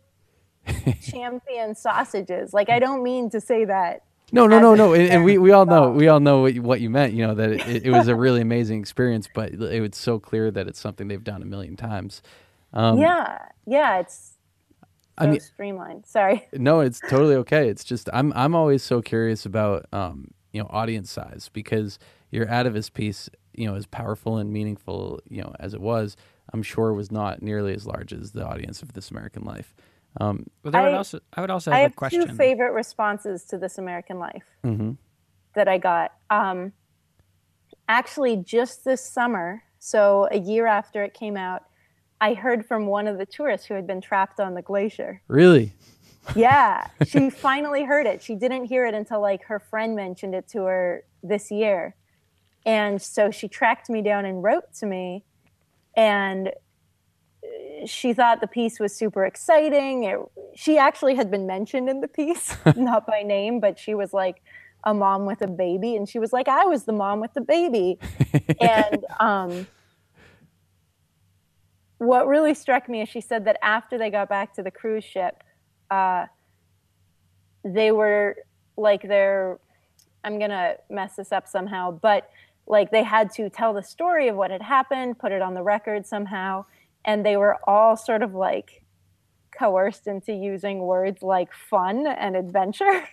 champion 1.02 1.74
sausages. 1.74 2.52
Like 2.54 2.68
I 2.70 2.78
don't 2.78 3.02
mean 3.02 3.30
to 3.30 3.40
say 3.40 3.64
that. 3.64 4.02
No, 4.32 4.48
no, 4.48 4.58
no, 4.58 4.74
no, 4.74 4.92
and, 4.92 5.08
and 5.08 5.24
we 5.24 5.38
we 5.38 5.52
all 5.52 5.66
know 5.66 5.84
Oh. 5.84 5.90
we 5.92 6.08
all 6.08 6.18
know 6.18 6.40
what 6.40 6.54
you, 6.54 6.62
what 6.62 6.80
you 6.80 6.90
meant. 6.90 7.12
You 7.12 7.28
know 7.28 7.34
that 7.34 7.50
it, 7.52 7.86
it 7.86 7.90
was 7.90 8.08
a 8.08 8.16
really 8.16 8.40
amazing 8.40 8.80
experience, 8.80 9.28
but 9.32 9.52
it 9.52 9.80
was 9.80 9.96
so 9.96 10.18
clear 10.18 10.50
that 10.50 10.66
it's 10.66 10.80
something 10.80 11.06
they've 11.06 11.22
done 11.22 11.42
a 11.42 11.46
million 11.46 11.76
times. 11.76 12.22
Um, 12.72 12.98
yeah, 12.98 13.38
yeah, 13.66 14.00
it's 14.00 14.36
so 15.18 15.24
I 15.24 15.28
mean, 15.28 15.40
streamlined. 15.40 16.06
Sorry. 16.06 16.46
no, 16.52 16.80
it's 16.80 17.00
totally 17.00 17.36
okay. 17.36 17.68
It's 17.68 17.84
just 17.84 18.10
I'm 18.12 18.32
I'm 18.34 18.54
always 18.54 18.82
so 18.82 19.00
curious 19.00 19.46
about 19.46 19.86
um, 19.92 20.32
you 20.52 20.60
know 20.60 20.68
audience 20.70 21.10
size 21.10 21.48
because 21.52 21.98
your 22.30 22.46
Atavist 22.46 22.92
piece, 22.94 23.28
you 23.54 23.66
know, 23.66 23.74
as 23.74 23.86
powerful 23.86 24.36
and 24.36 24.52
meaningful, 24.52 25.20
you 25.28 25.42
know, 25.42 25.54
as 25.60 25.74
it 25.74 25.80
was, 25.80 26.16
I'm 26.52 26.62
sure 26.62 26.92
was 26.92 27.10
not 27.10 27.42
nearly 27.42 27.74
as 27.74 27.86
large 27.86 28.12
as 28.12 28.32
the 28.32 28.44
audience 28.46 28.82
of 28.82 28.92
This 28.92 29.10
American 29.10 29.44
Life. 29.44 29.74
Um, 30.20 30.46
Well, 30.62 30.72
there 30.72 30.82
would 30.82 30.94
I- 30.94 30.96
also 30.96 31.20
I 31.34 31.40
would 31.40 31.50
also 31.50 31.70
I 31.70 31.76
have, 31.76 31.82
have 31.84 31.92
a 31.92 31.96
question. 31.96 32.26
two 32.26 32.34
favorite 32.34 32.72
responses 32.72 33.44
to 33.46 33.58
This 33.58 33.78
American 33.78 34.18
Life 34.18 34.44
mhm. 34.64 34.96
that 35.54 35.68
I 35.68 35.78
got. 35.78 36.12
Um, 36.30 36.72
actually, 37.88 38.36
just 38.36 38.84
this 38.84 39.00
summer, 39.04 39.62
so 39.78 40.28
a 40.30 40.38
year 40.38 40.66
after 40.66 41.02
it 41.04 41.14
came 41.14 41.36
out, 41.36 41.64
I 42.20 42.34
heard 42.34 42.64
from 42.66 42.86
one 42.86 43.06
of 43.06 43.18
the 43.18 43.26
tourists 43.26 43.66
who 43.66 43.74
had 43.74 43.86
been 43.86 44.00
trapped 44.00 44.40
on 44.40 44.54
the 44.54 44.62
glacier. 44.62 45.22
Really? 45.28 45.72
Yeah, 46.34 46.88
she 47.06 47.30
finally 47.30 47.84
heard 47.84 48.04
it. 48.04 48.20
She 48.20 48.34
didn't 48.34 48.64
hear 48.64 48.84
it 48.84 48.94
until 48.94 49.20
like 49.20 49.44
her 49.44 49.60
friend 49.60 49.94
mentioned 49.94 50.34
it 50.34 50.48
to 50.48 50.62
her 50.64 51.04
this 51.22 51.52
year. 51.52 51.94
And 52.66 53.00
so 53.00 53.30
she 53.30 53.48
tracked 53.48 53.88
me 53.88 54.02
down 54.02 54.26
and 54.26 54.42
wrote 54.42 54.74
to 54.80 54.86
me. 54.86 55.24
And 55.96 56.52
she 57.86 58.12
thought 58.12 58.40
the 58.40 58.46
piece 58.46 58.78
was 58.78 58.94
super 58.94 59.24
exciting. 59.24 60.04
It, 60.04 60.18
she 60.54 60.76
actually 60.76 61.14
had 61.14 61.30
been 61.30 61.46
mentioned 61.46 61.88
in 61.88 62.00
the 62.00 62.08
piece, 62.08 62.54
not 62.76 63.06
by 63.06 63.22
name, 63.22 63.60
but 63.60 63.78
she 63.78 63.94
was 63.94 64.12
like 64.12 64.42
a 64.84 64.92
mom 64.92 65.24
with 65.24 65.40
a 65.40 65.46
baby. 65.46 65.96
And 65.96 66.08
she 66.08 66.18
was 66.18 66.32
like, 66.32 66.48
I 66.48 66.66
was 66.66 66.84
the 66.84 66.92
mom 66.92 67.20
with 67.20 67.32
the 67.32 67.40
baby. 67.40 67.98
and 68.60 69.04
um, 69.20 69.66
what 71.98 72.26
really 72.26 72.52
struck 72.52 72.88
me 72.88 73.00
is 73.02 73.08
she 73.08 73.20
said 73.20 73.44
that 73.46 73.58
after 73.62 73.96
they 73.96 74.10
got 74.10 74.28
back 74.28 74.54
to 74.54 74.62
the 74.62 74.70
cruise 74.70 75.04
ship, 75.04 75.42
uh, 75.90 76.26
they 77.74 77.90
were 77.90 78.36
like 78.76 79.02
they're 79.02 79.58
i'm 80.24 80.38
gonna 80.38 80.74
mess 80.90 81.16
this 81.16 81.32
up 81.32 81.48
somehow 81.48 81.90
but 81.90 82.30
like 82.66 82.90
they 82.90 83.02
had 83.02 83.30
to 83.32 83.48
tell 83.48 83.72
the 83.72 83.82
story 83.82 84.28
of 84.28 84.36
what 84.36 84.50
had 84.50 84.62
happened 84.62 85.18
put 85.18 85.32
it 85.32 85.42
on 85.42 85.54
the 85.54 85.62
record 85.62 86.06
somehow 86.06 86.64
and 87.04 87.24
they 87.24 87.36
were 87.36 87.56
all 87.68 87.96
sort 87.96 88.22
of 88.22 88.34
like 88.34 88.82
coerced 89.50 90.06
into 90.06 90.32
using 90.32 90.80
words 90.80 91.22
like 91.22 91.52
fun 91.52 92.06
and 92.06 92.36
adventure 92.36 93.08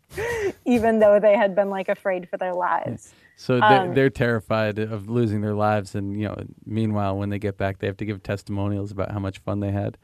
even 0.64 0.98
though 1.00 1.18
they 1.20 1.36
had 1.36 1.54
been 1.54 1.70
like 1.70 1.88
afraid 1.88 2.28
for 2.28 2.36
their 2.36 2.54
lives 2.54 3.12
So 3.36 3.58
they're, 3.58 3.80
Um, 3.80 3.94
they're 3.94 4.10
terrified 4.10 4.78
of 4.78 5.08
losing 5.08 5.40
their 5.40 5.54
lives, 5.54 5.94
and 5.96 6.18
you 6.20 6.28
know, 6.28 6.36
meanwhile, 6.64 7.16
when 7.18 7.30
they 7.30 7.38
get 7.40 7.56
back, 7.58 7.78
they 7.80 7.88
have 7.88 7.96
to 7.96 8.04
give 8.04 8.22
testimonials 8.22 8.92
about 8.92 9.10
how 9.10 9.18
much 9.18 9.38
fun 9.38 9.58
they 9.60 9.72
had. 9.72 9.98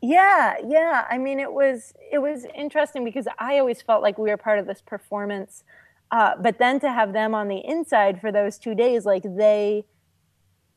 Yeah, 0.00 0.54
yeah. 0.64 1.04
I 1.10 1.18
mean, 1.18 1.40
it 1.40 1.52
was 1.52 1.92
it 2.12 2.18
was 2.18 2.46
interesting 2.54 3.04
because 3.04 3.26
I 3.38 3.58
always 3.58 3.82
felt 3.82 4.00
like 4.00 4.16
we 4.16 4.30
were 4.30 4.36
part 4.36 4.60
of 4.60 4.66
this 4.66 4.80
performance, 4.80 5.64
uh, 6.10 6.32
but 6.40 6.58
then 6.58 6.80
to 6.80 6.90
have 6.90 7.12
them 7.12 7.34
on 7.34 7.48
the 7.48 7.58
inside 7.64 8.20
for 8.20 8.32
those 8.32 8.58
two 8.58 8.74
days, 8.74 9.04
like 9.04 9.22
they, 9.24 9.84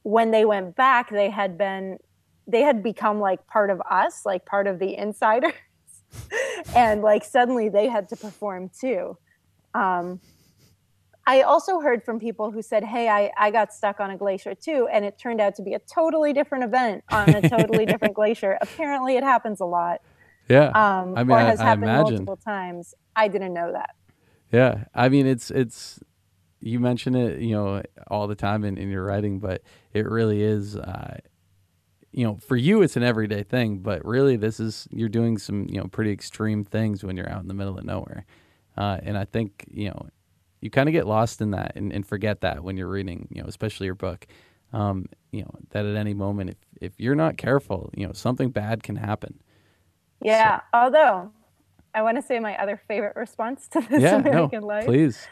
when 0.03 0.31
they 0.31 0.45
went 0.45 0.75
back, 0.75 1.09
they 1.09 1.29
had 1.29 1.57
been, 1.57 1.97
they 2.47 2.61
had 2.61 2.83
become 2.83 3.19
like 3.19 3.45
part 3.47 3.69
of 3.69 3.81
us, 3.89 4.21
like 4.25 4.45
part 4.45 4.67
of 4.67 4.79
the 4.79 4.97
insiders, 4.97 5.53
and 6.75 7.01
like 7.01 7.23
suddenly 7.23 7.69
they 7.69 7.87
had 7.87 8.09
to 8.09 8.15
perform 8.15 8.69
too. 8.79 9.17
Um, 9.73 10.19
I 11.27 11.43
also 11.43 11.79
heard 11.79 12.03
from 12.03 12.19
people 12.19 12.51
who 12.51 12.61
said, 12.63 12.83
Hey, 12.83 13.07
I, 13.07 13.31
I 13.37 13.51
got 13.51 13.71
stuck 13.71 13.99
on 13.99 14.09
a 14.09 14.17
glacier 14.17 14.55
too. 14.55 14.87
And 14.91 15.05
it 15.05 15.19
turned 15.21 15.39
out 15.39 15.55
to 15.55 15.61
be 15.61 15.73
a 15.75 15.79
totally 15.93 16.33
different 16.33 16.63
event 16.63 17.03
on 17.11 17.29
a 17.29 17.47
totally 17.47 17.85
different 17.85 18.15
glacier. 18.15 18.57
Apparently, 18.61 19.15
it 19.17 19.23
happens 19.23 19.61
a 19.61 19.65
lot 19.65 19.99
Yeah, 20.49 20.69
um, 20.73 21.13
I 21.15 21.23
mean, 21.23 21.37
or 21.37 21.39
I- 21.39 21.43
has 21.43 21.59
I 21.59 21.65
happened 21.65 21.83
imagine. 21.85 22.25
multiple 22.25 22.37
times. 22.43 22.93
I 23.15 23.27
didn't 23.27 23.53
know 23.53 23.71
that. 23.71 23.91
Yeah. 24.51 24.85
I 24.93 25.09
mean, 25.09 25.25
it's 25.27 25.51
it's 25.51 25.99
you 26.59 26.79
mention 26.79 27.15
it, 27.15 27.39
you 27.39 27.55
know, 27.55 27.81
all 28.07 28.27
the 28.27 28.35
time 28.35 28.63
in, 28.63 28.77
in 28.77 28.89
your 28.89 29.03
writing, 29.03 29.39
but 29.39 29.63
it 29.93 30.05
really 30.05 30.41
is. 30.43 30.75
Uh, 30.75 31.17
you 32.11 32.25
know, 32.25 32.37
for 32.45 32.57
you, 32.57 32.81
it's 32.81 32.97
an 32.97 33.03
everyday 33.03 33.43
thing, 33.43 33.79
but 33.79 34.03
really, 34.05 34.35
this 34.35 34.59
is 34.59 34.87
you're 34.91 35.09
doing 35.09 35.37
some 35.37 35.67
you 35.69 35.79
know 35.79 35.85
pretty 35.85 36.11
extreme 36.11 36.65
things 36.65 37.03
when 37.03 37.15
you're 37.15 37.29
out 37.29 37.41
in 37.41 37.47
the 37.47 37.53
middle 37.53 37.77
of 37.77 37.85
nowhere, 37.85 38.25
uh, 38.77 38.99
and 39.01 39.17
I 39.17 39.25
think 39.25 39.65
you 39.71 39.89
know 39.89 40.09
you 40.59 40.69
kind 40.69 40.89
of 40.89 40.93
get 40.93 41.07
lost 41.07 41.41
in 41.41 41.51
that 41.51 41.73
and, 41.75 41.91
and 41.91 42.05
forget 42.05 42.41
that 42.41 42.63
when 42.63 42.77
you're 42.77 42.87
reading, 42.87 43.27
you 43.31 43.41
know, 43.41 43.47
especially 43.47 43.85
your 43.85 43.95
book. 43.95 44.27
Um, 44.73 45.07
you 45.31 45.41
know 45.41 45.51
that 45.71 45.85
at 45.85 45.95
any 45.95 46.13
moment, 46.13 46.51
if 46.51 46.57
if 46.81 46.93
you're 46.97 47.15
not 47.15 47.37
careful, 47.37 47.89
you 47.95 48.05
know 48.05 48.13
something 48.13 48.51
bad 48.51 48.83
can 48.83 48.97
happen. 48.97 49.41
Yeah. 50.21 50.61
Although, 50.73 51.31
I 51.93 52.01
want 52.01 52.17
to 52.17 52.21
say 52.21 52.39
my 52.39 52.55
other 52.57 52.81
favorite 52.87 53.15
response 53.15 53.67
to 53.69 53.81
this 53.89 54.01
yeah, 54.01 54.15
American 54.15 54.61
no, 54.61 54.67
life. 54.67 54.85
please. 54.85 55.27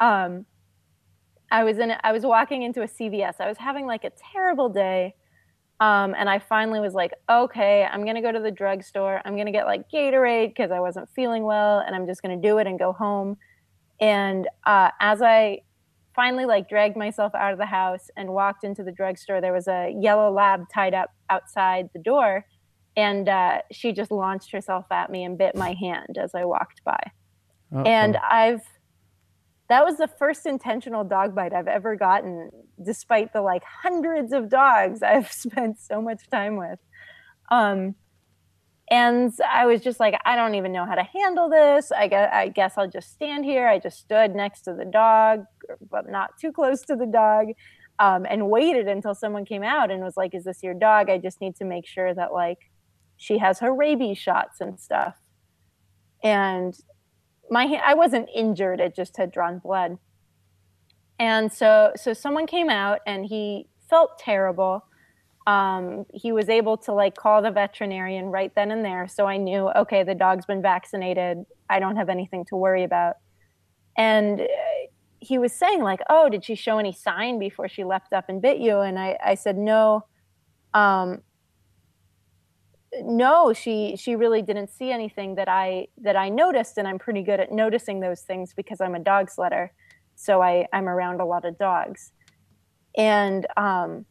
um, 0.00 0.46
I 1.52 1.64
was 1.64 1.78
in. 1.78 1.92
I 2.04 2.12
was 2.12 2.24
walking 2.24 2.62
into 2.62 2.82
a 2.82 2.86
CVS. 2.86 3.34
I 3.40 3.48
was 3.48 3.58
having 3.58 3.86
like 3.86 4.04
a 4.04 4.12
terrible 4.32 4.68
day, 4.68 5.14
um, 5.80 6.14
and 6.16 6.28
I 6.30 6.38
finally 6.38 6.78
was 6.78 6.94
like, 6.94 7.12
"Okay, 7.28 7.84
I'm 7.84 8.04
gonna 8.06 8.22
go 8.22 8.30
to 8.30 8.38
the 8.38 8.52
drugstore. 8.52 9.20
I'm 9.24 9.36
gonna 9.36 9.50
get 9.50 9.66
like 9.66 9.90
Gatorade 9.90 10.48
because 10.50 10.70
I 10.70 10.78
wasn't 10.78 11.08
feeling 11.10 11.42
well, 11.42 11.80
and 11.80 11.96
I'm 11.96 12.06
just 12.06 12.22
gonna 12.22 12.36
do 12.36 12.58
it 12.58 12.66
and 12.68 12.78
go 12.78 12.92
home." 12.92 13.36
And 14.00 14.48
uh, 14.64 14.90
as 15.00 15.22
I 15.22 15.62
finally 16.14 16.44
like 16.46 16.68
dragged 16.68 16.96
myself 16.96 17.34
out 17.34 17.52
of 17.52 17.58
the 17.58 17.66
house 17.66 18.10
and 18.16 18.30
walked 18.30 18.62
into 18.62 18.84
the 18.84 18.92
drugstore, 18.92 19.40
there 19.40 19.52
was 19.52 19.66
a 19.68 19.92
yellow 19.98 20.30
lab 20.30 20.66
tied 20.72 20.94
up 20.94 21.10
outside 21.30 21.88
the 21.94 22.00
door, 22.00 22.44
and 22.96 23.28
uh, 23.28 23.62
she 23.70 23.92
just 23.92 24.10
launched 24.10 24.52
herself 24.52 24.86
at 24.90 25.10
me 25.10 25.24
and 25.24 25.38
bit 25.38 25.54
my 25.54 25.74
hand 25.74 26.18
as 26.18 26.34
I 26.34 26.44
walked 26.44 26.82
by 26.84 27.00
and 27.72 28.16
Uh-oh. 28.16 28.28
I've 28.28 28.62
that 29.68 29.84
was 29.84 29.98
the 29.98 30.08
first 30.08 30.46
intentional 30.46 31.04
dog 31.04 31.32
bite 31.32 31.52
I've 31.52 31.68
ever 31.68 31.94
gotten, 31.94 32.50
despite 32.84 33.32
the 33.32 33.40
like 33.40 33.62
hundreds 33.62 34.32
of 34.32 34.48
dogs 34.48 35.00
I've 35.04 35.30
spent 35.30 35.78
so 35.78 36.02
much 36.02 36.28
time 36.28 36.56
with. 36.56 36.78
Um, 37.52 37.94
and 38.90 39.32
I 39.48 39.66
was 39.66 39.80
just 39.80 40.00
like, 40.00 40.18
I 40.24 40.34
don't 40.34 40.56
even 40.56 40.72
know 40.72 40.84
how 40.84 40.96
to 40.96 41.04
handle 41.04 41.48
this. 41.48 41.92
I 41.92 42.08
guess, 42.08 42.30
I 42.32 42.48
guess 42.48 42.74
I'll 42.76 42.90
just 42.90 43.12
stand 43.12 43.44
here. 43.44 43.68
I 43.68 43.78
just 43.78 44.00
stood 44.00 44.34
next 44.34 44.62
to 44.62 44.74
the 44.74 44.84
dog, 44.84 45.44
but 45.88 46.10
not 46.10 46.30
too 46.40 46.50
close 46.50 46.82
to 46.86 46.96
the 46.96 47.06
dog, 47.06 47.52
um, 48.00 48.26
and 48.28 48.50
waited 48.50 48.88
until 48.88 49.14
someone 49.14 49.44
came 49.44 49.62
out 49.62 49.92
and 49.92 50.02
was 50.02 50.16
like, 50.16 50.34
"Is 50.34 50.42
this 50.42 50.64
your 50.64 50.74
dog? 50.74 51.08
I 51.08 51.18
just 51.18 51.40
need 51.40 51.54
to 51.56 51.64
make 51.64 51.86
sure 51.86 52.12
that 52.12 52.32
like 52.32 52.58
she 53.20 53.38
has 53.38 53.60
her 53.60 53.72
rabies 53.72 54.18
shots 54.18 54.60
and 54.60 54.80
stuff." 54.80 55.14
And 56.24 56.76
my 57.50 57.64
I 57.84 57.94
wasn't 57.94 58.28
injured; 58.34 58.80
it 58.80 58.96
just 58.96 59.16
had 59.16 59.30
drawn 59.30 59.58
blood. 59.58 59.98
And 61.20 61.52
so, 61.52 61.92
so 61.96 62.14
someone 62.14 62.46
came 62.46 62.70
out, 62.70 63.00
and 63.06 63.26
he 63.26 63.66
felt 63.90 64.18
terrible. 64.18 64.84
Um, 65.46 66.06
he 66.14 66.32
was 66.32 66.48
able 66.48 66.78
to 66.78 66.92
like 66.92 67.14
call 67.14 67.42
the 67.42 67.50
veterinarian 67.50 68.26
right 68.26 68.52
then 68.54 68.70
and 68.70 68.84
there, 68.84 69.06
so 69.06 69.26
I 69.26 69.36
knew, 69.36 69.70
okay, 69.70 70.02
the 70.02 70.14
dog's 70.14 70.46
been 70.46 70.62
vaccinated. 70.62 71.44
I 71.68 71.78
don't 71.78 71.96
have 71.96 72.08
anything 72.08 72.44
to 72.46 72.56
worry 72.56 72.84
about. 72.84 73.16
And 73.96 74.40
uh, 74.40 74.44
he 75.18 75.38
was 75.38 75.52
saying 75.52 75.82
like, 75.82 76.00
"Oh, 76.08 76.28
did 76.30 76.44
she 76.44 76.54
show 76.54 76.78
any 76.78 76.92
sign 76.92 77.38
before 77.38 77.68
she 77.68 77.84
leapt 77.84 78.12
up 78.12 78.28
and 78.28 78.40
bit 78.40 78.58
you?" 78.58 78.78
And 78.78 78.98
I, 78.98 79.18
I 79.24 79.34
said, 79.34 79.58
"No." 79.58 80.06
Um, 80.72 81.22
no 83.02 83.52
she 83.52 83.94
she 83.96 84.16
really 84.16 84.42
didn't 84.42 84.68
see 84.68 84.90
anything 84.90 85.36
that 85.36 85.48
i 85.48 85.86
that 85.96 86.16
i 86.16 86.28
noticed 86.28 86.76
and 86.76 86.88
i'm 86.88 86.98
pretty 86.98 87.22
good 87.22 87.38
at 87.38 87.52
noticing 87.52 88.00
those 88.00 88.22
things 88.22 88.52
because 88.52 88.80
i'm 88.80 88.96
a 88.96 88.98
dog 88.98 89.28
sledder 89.30 89.68
so 90.16 90.42
i 90.42 90.66
i'm 90.72 90.88
around 90.88 91.20
a 91.20 91.24
lot 91.24 91.44
of 91.44 91.56
dogs. 91.58 92.12
And 92.96 93.46
um 93.56 94.04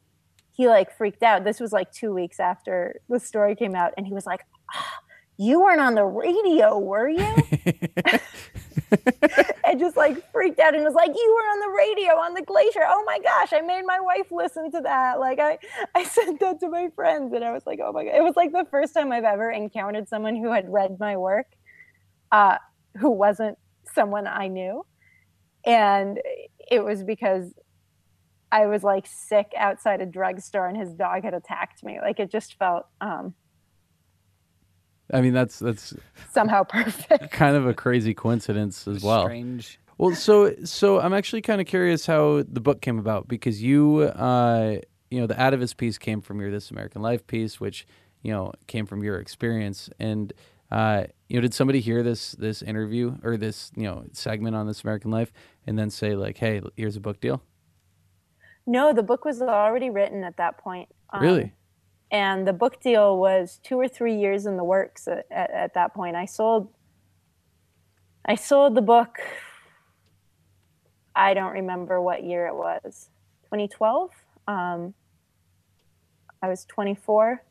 he 0.51 0.67
like 0.67 0.91
freaked 0.91 1.23
out. 1.23 1.45
This 1.45 1.59
was 1.59 1.71
like 1.71 1.89
two 1.91 2.13
weeks 2.13 2.39
after 2.39 2.99
the 3.07 3.19
story 3.19 3.55
came 3.55 3.75
out 3.75 3.93
and 3.95 4.05
he 4.05 4.13
was 4.13 4.25
like 4.25 4.41
ah, 4.73 4.99
you 5.37 5.61
weren't 5.61 5.79
on 5.79 5.95
the 5.95 6.03
radio, 6.03 6.77
were 6.77 7.07
you? 7.07 7.35
I 9.65 9.75
just 9.75 9.95
like 9.95 10.31
freaked 10.31 10.59
out 10.59 10.75
and 10.75 10.83
was 10.83 10.93
like, 10.93 11.11
you 11.13 11.35
were 11.35 11.49
on 11.51 11.59
the 11.59 11.77
radio 11.77 12.13
on 12.19 12.33
the 12.33 12.41
glacier. 12.41 12.81
Oh 12.85 13.03
my 13.05 13.19
gosh, 13.19 13.53
I 13.53 13.61
made 13.61 13.83
my 13.85 13.99
wife 13.99 14.31
listen 14.31 14.71
to 14.71 14.81
that. 14.81 15.19
Like 15.19 15.39
I, 15.39 15.57
I 15.95 16.03
sent 16.05 16.39
that 16.39 16.59
to 16.61 16.69
my 16.69 16.89
friends 16.95 17.33
and 17.33 17.43
I 17.43 17.51
was 17.51 17.63
like, 17.65 17.79
oh 17.83 17.91
my 17.91 18.05
God. 18.05 18.15
It 18.15 18.23
was 18.23 18.35
like 18.35 18.51
the 18.51 18.65
first 18.69 18.93
time 18.93 19.11
I've 19.11 19.23
ever 19.23 19.51
encountered 19.51 20.09
someone 20.09 20.35
who 20.35 20.51
had 20.51 20.71
read 20.71 20.97
my 20.99 21.17
work, 21.17 21.47
uh, 22.31 22.57
who 22.97 23.11
wasn't 23.11 23.57
someone 23.93 24.27
I 24.27 24.47
knew. 24.47 24.85
And 25.65 26.19
it 26.71 26.83
was 26.83 27.03
because 27.03 27.53
I 28.51 28.65
was 28.65 28.83
like 28.83 29.05
sick 29.05 29.51
outside 29.55 30.01
a 30.01 30.05
drugstore 30.05 30.67
and 30.67 30.77
his 30.77 30.93
dog 30.93 31.23
had 31.23 31.33
attacked 31.33 31.83
me. 31.83 31.99
Like 32.01 32.19
it 32.19 32.31
just 32.31 32.57
felt 32.57 32.85
um, 33.01 33.35
I 35.13 35.21
mean, 35.21 35.33
that's 35.33 35.59
that's 35.59 35.93
somehow 36.31 36.63
perfect. 36.63 37.31
kind 37.31 37.55
of 37.55 37.67
a 37.67 37.73
crazy 37.73 38.13
coincidence 38.13 38.87
as 38.87 39.03
well. 39.03 39.23
Strange. 39.23 39.79
Well, 39.97 40.15
so 40.15 40.53
so 40.63 40.99
I'm 40.99 41.13
actually 41.13 41.41
kind 41.41 41.59
of 41.59 41.67
curious 41.67 42.05
how 42.05 42.43
the 42.47 42.61
book 42.61 42.81
came 42.81 42.99
about 42.99 43.27
because 43.27 43.61
you, 43.61 44.01
uh, 44.01 44.77
you 45.11 45.19
know, 45.19 45.27
the 45.27 45.33
Atavist 45.33 45.77
piece 45.77 45.97
came 45.97 46.21
from 46.21 46.39
your 46.39 46.51
This 46.51 46.71
American 46.71 47.01
Life 47.01 47.27
piece, 47.27 47.59
which 47.59 47.85
you 48.21 48.31
know 48.31 48.53
came 48.67 48.85
from 48.85 49.03
your 49.03 49.19
experience, 49.19 49.89
and 49.99 50.31
uh, 50.71 51.03
you 51.27 51.37
know, 51.37 51.41
did 51.41 51.53
somebody 51.53 51.79
hear 51.79 52.03
this 52.03 52.33
this 52.33 52.61
interview 52.61 53.15
or 53.23 53.37
this 53.37 53.71
you 53.75 53.83
know 53.83 54.05
segment 54.13 54.55
on 54.55 54.67
This 54.67 54.83
American 54.83 55.11
Life 55.11 55.31
and 55.65 55.77
then 55.77 55.89
say 55.89 56.15
like, 56.15 56.37
hey, 56.37 56.61
here's 56.75 56.95
a 56.95 57.01
book 57.01 57.19
deal? 57.19 57.41
No, 58.65 58.93
the 58.93 59.03
book 59.03 59.25
was 59.25 59.41
already 59.41 59.89
written 59.89 60.23
at 60.23 60.37
that 60.37 60.59
point. 60.59 60.89
Um, 61.11 61.21
Really? 61.23 61.53
And 62.11 62.47
the 62.47 62.53
book 62.53 62.81
deal 62.81 63.17
was 63.17 63.59
two 63.63 63.79
or 63.79 63.87
three 63.87 64.15
years 64.15 64.45
in 64.45 64.57
the 64.57 64.63
works 64.63 65.07
at, 65.07 65.25
at, 65.31 65.51
at 65.51 65.73
that 65.75 65.93
point. 65.93 66.15
I 66.15 66.25
sold 66.25 66.69
I 68.25 68.35
sold 68.35 68.75
the 68.75 68.81
book 68.81 69.19
I 71.19 71.33
don't 71.33 71.51
remember 71.51 72.01
what 72.01 72.23
year 72.23 72.47
it 72.47 72.55
was. 72.55 73.09
2012. 73.45 74.11
Um, 74.47 74.93
I 76.41 76.47
was 76.47 76.63
24. 76.65 77.43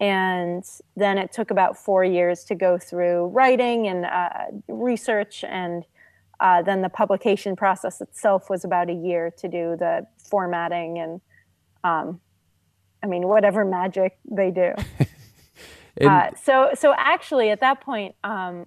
And 0.00 0.64
then 0.96 1.16
it 1.16 1.32
took 1.32 1.52
about 1.52 1.76
four 1.76 2.04
years 2.04 2.42
to 2.44 2.56
go 2.56 2.76
through 2.76 3.26
writing 3.26 3.86
and 3.86 4.04
uh, 4.04 4.46
research. 4.66 5.44
And 5.44 5.84
uh, 6.40 6.62
then 6.62 6.82
the 6.82 6.88
publication 6.88 7.54
process 7.54 8.00
itself 8.00 8.50
was 8.50 8.64
about 8.64 8.90
a 8.90 8.94
year 8.94 9.30
to 9.38 9.48
do 9.48 9.76
the 9.78 10.08
formatting 10.18 10.98
and, 10.98 11.20
um, 11.84 12.20
I 13.02 13.06
mean, 13.06 13.26
whatever 13.28 13.64
magic 13.64 14.18
they 14.30 14.50
do. 14.50 14.72
And, 15.98 16.08
Uh, 16.08 16.30
so 16.42 16.70
so 16.74 16.94
actually 16.96 17.50
at 17.50 17.60
that 17.60 17.82
point 17.82 18.14
um, 18.24 18.64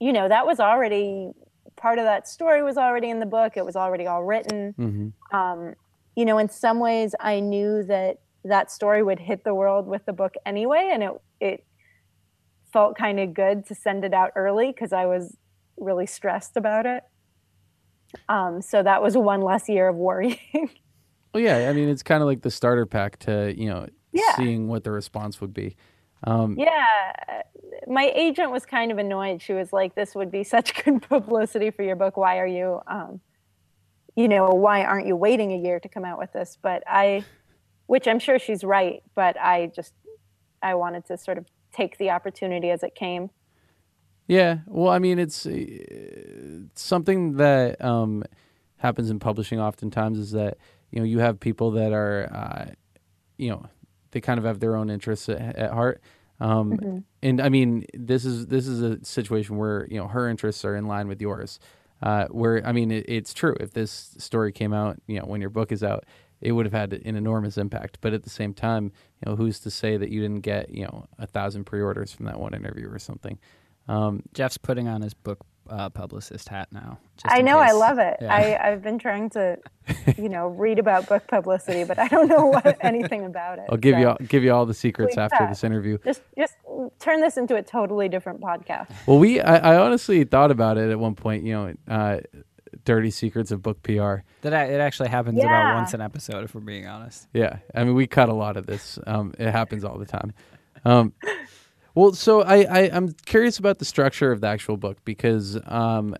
you 0.00 0.14
know 0.14 0.28
that 0.30 0.46
was 0.46 0.58
already 0.58 1.30
part 1.76 1.98
of 1.98 2.06
that 2.06 2.26
story 2.26 2.62
was 2.62 2.78
already 2.78 3.10
in 3.10 3.20
the 3.20 3.26
book 3.26 3.52
it 3.56 3.66
was 3.66 3.76
already 3.76 4.06
all 4.06 4.24
written 4.24 4.72
Mhm. 4.78 5.12
um, 5.38 5.74
you 6.16 6.24
know 6.24 6.38
in 6.38 6.48
some 6.48 6.78
ways 6.80 7.14
i 7.20 7.38
knew 7.38 7.82
that 7.82 8.20
that 8.44 8.70
story 8.70 9.02
would 9.02 9.18
hit 9.20 9.44
the 9.44 9.54
world 9.54 9.86
with 9.86 10.06
the 10.06 10.14
book 10.14 10.34
anyway 10.46 10.88
and 10.90 11.02
it 11.02 11.12
it 11.40 11.66
felt 12.72 12.96
kind 12.96 13.20
of 13.20 13.34
good 13.34 13.66
to 13.66 13.74
send 13.74 14.04
it 14.06 14.14
out 14.14 14.30
early 14.36 14.68
because 14.72 14.92
i 14.94 15.04
was 15.04 15.36
really 15.76 16.06
stressed 16.06 16.56
about 16.56 16.86
it 16.86 17.02
um, 18.30 18.62
so 18.62 18.82
that 18.82 19.02
was 19.02 19.16
one 19.18 19.42
less 19.42 19.68
year 19.68 19.88
of 19.88 19.96
worrying 19.96 20.38
Well, 21.34 21.42
yeah, 21.42 21.68
I 21.68 21.72
mean, 21.72 21.88
it's 21.88 22.04
kind 22.04 22.22
of 22.22 22.26
like 22.28 22.42
the 22.42 22.50
starter 22.50 22.86
pack 22.86 23.18
to 23.20 23.52
you 23.56 23.68
know 23.68 23.86
Yeah. 24.12 24.36
seeing 24.36 24.68
what 24.68 24.84
the 24.84 24.92
response 24.92 25.40
would 25.40 25.52
be. 25.52 25.76
Um, 26.22 26.56
Yeah, 26.56 26.86
my 27.88 28.10
agent 28.14 28.52
was 28.52 28.64
kind 28.64 28.92
of 28.92 28.98
annoyed. 28.98 29.42
She 29.42 29.52
was 29.52 29.72
like, 29.72 29.94
"This 29.96 30.14
would 30.14 30.30
be 30.30 30.44
such 30.44 30.72
good 30.84 31.02
publicity 31.02 31.70
for 31.72 31.82
your 31.82 31.96
book. 31.96 32.16
Why 32.16 32.38
are 32.38 32.46
you, 32.46 32.80
um, 32.86 33.20
you 34.14 34.28
know, 34.28 34.50
why 34.50 34.84
aren't 34.84 35.06
you 35.08 35.16
waiting 35.16 35.52
a 35.52 35.56
year 35.58 35.80
to 35.80 35.88
come 35.88 36.04
out 36.04 36.18
with 36.18 36.32
this?" 36.32 36.56
But 36.62 36.84
I, 36.86 37.24
which 37.86 38.06
I'm 38.06 38.20
sure 38.20 38.38
she's 38.38 38.62
right, 38.62 39.02
but 39.16 39.36
I 39.40 39.72
just 39.74 39.92
I 40.62 40.74
wanted 40.76 41.04
to 41.06 41.18
sort 41.18 41.36
of 41.36 41.46
take 41.72 41.98
the 41.98 42.10
opportunity 42.10 42.70
as 42.70 42.84
it 42.84 42.94
came. 42.94 43.30
Yeah, 44.28 44.58
well, 44.66 44.90
I 44.92 45.00
mean, 45.00 45.18
it's 45.18 45.44
uh, 45.44 46.60
something 46.76 47.36
that 47.36 47.84
um, 47.84 48.22
happens 48.78 49.10
in 49.10 49.18
publishing 49.18 49.60
oftentimes 49.60 50.18
is 50.18 50.30
that 50.30 50.56
you 50.94 51.00
know 51.00 51.06
you 51.06 51.18
have 51.18 51.40
people 51.40 51.72
that 51.72 51.92
are 51.92 52.30
uh, 52.32 52.66
you 53.36 53.50
know 53.50 53.66
they 54.12 54.20
kind 54.20 54.38
of 54.38 54.44
have 54.44 54.60
their 54.60 54.76
own 54.76 54.90
interests 54.90 55.28
at, 55.28 55.56
at 55.56 55.72
heart. 55.72 56.00
Um, 56.40 57.04
And 57.22 57.40
I 57.40 57.48
mean, 57.48 57.84
this 57.94 58.24
is 58.24 58.46
this 58.46 58.66
is 58.66 58.80
a 58.80 59.04
situation 59.04 59.56
where 59.56 59.86
you 59.90 59.98
know 59.98 60.06
her 60.06 60.28
interests 60.28 60.64
are 60.64 60.76
in 60.76 60.86
line 60.86 61.08
with 61.08 61.20
yours. 61.20 61.58
Uh, 62.02 62.26
where 62.26 62.64
I 62.64 62.72
mean, 62.72 62.90
it, 62.90 63.06
it's 63.08 63.34
true. 63.34 63.56
If 63.58 63.72
this 63.72 64.14
story 64.18 64.52
came 64.52 64.72
out, 64.72 64.98
you 65.06 65.18
know, 65.18 65.26
when 65.26 65.40
your 65.40 65.50
book 65.50 65.72
is 65.72 65.82
out, 65.82 66.04
it 66.40 66.52
would 66.52 66.66
have 66.66 66.72
had 66.72 66.92
an 66.92 67.16
enormous 67.16 67.56
impact. 67.56 67.98
But 68.00 68.12
at 68.12 68.22
the 68.22 68.30
same 68.30 68.52
time, 68.54 68.92
you 69.24 69.30
know, 69.30 69.36
who's 69.36 69.58
to 69.60 69.70
say 69.70 69.96
that 69.96 70.10
you 70.10 70.20
didn't 70.20 70.42
get 70.42 70.70
you 70.70 70.84
know 70.84 71.06
a 71.18 71.26
thousand 71.26 71.64
pre-orders 71.64 72.12
from 72.12 72.26
that 72.26 72.38
one 72.38 72.54
interview 72.54 72.88
or 72.88 72.98
something? 72.98 73.38
Um, 73.88 74.22
Jeff's 74.32 74.58
putting 74.58 74.86
on 74.86 75.02
his 75.02 75.14
book 75.14 75.40
uh, 75.68 75.88
publicist 75.90 76.48
hat 76.48 76.68
now. 76.72 76.98
just 77.16 77.32
I 77.34 77.38
in 77.40 77.44
know, 77.44 77.58
I 77.58 77.72
love 77.72 77.98
it. 77.98 78.16
Yeah. 78.20 78.34
I, 78.34 78.70
I've 78.70 78.82
been 78.82 78.98
trying 78.98 79.30
to, 79.30 79.58
you 80.18 80.28
know, 80.28 80.48
read 80.48 80.78
about 80.78 81.08
book 81.08 81.26
publicity, 81.26 81.84
but 81.84 81.98
I 81.98 82.08
don't 82.08 82.28
know 82.28 82.46
what, 82.46 82.76
anything 82.84 83.24
about 83.24 83.58
it. 83.58 83.64
I'll 83.70 83.76
give 83.76 83.98
you 83.98 84.08
all, 84.08 84.16
give 84.28 84.42
you 84.44 84.52
all 84.52 84.66
the 84.66 84.74
secrets 84.74 85.14
Please 85.14 85.20
after 85.20 85.36
pass. 85.38 85.50
this 85.50 85.64
interview. 85.64 85.98
Just, 86.04 86.22
just 86.38 86.54
turn 86.98 87.20
this 87.20 87.36
into 87.36 87.56
a 87.56 87.62
totally 87.62 88.08
different 88.08 88.40
podcast. 88.40 88.90
Well, 89.06 89.18
we 89.18 89.40
I, 89.40 89.74
I 89.74 89.78
honestly 89.78 90.24
thought 90.24 90.50
about 90.50 90.78
it 90.78 90.90
at 90.90 90.98
one 90.98 91.14
point. 91.14 91.44
You 91.44 91.52
know, 91.52 91.74
uh, 91.88 92.20
dirty 92.84 93.10
secrets 93.10 93.50
of 93.50 93.62
book 93.62 93.82
PR. 93.82 94.16
That 94.42 94.52
it 94.70 94.80
actually 94.80 95.08
happens 95.08 95.38
Yeah. 95.38 95.44
about 95.46 95.76
once 95.76 95.94
an 95.94 96.00
episode, 96.00 96.44
if 96.44 96.54
we're 96.54 96.60
being 96.60 96.86
honest. 96.86 97.28
Yeah, 97.32 97.58
I 97.74 97.84
mean, 97.84 97.94
we 97.94 98.06
cut 98.06 98.28
a 98.28 98.34
lot 98.34 98.56
of 98.56 98.66
this. 98.66 98.98
Um, 99.06 99.32
it 99.38 99.50
happens 99.50 99.84
all 99.84 99.98
the 99.98 100.06
time. 100.06 100.32
Um, 100.84 101.12
well, 101.94 102.12
so 102.12 102.42
I, 102.42 102.62
I 102.62 102.90
I'm 102.92 103.12
curious 103.26 103.58
about 103.58 103.78
the 103.78 103.84
structure 103.84 104.32
of 104.32 104.40
the 104.40 104.48
actual 104.48 104.76
book 104.76 104.98
because 105.04 105.58
um, 105.66 106.16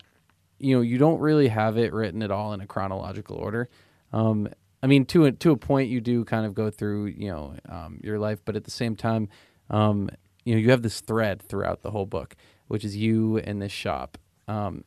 you 0.58 0.76
know 0.76 0.82
you 0.82 0.98
don't 0.98 1.20
really 1.20 1.48
have 1.48 1.76
it 1.76 1.92
written 1.92 2.22
at 2.22 2.30
all 2.30 2.52
in 2.52 2.60
a 2.60 2.66
chronological 2.66 3.37
order. 3.37 3.68
Um, 4.12 4.48
I 4.82 4.87
mean, 4.87 5.04
to 5.06 5.24
a 5.24 5.32
to 5.32 5.50
a 5.50 5.56
point, 5.56 5.88
you 5.90 6.00
do 6.00 6.24
kind 6.24 6.46
of 6.46 6.54
go 6.54 6.70
through 6.70 7.06
you 7.06 7.30
know 7.30 7.56
um, 7.68 8.00
your 8.02 8.18
life, 8.18 8.40
but 8.44 8.56
at 8.56 8.64
the 8.64 8.70
same 8.70 8.96
time, 8.96 9.28
um, 9.70 10.10
you 10.44 10.54
know 10.54 10.60
you 10.60 10.70
have 10.70 10.82
this 10.82 11.00
thread 11.00 11.42
throughout 11.42 11.82
the 11.82 11.90
whole 11.90 12.06
book, 12.06 12.37
which 12.68 12.84
is 12.84 12.96
you 12.96 13.38
and 13.38 13.60
this 13.60 13.72
shop. 13.72 14.18
Um, 14.46 14.84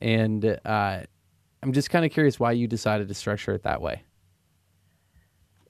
And 0.00 0.58
uh, 0.64 1.00
I'm 1.62 1.72
just 1.72 1.90
kind 1.90 2.04
of 2.04 2.12
curious 2.12 2.38
why 2.38 2.52
you 2.52 2.68
decided 2.68 3.08
to 3.08 3.14
structure 3.14 3.52
it 3.52 3.62
that 3.64 3.80
way. 3.80 4.02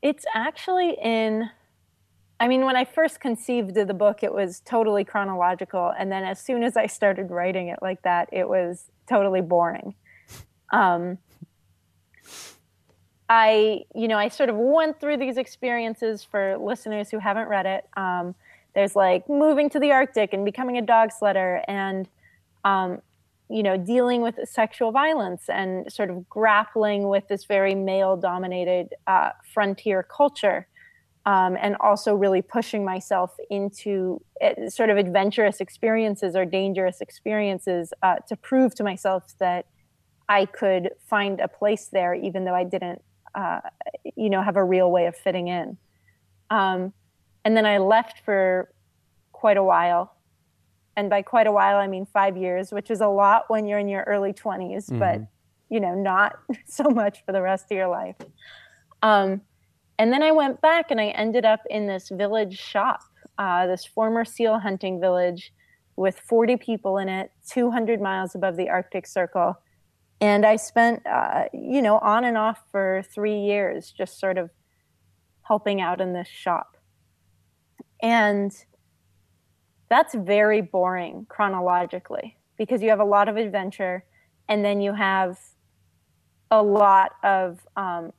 It's 0.02 0.26
actually 0.34 0.96
in. 1.02 1.50
I 2.40 2.46
mean, 2.46 2.64
when 2.64 2.76
I 2.76 2.84
first 2.84 3.20
conceived 3.20 3.76
of 3.76 3.88
the 3.88 3.94
book, 3.94 4.22
it 4.22 4.32
was 4.32 4.60
totally 4.60 5.04
chronological, 5.04 5.92
and 5.98 6.10
then 6.10 6.24
as 6.24 6.40
soon 6.40 6.62
as 6.62 6.76
I 6.76 6.86
started 6.86 7.30
writing 7.30 7.68
it 7.68 7.80
like 7.82 8.02
that, 8.02 8.28
it 8.32 8.48
was 8.48 8.90
totally 9.08 9.40
boring. 9.40 9.94
Um, 10.72 11.18
I, 13.28 13.82
you 13.94 14.08
know, 14.08 14.16
I 14.16 14.28
sort 14.28 14.50
of 14.50 14.56
went 14.56 15.00
through 15.00 15.18
these 15.18 15.36
experiences 15.36 16.24
for 16.24 16.56
listeners 16.58 17.10
who 17.10 17.18
haven't 17.18 17.48
read 17.48 17.66
it. 17.66 17.86
Um, 17.96 18.34
there's 18.74 18.94
like 18.94 19.28
moving 19.28 19.68
to 19.70 19.80
the 19.80 19.90
Arctic 19.90 20.32
and 20.32 20.44
becoming 20.44 20.78
a 20.78 20.82
dog 20.82 21.10
sledder, 21.10 21.62
and 21.66 22.08
um, 22.64 23.02
you 23.50 23.62
know, 23.62 23.76
dealing 23.76 24.22
with 24.22 24.38
sexual 24.44 24.92
violence 24.92 25.48
and 25.48 25.90
sort 25.92 26.10
of 26.10 26.28
grappling 26.28 27.08
with 27.08 27.26
this 27.28 27.46
very 27.46 27.74
male 27.74 28.16
dominated 28.16 28.94
uh, 29.06 29.30
frontier 29.42 30.02
culture. 30.02 30.68
Um, 31.28 31.58
and 31.60 31.76
also 31.80 32.14
really 32.14 32.40
pushing 32.40 32.86
myself 32.86 33.36
into 33.50 34.22
uh, 34.40 34.70
sort 34.70 34.88
of 34.88 34.96
adventurous 34.96 35.60
experiences 35.60 36.34
or 36.34 36.46
dangerous 36.46 37.02
experiences 37.02 37.92
uh, 38.02 38.16
to 38.28 38.36
prove 38.36 38.74
to 38.76 38.82
myself 38.82 39.34
that 39.38 39.66
I 40.26 40.46
could 40.46 40.88
find 41.06 41.38
a 41.40 41.48
place 41.48 41.88
there, 41.92 42.14
even 42.14 42.46
though 42.46 42.54
I 42.54 42.64
didn't, 42.64 43.02
uh, 43.34 43.60
you 44.16 44.30
know, 44.30 44.40
have 44.40 44.56
a 44.56 44.64
real 44.64 44.90
way 44.90 45.04
of 45.04 45.16
fitting 45.16 45.48
in. 45.48 45.76
Um, 46.48 46.94
and 47.44 47.54
then 47.54 47.66
I 47.66 47.76
left 47.76 48.24
for 48.24 48.72
quite 49.32 49.58
a 49.58 49.64
while. 49.64 50.14
And 50.96 51.10
by 51.10 51.20
quite 51.22 51.46
a 51.46 51.52
while 51.52 51.76
i 51.76 51.86
mean 51.86 52.06
five 52.06 52.36
years 52.36 52.72
which 52.72 52.90
is 52.90 53.00
a 53.00 53.06
lot 53.06 53.44
when 53.46 53.68
you're 53.68 53.78
in 53.78 53.86
your 53.86 54.02
early 54.02 54.32
20s 54.32 54.86
but 54.98 55.20
you 55.68 55.78
know 55.78 55.94
not 55.94 56.40
so 56.66 56.90
much 56.90 57.24
for 57.24 57.30
the 57.30 57.42
rest 57.42 57.66
of 57.70 57.76
your 57.76 57.88
life. 57.88 58.16
Um, 59.02 59.42
and 59.98 60.12
then 60.12 60.22
i 60.22 60.30
went 60.30 60.60
back 60.60 60.90
and 60.90 61.00
i 61.00 61.08
ended 61.08 61.44
up 61.44 61.60
in 61.70 61.86
this 61.86 62.08
village 62.10 62.58
shop 62.58 63.00
uh, 63.38 63.66
this 63.66 63.84
former 63.84 64.24
seal 64.24 64.58
hunting 64.58 65.00
village 65.00 65.52
with 65.96 66.18
40 66.20 66.56
people 66.56 66.98
in 66.98 67.08
it 67.08 67.30
200 67.48 68.00
miles 68.00 68.34
above 68.34 68.56
the 68.56 68.68
arctic 68.68 69.06
circle. 69.06 69.58
And 70.20 70.44
i 70.44 70.56
spent 70.56 71.06
uh, 71.06 71.44
you 71.52 71.80
know 71.80 71.98
on 71.98 72.24
and 72.24 72.36
off 72.36 72.60
for 72.70 73.04
three 73.14 73.38
years 73.38 73.92
just 73.96 74.18
sort 74.18 74.38
of 74.38 74.50
helping 75.42 75.80
out 75.80 76.00
in 76.00 76.12
this 76.12 76.28
shop. 76.28 76.76
And 78.02 78.52
that's 79.88 80.14
very 80.14 80.60
boring 80.60 81.26
chronologically 81.28 82.36
because 82.58 82.82
you 82.82 82.90
have 82.90 83.00
a 83.00 83.04
lot 83.04 83.28
of 83.28 83.36
adventure 83.36 84.04
and 84.48 84.64
then 84.64 84.80
you 84.80 84.92
have 84.92 85.38
a 86.50 86.62
lot 86.62 87.12
of 87.22 87.60
um, 87.76 88.12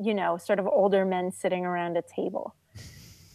you 0.00 0.14
know 0.14 0.36
sort 0.36 0.58
of 0.58 0.66
older 0.66 1.04
men 1.04 1.32
sitting 1.32 1.64
around 1.64 1.96
a 1.96 2.02
table. 2.02 2.54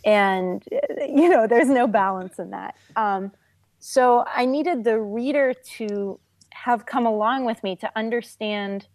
And 0.03 0.63
you 1.07 1.29
know 1.29 1.47
there's 1.47 1.69
no 1.69 1.87
balance 1.87 2.39
in 2.39 2.51
that. 2.51 2.75
Um, 2.95 3.31
so 3.87 4.25
i 4.33 4.45
needed 4.45 4.83
the 4.83 4.99
reader 4.99 5.53
to 5.77 6.19
have 6.51 6.87
come 6.87 7.05
along 7.05 7.45
with 7.45 7.61
me 7.61 7.75
to 7.75 7.91
understand 7.95 8.87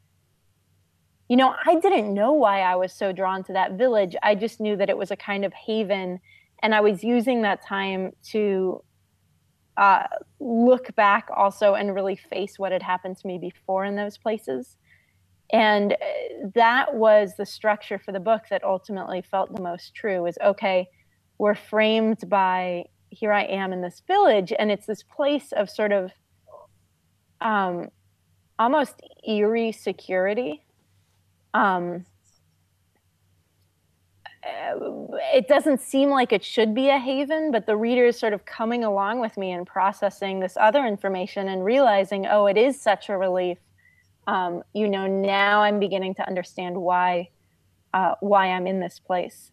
you 1.28 1.36
know 1.36 1.54
i 1.64 1.78
didn't 1.78 2.12
know 2.12 2.32
why 2.32 2.62
i 2.62 2.74
was 2.74 2.92
so 2.92 3.12
drawn 3.12 3.44
to 3.44 3.52
that 3.52 3.72
village. 3.72 4.16
I 4.22 4.34
just 4.34 4.58
knew 4.58 4.76
that 4.76 4.90
it 4.90 4.96
was 4.96 5.12
a 5.12 5.16
kind 5.16 5.44
of 5.44 5.52
haven. 5.52 6.18
And 6.62 6.74
i 6.74 6.80
was 6.80 7.04
using 7.04 7.42
that 7.42 7.64
time 7.64 8.12
to 8.32 8.82
uh, 9.76 10.02
look 10.40 10.94
back 10.96 11.28
also 11.34 11.74
and 11.74 11.94
really 11.94 12.16
face 12.16 12.58
what 12.58 12.72
had 12.72 12.82
happened 12.82 13.16
to 13.16 13.26
me 13.26 13.38
before 13.38 13.84
in 13.84 13.94
those 13.94 14.18
places 14.18 14.76
and 15.52 15.92
uh, 15.92 15.96
that 16.54 16.94
was 16.94 17.34
the 17.36 17.46
structure 17.46 17.98
for 17.98 18.12
the 18.12 18.20
book 18.20 18.44
that 18.50 18.62
ultimately 18.64 19.22
felt 19.22 19.54
the 19.54 19.62
most 19.62 19.94
true 19.94 20.26
is 20.26 20.38
okay 20.44 20.88
we're 21.38 21.54
framed 21.54 22.28
by 22.28 22.84
here 23.10 23.32
i 23.32 23.42
am 23.44 23.72
in 23.72 23.80
this 23.80 24.02
village 24.06 24.52
and 24.58 24.70
it's 24.70 24.86
this 24.86 25.02
place 25.02 25.52
of 25.52 25.68
sort 25.68 25.92
of 25.92 26.10
um, 27.40 27.88
almost 28.58 29.00
eerie 29.26 29.72
security 29.72 30.62
um, 31.54 32.04
uh, 34.42 34.74
it 35.34 35.48
doesn't 35.48 35.80
seem 35.80 36.08
like 36.08 36.32
it 36.32 36.42
should 36.42 36.74
be 36.74 36.88
a 36.88 36.98
haven, 36.98 37.50
but 37.50 37.66
the 37.66 37.76
reader 37.76 38.06
is 38.06 38.18
sort 38.18 38.32
of 38.32 38.46
coming 38.46 38.84
along 38.84 39.20
with 39.20 39.36
me 39.36 39.52
and 39.52 39.66
processing 39.66 40.40
this 40.40 40.56
other 40.58 40.86
information 40.86 41.48
and 41.48 41.64
realizing, 41.64 42.26
oh, 42.26 42.46
it 42.46 42.56
is 42.56 42.80
such 42.80 43.10
a 43.10 43.16
relief. 43.16 43.58
Um, 44.30 44.62
you 44.72 44.88
know, 44.88 45.08
now 45.08 45.62
I'm 45.62 45.80
beginning 45.80 46.14
to 46.14 46.26
understand 46.26 46.76
why 46.76 47.30
uh, 47.92 48.14
why 48.20 48.46
I'm 48.46 48.68
in 48.68 48.78
this 48.78 49.00
place. 49.00 49.50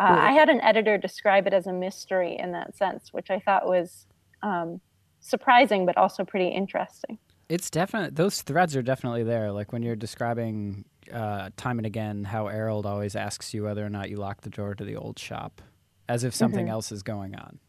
Uh, 0.00 0.16
I 0.28 0.32
had 0.32 0.48
an 0.48 0.60
editor 0.60 0.98
describe 0.98 1.46
it 1.46 1.52
as 1.52 1.68
a 1.68 1.72
mystery 1.72 2.36
in 2.36 2.50
that 2.52 2.76
sense, 2.76 3.10
which 3.12 3.30
I 3.30 3.38
thought 3.38 3.66
was 3.66 4.06
um, 4.42 4.80
surprising, 5.20 5.86
but 5.86 5.96
also 5.96 6.24
pretty 6.24 6.48
interesting. 6.48 7.18
It's 7.48 7.70
definitely 7.70 8.10
those 8.10 8.42
threads 8.42 8.74
are 8.74 8.82
definitely 8.82 9.22
there. 9.22 9.52
Like 9.52 9.72
when 9.72 9.82
you're 9.84 9.96
describing 9.96 10.84
uh, 11.12 11.50
time 11.56 11.78
and 11.78 11.86
again 11.86 12.24
how 12.24 12.46
Arild 12.46 12.84
always 12.84 13.14
asks 13.14 13.54
you 13.54 13.62
whether 13.62 13.86
or 13.86 13.90
not 13.90 14.10
you 14.10 14.16
lock 14.16 14.40
the 14.42 14.50
door 14.50 14.74
to 14.74 14.84
the 14.84 14.96
old 14.96 15.18
shop, 15.18 15.62
as 16.08 16.24
if 16.24 16.34
something 16.34 16.66
Mhm. 16.66 16.70
else 16.70 16.90
is 16.90 17.02
going 17.04 17.36
on. 17.36 17.60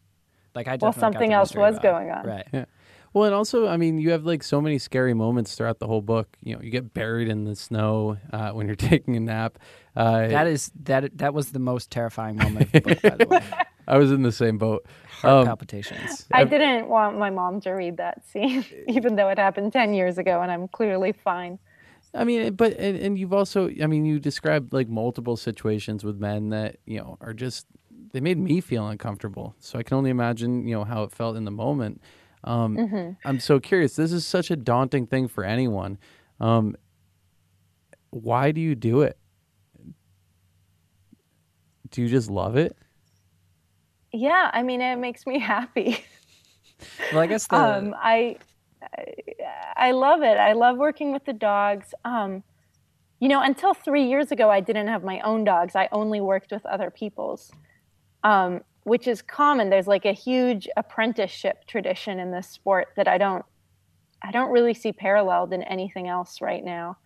Like 0.56 0.68
I 0.68 0.78
Well, 0.82 0.94
something 0.94 1.32
else 1.32 1.56
was 1.56 1.78
going 1.80 2.10
on. 2.10 2.26
Right. 2.26 2.48
Yeah. 2.52 2.66
Well, 3.13 3.26
and 3.26 3.34
also, 3.34 3.67
I 3.67 3.78
mean, 3.78 3.98
you 3.98 4.12
have 4.12 4.26
like 4.26 4.43
so 4.43 4.62
many 4.62 4.78
scary 4.78 5.13
moments 5.13 5.56
throughout 5.56 5.80
the 5.80 5.88
whole 5.88 6.02
book. 6.02 6.38
You 6.43 6.56
know, 6.56 6.62
you 6.62 6.69
get 6.69 6.93
buried 6.93 7.28
in 7.28 7.43
the 7.45 7.56
snow 7.56 8.17
uh, 8.32 8.52
when 8.52 8.67
you're 8.67 8.76
taking 8.93 9.15
a 9.15 9.19
nap. 9.19 9.58
Uh, 9.95 10.28
That 10.28 10.48
is 10.48 10.72
that 10.84 11.17
that 11.17 11.34
was 11.34 11.52
the 11.52 11.60
most 11.60 11.89
terrifying 11.91 12.36
moment 12.38 12.65
of 12.65 12.72
the 12.72 12.82
book, 12.82 13.02
by 13.02 13.15
the 13.17 13.28
way. 13.28 13.43
I 13.88 13.98
was 13.98 14.12
in 14.12 14.22
the 14.22 14.32
same 14.32 14.60
boat. 14.60 14.86
Heart 15.22 15.34
Um, 15.34 15.45
palpitations. 15.48 16.28
I 16.32 16.43
didn't 16.43 16.88
want 16.88 17.17
my 17.17 17.32
mom 17.32 17.60
to 17.62 17.72
read 17.72 17.98
that 17.98 18.24
scene, 18.30 18.63
even 18.88 19.15
though 19.15 19.30
it 19.30 19.39
happened 19.39 19.74
10 19.74 19.93
years 19.95 20.17
ago 20.19 20.41
and 20.41 20.52
I'm 20.52 20.67
clearly 20.67 21.12
fine. 21.12 21.58
I 22.13 22.24
mean, 22.24 22.54
but 22.54 22.74
and, 22.78 22.98
and 22.98 23.17
you've 23.19 23.34
also, 23.34 23.69
I 23.82 23.88
mean, 23.88 24.06
you 24.06 24.19
described 24.19 24.74
like 24.74 24.88
multiple 24.89 25.36
situations 25.38 26.04
with 26.04 26.17
men 26.19 26.50
that 26.50 26.78
you 26.86 27.00
know 27.00 27.17
are 27.22 27.34
just 27.34 27.65
they 28.13 28.19
made 28.19 28.38
me 28.38 28.62
feel 28.62 28.88
uncomfortable. 28.88 29.56
So 29.60 29.78
I 29.80 29.84
can 29.84 29.98
only 29.98 30.10
imagine, 30.10 30.67
you 30.67 30.76
know, 30.76 30.84
how 30.84 31.04
it 31.04 31.12
felt 31.12 31.36
in 31.38 31.45
the 31.45 31.52
moment. 31.52 32.02
Um, 32.43 32.78
hmm 32.78 33.10
I'm 33.25 33.39
so 33.39 33.60
curious. 33.60 33.95
This 33.95 34.12
is 34.12 34.25
such 34.25 34.49
a 34.49 34.56
daunting 34.56 35.08
thing 35.08 35.28
for 35.28 35.43
anyone. 35.43 35.97
Um, 36.39 36.75
why 38.12 38.52
do 38.52 38.62
you 38.62 38.75
do 38.75 39.02
it? 39.02 39.17
Do 41.91 42.02
you 42.02 42.08
just 42.08 42.30
love 42.30 42.56
it? 42.56 42.78
Yeah, 44.12 44.49
I 44.54 44.63
mean, 44.63 44.82
it 44.82 44.97
makes 44.97 45.25
me 45.28 45.39
happy. 45.56 46.04
Well, 47.12 47.21
I 47.21 47.28
guess 47.28 47.47
the 47.47 47.58
um, 47.58 47.95
I, 47.97 48.38
I 48.82 49.06
I 49.75 49.91
love 49.91 50.21
it. 50.21 50.38
I 50.38 50.54
love 50.54 50.78
working 50.78 51.12
with 51.12 51.25
the 51.25 51.34
dogs. 51.34 51.93
Um, 52.06 52.43
you 53.19 53.28
know, 53.28 53.41
until 53.41 53.73
three 53.73 54.08
years 54.08 54.32
ago, 54.32 54.49
I 54.49 54.62
didn't 54.62 54.88
have 54.88 55.04
my 55.04 55.19
own 55.21 55.43
dogs. 55.43 55.75
I 55.75 55.89
only 55.91 56.21
worked 56.21 56.52
with 56.52 56.65
other 56.65 56.89
people's, 56.89 57.52
um, 58.23 58.62
which 58.89 59.08
is 59.08 59.21
common. 59.21 59.69
There's 59.69 59.88
like 59.88 60.06
a 60.06 60.12
huge 60.12 60.67
apprenticeship 60.75 61.65
tradition 61.67 62.19
in 62.19 62.32
this 62.32 62.49
sport 62.49 62.88
that 62.97 63.08
I 63.08 63.17
don't, 63.17 63.45
I 64.21 64.32
don't 64.32 64.52
really 64.52 64.73
see 64.73 64.91
paralleled 64.91 65.54
in 65.54 65.63
anything 65.63 66.08
else 66.08 66.41
right 66.41 66.63
now. 66.63 66.97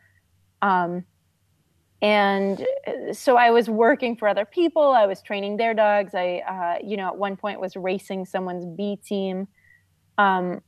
Um, 0.62 1.04
and 2.02 2.66
uh, 2.88 3.14
so 3.14 3.38
I 3.38 3.52
was 3.52 3.70
working 3.70 4.16
for 4.16 4.28
other 4.28 4.46
people. 4.46 4.82
I 4.82 5.06
was 5.06 5.22
training 5.22 5.58
their 5.58 5.74
dogs. 5.74 6.16
I, 6.16 6.42
uh, 6.48 6.86
you 6.86 6.98
know, 6.98 7.08
at 7.08 7.18
one 7.18 7.36
point 7.38 7.60
was 7.60 7.76
racing 7.76 8.26
someone's 8.26 8.66
B 8.66 8.98
team. 9.06 9.48
Um, 10.18 10.62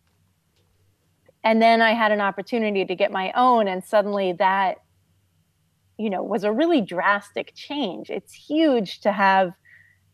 and 1.44 1.62
then 1.62 1.82
I 1.82 1.92
had 1.92 2.12
an 2.12 2.22
opportunity 2.22 2.86
to 2.86 2.96
get 2.96 3.12
my 3.12 3.32
own, 3.36 3.68
and 3.68 3.84
suddenly 3.84 4.34
that, 4.34 4.78
you 5.98 6.10
know, 6.10 6.24
was 6.24 6.44
a 6.44 6.52
really 6.52 6.82
drastic 6.82 7.54
change. 7.56 8.10
It's 8.10 8.34
huge 8.34 9.02
to 9.02 9.12
have, 9.12 9.54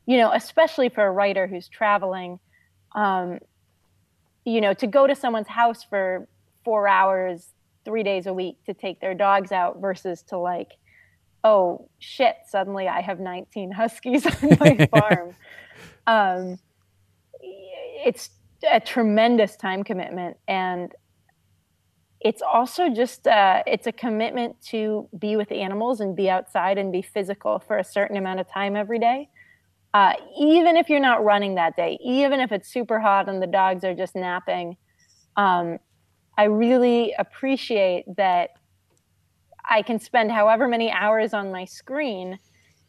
you 0.05 0.17
know, 0.17 0.31
especially 0.33 0.89
for 0.89 1.05
a 1.05 1.11
writer 1.11 1.47
who's 1.47 1.67
traveling, 1.67 2.39
um, 2.93 3.39
you 4.45 4.61
know, 4.61 4.73
to 4.73 4.87
go 4.87 5.07
to 5.07 5.15
someone's 5.15 5.47
house 5.47 5.83
for 5.83 6.27
four 6.63 6.87
hours, 6.87 7.53
three 7.85 8.03
days 8.03 8.27
a 8.27 8.33
week 8.33 8.57
to 8.65 8.73
take 8.73 8.99
their 8.99 9.13
dogs 9.13 9.51
out 9.51 9.79
versus 9.79 10.23
to 10.23 10.37
like, 10.37 10.71
oh 11.43 11.87
shit, 11.99 12.35
suddenly 12.47 12.87
I 12.87 13.01
have 13.01 13.19
19 13.19 13.71
huskies 13.75 14.25
on 14.25 14.57
my 14.59 14.87
farm. 14.91 15.35
Um, 16.07 16.59
it's 17.41 18.29
a 18.69 18.79
tremendous 18.79 19.55
time 19.55 19.83
commitment 19.83 20.37
and 20.47 20.93
it's 22.19 22.43
also 22.43 22.89
just 22.89 23.25
uh, 23.25 23.63
it's 23.65 23.87
a 23.87 23.91
commitment 23.91 24.61
to 24.61 25.09
be 25.17 25.35
with 25.35 25.51
animals 25.51 25.99
and 25.99 26.15
be 26.15 26.29
outside 26.29 26.77
and 26.77 26.91
be 26.91 27.01
physical 27.01 27.57
for 27.57 27.79
a 27.79 27.83
certain 27.83 28.17
amount 28.17 28.39
of 28.39 28.47
time 28.47 28.75
every 28.75 28.99
day 28.99 29.29
uh, 29.93 30.13
even 30.39 30.77
if 30.77 30.89
you're 30.89 30.99
not 30.99 31.23
running 31.23 31.55
that 31.55 31.75
day 31.75 31.97
even 32.03 32.39
if 32.39 32.51
it's 32.51 32.71
super 32.71 32.99
hot 32.99 33.27
and 33.27 33.41
the 33.41 33.47
dogs 33.47 33.83
are 33.83 33.93
just 33.93 34.15
napping 34.15 34.75
um, 35.37 35.77
i 36.37 36.45
really 36.45 37.13
appreciate 37.17 38.05
that 38.15 38.51
i 39.69 39.81
can 39.81 39.99
spend 39.99 40.31
however 40.31 40.67
many 40.67 40.91
hours 40.91 41.33
on 41.33 41.51
my 41.51 41.65
screen 41.65 42.37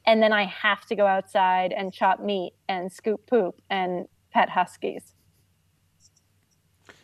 and 0.06 0.22
then 0.22 0.32
i 0.32 0.44
have 0.44 0.84
to 0.86 0.94
go 0.94 1.06
outside 1.06 1.72
and 1.72 1.92
chop 1.92 2.20
meat 2.20 2.52
and 2.68 2.92
scoop 2.92 3.26
poop 3.26 3.60
and 3.70 4.06
pet 4.32 4.48
huskies. 4.48 5.14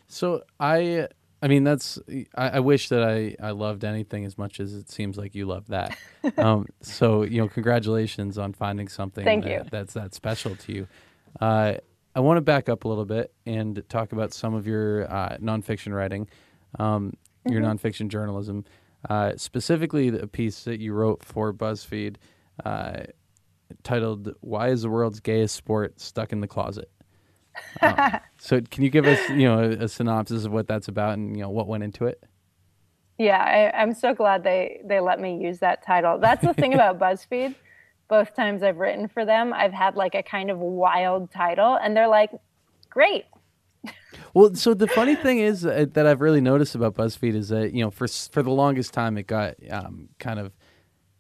So 0.09 0.43
I, 0.59 1.09
I 1.40 1.46
mean, 1.48 1.62
that's. 1.64 1.98
I, 2.35 2.48
I 2.51 2.61
wish 2.61 2.88
that 2.88 3.03
I 3.03 3.37
I 3.40 3.51
loved 3.53 3.85
anything 3.85 4.24
as 4.24 4.37
much 4.37 4.59
as 4.61 4.74
it 4.74 4.90
seems 4.90 5.16
like 5.16 5.35
you 5.35 5.46
love 5.46 5.68
that. 5.68 5.96
um, 6.37 6.66
so 6.81 7.22
you 7.22 7.40
know, 7.40 7.48
congratulations 7.48 8.38
on 8.38 8.53
finding 8.53 8.88
something 8.88 9.24
Thank 9.24 9.44
that, 9.44 9.51
you. 9.51 9.62
that's 9.70 9.94
that 9.94 10.14
special 10.14 10.57
to 10.57 10.72
you. 10.72 10.88
Uh, 11.40 11.74
I 12.14 12.20
want 12.20 12.38
to 12.38 12.40
back 12.40 12.68
up 12.68 12.85
a 12.85 12.88
little 12.88 13.05
bit 13.05 13.33
and 13.46 13.83
talk 13.88 14.11
about 14.12 14.33
some 14.35 14.55
of 14.55 14.66
your 14.66 15.09
uh, 15.12 15.37
nonfiction 15.40 15.94
writing, 15.94 16.29
um, 16.79 17.14
your 17.46 17.61
Mm-hmm. 17.62 17.70
nonfiction 17.70 18.09
journalism, 18.09 18.64
uh, 19.09 19.35
specifically 19.37 20.11
the 20.11 20.27
piece 20.27 20.64
that 20.64 20.81
you 20.81 20.92
wrote 20.92 21.24
for 21.24 21.53
BuzzFeed, 21.53 22.16
uh, 22.64 23.03
titled 23.85 24.35
"Why 24.40 24.70
Is 24.70 24.83
the 24.83 24.90
World's 24.90 25.20
Gayest 25.20 25.55
Sport 25.55 26.01
Stuck 26.01 26.33
in 26.33 26.40
the 26.40 26.48
Closet." 26.48 26.90
Um, 27.83 28.21
so, 28.39 28.61
can 28.61 28.83
you 28.85 28.91
give 28.91 29.07
us, 29.07 29.29
you 29.31 29.49
know, 29.49 29.61
a, 29.61 29.85
a 29.85 29.89
synopsis 29.89 30.45
of 30.45 30.53
what 30.53 30.67
that's 30.67 30.89
about 30.89 31.15
and 31.15 31.37
you 31.37 31.43
know 31.43 31.51
what 31.51 31.67
went 31.67 31.85
into 31.85 32.07
it? 32.07 32.23
Yeah, 33.19 33.39
I, 33.39 33.81
I'm 33.81 33.95
so 33.95 34.15
glad 34.15 34.45
they 34.45 34.81
they 34.85 35.01
let 35.01 35.21
me 35.21 35.43
use 35.43 35.59
that 35.59 35.85
title. 35.85 36.19
That's 36.19 36.45
the 36.45 36.55
thing 36.55 36.75
about 36.75 36.99
BuzzFeed. 37.01 37.55
Both 38.09 38.35
times 38.35 38.63
I've 38.63 38.79
written 38.79 39.09
for 39.09 39.25
them, 39.27 39.53
I've 39.53 39.73
had 39.73 39.95
like 39.95 40.15
a 40.15 40.23
kind 40.23 40.51
of 40.51 40.59
wild 40.59 41.31
title, 41.31 41.79
and 41.83 41.97
they're 41.97 42.09
like, 42.09 42.31
"Great, 42.89 43.27
Well, 44.35 44.55
so 44.55 44.75
the 44.75 44.87
funny 44.87 45.15
thing 45.15 45.39
is 45.39 45.65
uh, 45.65 45.87
that 45.93 46.07
I've 46.07 46.21
really 46.21 46.41
noticed 46.41 46.75
about 46.75 46.95
BuzzFeed 46.95 47.35
is 47.35 47.49
that 47.49 47.73
you 47.73 47.85
know 47.85 47.91
for 47.91 48.07
for 48.07 48.43
the 48.43 48.51
longest 48.51 48.93
time 48.93 49.17
it 49.19 49.27
got 49.27 49.55
um, 49.71 50.09
kind 50.19 50.39
of 50.39 50.53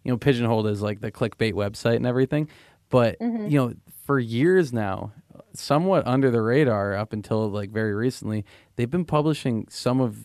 you 0.04 0.12
know 0.12 0.18
pigeonholed 0.18 0.66
as 0.66 0.82
like 0.82 1.00
the 1.00 1.10
clickbait 1.10 1.54
website 1.54 1.96
and 1.96 2.06
everything, 2.06 2.48
but 2.90 3.16
you 3.20 3.58
know 3.58 3.72
for 4.04 4.18
years 4.18 4.72
now, 4.72 5.12
somewhat 5.52 6.06
under 6.06 6.30
the 6.30 6.42
radar 6.42 6.94
up 6.94 7.12
until 7.12 7.48
like 7.48 7.70
very 7.70 7.94
recently, 7.94 8.44
they've 8.76 8.90
been 8.90 9.04
publishing 9.04 9.66
some 9.68 10.00
of 10.00 10.24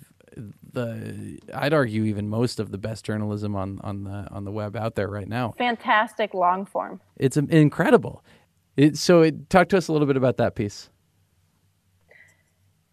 the 0.72 1.38
I'd 1.54 1.74
argue 1.74 2.04
even 2.06 2.28
most 2.28 2.60
of 2.60 2.72
the 2.72 2.78
best 2.78 3.06
journalism 3.06 3.56
on 3.56 3.80
on 3.84 4.04
the 4.04 4.28
on 4.32 4.46
the 4.46 4.52
web 4.52 4.76
out 4.76 4.96
there 4.96 5.08
right 5.08 5.28
now. 5.28 5.52
fantastic 5.58 6.34
long 6.34 6.66
form." 6.66 7.02
It's 7.18 7.38
incredible. 7.38 8.24
It, 8.76 8.98
so 8.98 9.22
it, 9.22 9.52
talk 9.52 9.70
to 9.70 9.78
us 9.78 9.88
a 9.88 9.92
little 9.94 10.08
bit 10.08 10.18
about 10.18 10.38
that 10.38 10.56
piece. 10.56 10.90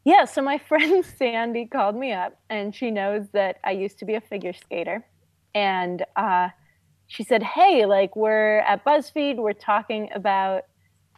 Yeah, 0.05 0.25
so 0.25 0.43
my 0.43 0.59
friend 0.69 1.05
Sandy 1.05 1.67
called 1.67 1.97
me 1.97 2.13
up 2.13 2.39
and 2.49 2.75
she 2.75 2.91
knows 2.91 3.29
that 3.33 3.59
I 3.65 3.73
used 3.73 3.99
to 4.01 4.05
be 4.05 4.15
a 4.15 4.21
figure 4.21 4.53
skater. 4.53 5.05
And 5.55 6.05
uh, 6.17 6.49
she 7.07 7.25
said, 7.25 7.43
Hey, 7.43 7.87
like 7.87 8.17
we're 8.17 8.59
at 8.61 8.85
BuzzFeed, 8.85 9.37
we're 9.37 9.53
talking 9.53 10.09
about, 10.15 10.65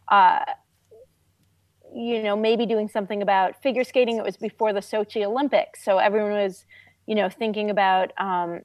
uh, 0.08 0.44
you 1.94 2.22
know, 2.22 2.36
maybe 2.36 2.66
doing 2.66 2.88
something 2.88 3.22
about 3.22 3.62
figure 3.62 3.84
skating. 3.84 4.16
It 4.16 4.24
was 4.24 4.36
before 4.36 4.72
the 4.72 4.80
Sochi 4.80 5.24
Olympics. 5.24 5.84
So 5.84 5.98
everyone 5.98 6.32
was, 6.32 6.64
you 7.06 7.14
know, 7.14 7.28
thinking 7.28 7.70
about, 7.70 8.12
um, 8.18 8.60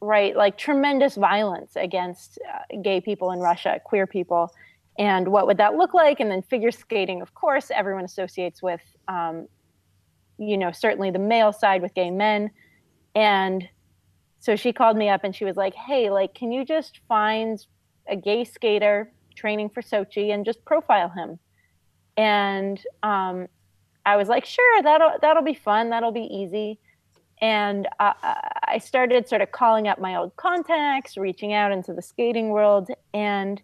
right, 0.00 0.36
like 0.36 0.58
tremendous 0.58 1.14
violence 1.14 1.72
against 1.76 2.38
uh, 2.52 2.76
gay 2.82 3.00
people 3.00 3.30
in 3.30 3.38
Russia, 3.38 3.80
queer 3.84 4.06
people 4.06 4.52
and 4.98 5.28
what 5.28 5.46
would 5.46 5.58
that 5.58 5.74
look 5.74 5.94
like 5.94 6.20
and 6.20 6.30
then 6.30 6.42
figure 6.42 6.70
skating 6.70 7.20
of 7.20 7.34
course 7.34 7.70
everyone 7.74 8.04
associates 8.04 8.62
with 8.62 8.80
um, 9.08 9.46
you 10.38 10.56
know 10.56 10.72
certainly 10.72 11.10
the 11.10 11.18
male 11.18 11.52
side 11.52 11.82
with 11.82 11.94
gay 11.94 12.10
men 12.10 12.50
and 13.14 13.68
so 14.38 14.56
she 14.56 14.72
called 14.72 14.96
me 14.96 15.08
up 15.08 15.24
and 15.24 15.34
she 15.34 15.44
was 15.44 15.56
like 15.56 15.74
hey 15.74 16.10
like 16.10 16.34
can 16.34 16.52
you 16.52 16.64
just 16.64 17.00
find 17.08 17.66
a 18.08 18.16
gay 18.16 18.44
skater 18.44 19.12
training 19.34 19.68
for 19.68 19.82
sochi 19.82 20.32
and 20.32 20.44
just 20.44 20.64
profile 20.64 21.08
him 21.10 21.38
and 22.16 22.82
um, 23.02 23.46
i 24.04 24.16
was 24.16 24.28
like 24.28 24.44
sure 24.44 24.82
that'll 24.82 25.12
that'll 25.20 25.42
be 25.42 25.54
fun 25.54 25.90
that'll 25.90 26.12
be 26.12 26.28
easy 26.32 26.78
and 27.42 27.86
i 28.00 28.78
started 28.82 29.28
sort 29.28 29.42
of 29.42 29.52
calling 29.52 29.86
up 29.88 29.98
my 29.98 30.16
old 30.16 30.34
contacts 30.36 31.16
reaching 31.16 31.52
out 31.52 31.70
into 31.70 31.92
the 31.92 32.00
skating 32.00 32.48
world 32.50 32.88
and 33.12 33.62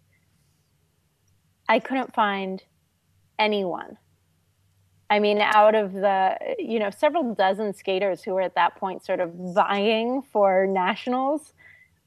I 1.67 1.79
couldn't 1.79 2.13
find 2.13 2.61
anyone. 3.39 3.97
I 5.09 5.19
mean, 5.19 5.39
out 5.41 5.75
of 5.75 5.93
the, 5.93 6.37
you 6.57 6.79
know, 6.79 6.89
several 6.89 7.35
dozen 7.35 7.73
skaters 7.73 8.23
who 8.23 8.33
were 8.33 8.41
at 8.41 8.55
that 8.55 8.75
point 8.75 9.05
sort 9.05 9.19
of 9.19 9.31
vying 9.33 10.23
for 10.31 10.65
nationals, 10.65 11.53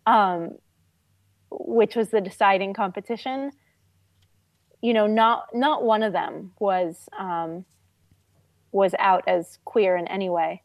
um, 0.07 0.57
which 1.51 1.95
was 1.95 2.11
the 2.11 2.21
deciding 2.21 2.75
competition, 2.75 3.53
you 4.87 4.95
know, 4.95 5.09
not 5.09 5.53
not 5.53 5.83
one 5.83 6.05
of 6.05 6.13
them 6.13 6.53
was 6.61 7.09
um, 7.19 7.65
was 8.71 8.95
out 9.01 9.25
as 9.27 9.59
queer 9.65 9.97
in 9.97 10.07
any 10.07 10.31
way. 10.31 10.63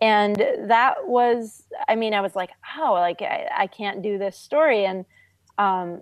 And 0.00 0.34
that 0.66 1.06
was, 1.06 1.62
I 1.88 1.94
mean, 1.94 2.12
I 2.12 2.22
was 2.22 2.34
like, 2.34 2.50
oh, 2.76 2.94
like 2.94 3.22
I, 3.22 3.48
I 3.56 3.66
can't 3.68 4.02
do 4.02 4.18
this 4.18 4.36
story. 4.36 4.84
And 4.84 5.04
um, 5.58 6.00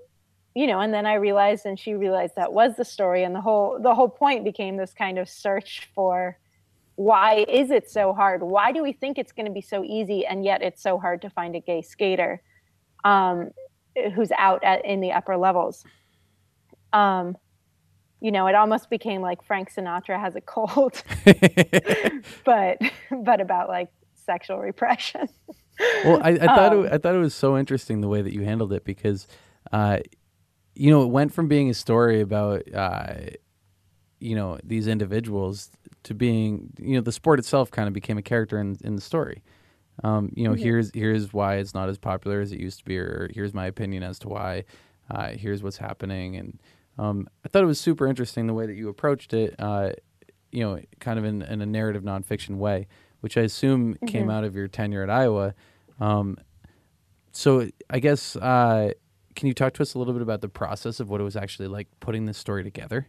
you 0.54 0.66
know 0.66 0.80
and 0.80 0.92
then 0.92 1.06
i 1.06 1.14
realized 1.14 1.64
and 1.64 1.78
she 1.78 1.94
realized 1.94 2.34
that 2.34 2.52
was 2.52 2.74
the 2.76 2.84
story 2.84 3.22
and 3.22 3.32
the 3.32 3.40
whole 3.40 3.78
the 3.80 3.94
whole 3.94 4.08
point 4.08 4.42
became 4.42 4.76
this 4.76 4.92
kind 4.92 5.16
of 5.16 5.28
search 5.28 5.88
for 5.94 6.36
why 6.96 7.44
is 7.48 7.70
it 7.70 7.88
so 7.88 8.12
hard 8.12 8.42
why 8.42 8.72
do 8.72 8.82
we 8.82 8.92
think 8.92 9.16
it's 9.16 9.30
going 9.30 9.46
to 9.46 9.52
be 9.52 9.60
so 9.60 9.84
easy 9.84 10.26
and 10.26 10.44
yet 10.44 10.60
it's 10.60 10.82
so 10.82 10.98
hard 10.98 11.22
to 11.22 11.30
find 11.30 11.54
a 11.54 11.60
gay 11.60 11.80
skater 11.80 12.42
um, 13.04 13.50
who's 14.16 14.32
out 14.36 14.62
at, 14.64 14.84
in 14.84 15.00
the 15.00 15.12
upper 15.12 15.36
levels 15.36 15.84
um, 16.92 17.36
you 18.20 18.30
know 18.30 18.46
it 18.46 18.54
almost 18.54 18.90
became 18.90 19.20
like 19.20 19.42
frank 19.42 19.72
sinatra 19.72 20.18
has 20.18 20.36
a 20.36 20.40
cold 20.40 21.02
but 22.44 22.78
but 23.22 23.40
about 23.40 23.68
like 23.68 23.88
sexual 24.14 24.58
repression 24.58 25.28
well 26.04 26.20
i, 26.22 26.30
I 26.30 26.46
thought 26.46 26.72
um, 26.72 26.86
it, 26.86 26.92
i 26.92 26.98
thought 26.98 27.14
it 27.14 27.18
was 27.18 27.34
so 27.34 27.56
interesting 27.58 28.00
the 28.00 28.08
way 28.08 28.22
that 28.22 28.32
you 28.32 28.42
handled 28.42 28.72
it 28.72 28.84
because 28.84 29.26
uh, 29.72 29.98
you 30.80 30.90
know, 30.90 31.02
it 31.02 31.08
went 31.08 31.34
from 31.34 31.46
being 31.46 31.68
a 31.68 31.74
story 31.74 32.22
about, 32.22 32.62
uh, 32.74 33.14
you 34.18 34.34
know, 34.34 34.58
these 34.64 34.86
individuals 34.86 35.70
to 36.04 36.14
being, 36.14 36.70
you 36.78 36.94
know, 36.94 37.02
the 37.02 37.12
sport 37.12 37.38
itself 37.38 37.70
kind 37.70 37.86
of 37.86 37.92
became 37.92 38.16
a 38.18 38.22
character 38.22 38.58
in, 38.58 38.78
in 38.82 38.96
the 38.96 39.02
story. 39.02 39.42
Um, 40.02 40.32
you 40.34 40.44
know, 40.44 40.54
mm-hmm. 40.54 40.62
here's 40.62 40.90
here's 40.94 41.32
why 41.34 41.56
it's 41.56 41.74
not 41.74 41.90
as 41.90 41.98
popular 41.98 42.40
as 42.40 42.52
it 42.52 42.60
used 42.60 42.78
to 42.78 42.84
be, 42.86 42.96
or 42.98 43.28
here's 43.34 43.52
my 43.52 43.66
opinion 43.66 44.02
as 44.02 44.18
to 44.20 44.28
why. 44.28 44.64
Uh, 45.10 45.32
here's 45.32 45.62
what's 45.62 45.76
happening, 45.76 46.36
and 46.36 46.58
um, 47.00 47.28
I 47.44 47.48
thought 47.48 47.62
it 47.62 47.66
was 47.66 47.80
super 47.80 48.06
interesting 48.06 48.46
the 48.46 48.52
way 48.52 48.66
that 48.66 48.74
you 48.74 48.90
approached 48.90 49.32
it. 49.32 49.54
Uh, 49.58 49.92
you 50.52 50.60
know, 50.60 50.78
kind 50.98 51.18
of 51.18 51.24
in, 51.24 51.40
in, 51.42 51.62
a 51.62 51.66
narrative 51.66 52.02
nonfiction 52.02 52.56
way, 52.58 52.88
which 53.20 53.38
I 53.38 53.42
assume 53.42 53.94
mm-hmm. 53.94 54.06
came 54.06 54.28
out 54.28 54.44
of 54.44 54.54
your 54.54 54.68
tenure 54.68 55.02
at 55.02 55.08
Iowa. 55.08 55.54
Um, 55.98 56.36
so 57.32 57.68
I 57.88 58.00
guess 58.00 58.36
uh, 58.36 58.92
can 59.34 59.48
you 59.48 59.54
talk 59.54 59.72
to 59.74 59.82
us 59.82 59.94
a 59.94 59.98
little 59.98 60.12
bit 60.12 60.22
about 60.22 60.42
the 60.42 60.48
process 60.48 61.00
of 61.00 61.08
what 61.08 61.22
it 61.22 61.24
was 61.24 61.36
actually 61.36 61.68
like 61.68 61.88
putting 62.00 62.26
this 62.26 62.36
story 62.36 62.64
together? 62.64 63.08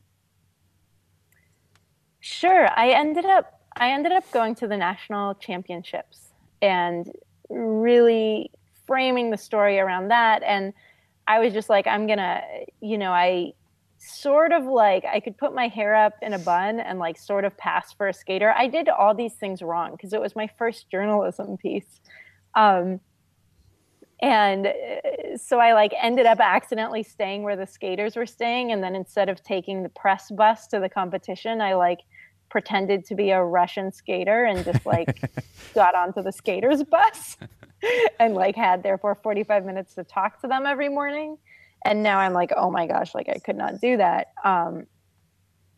Sure. 2.22 2.70
I 2.78 2.92
ended 2.92 3.26
up 3.26 3.60
I 3.76 3.92
ended 3.92 4.14
up 4.14 4.30
going 4.32 4.56
to 4.56 4.68
the 4.68 4.78
national 4.78 5.36
championships 5.36 6.30
and 6.62 7.12
really 7.50 8.52
framing 8.86 9.32
the 9.32 9.38
story 9.38 9.80
around 9.80 10.10
that 10.10 10.44
and 10.44 10.74
I 11.28 11.40
was 11.40 11.52
just 11.52 11.70
like 11.70 11.88
I'm 11.88 12.06
going 12.06 12.20
to 12.20 12.42
you 12.80 12.98
know, 12.98 13.12
I 13.12 13.54
sort 14.02 14.52
of 14.52 14.66
like 14.66 15.06
I 15.06 15.20
could 15.20 15.38
put 15.38 15.54
my 15.54 15.68
hair 15.68 15.96
up 15.96 16.14
in 16.24 16.34
a 16.34 16.40
bun 16.40 16.80
and 16.80 16.98
like 16.98 17.20
sort 17.20 17.46
of 17.46 17.56
pass 17.58 17.94
for 17.94 18.08
a 18.08 18.14
skater. 18.14 18.52
I 18.52 18.68
did 18.68 18.90
all 18.90 19.14
these 19.14 19.36
things 19.36 19.62
wrong 19.62 19.92
because 19.92 20.12
it 20.12 20.20
was 20.20 20.36
my 20.36 20.50
first 20.58 20.90
journalism 20.90 21.58
piece. 21.58 22.02
Um, 22.56 23.00
and 24.22 24.68
uh, 24.68 25.36
so 25.36 25.60
i 25.60 25.74
like 25.74 25.94
ended 26.00 26.28
up 26.28 26.40
accidentally 26.40 27.02
staying 27.02 27.42
where 27.42 27.56
the 27.56 27.66
skaters 27.66 28.16
were 28.16 28.26
staying 28.26 28.72
and 28.72 28.84
then 28.84 28.94
instead 28.94 29.30
of 29.30 29.44
taking 29.44 29.82
the 29.82 29.90
press 29.90 30.30
bus 30.30 30.68
to 30.68 30.80
the 30.80 30.88
competition 30.88 31.60
i 31.60 31.74
like 31.74 32.02
pretended 32.50 33.04
to 33.04 33.16
be 33.16 33.32
a 33.32 33.44
russian 33.44 33.92
skater 33.92 34.44
and 34.44 34.64
just 34.64 34.86
like 34.86 35.20
got 35.74 35.96
onto 35.96 36.22
the 36.22 36.32
skaters 36.32 36.84
bus 36.84 37.36
and 38.20 38.36
like 38.36 38.56
had 38.56 38.84
therefore 38.84 39.16
45 39.16 39.66
minutes 39.66 39.96
to 39.96 40.04
talk 40.04 40.40
to 40.42 40.48
them 40.48 40.68
every 40.68 40.90
morning 40.90 41.36
and 41.86 42.04
now 42.04 42.20
i'm 42.20 42.34
like 42.34 42.52
oh 42.56 42.72
my 42.72 42.88
gosh 42.88 43.14
like 43.16 43.30
i 43.30 43.40
could 43.40 43.58
not 43.58 43.80
do 43.82 43.98
that 43.98 44.28
um, 44.44 44.86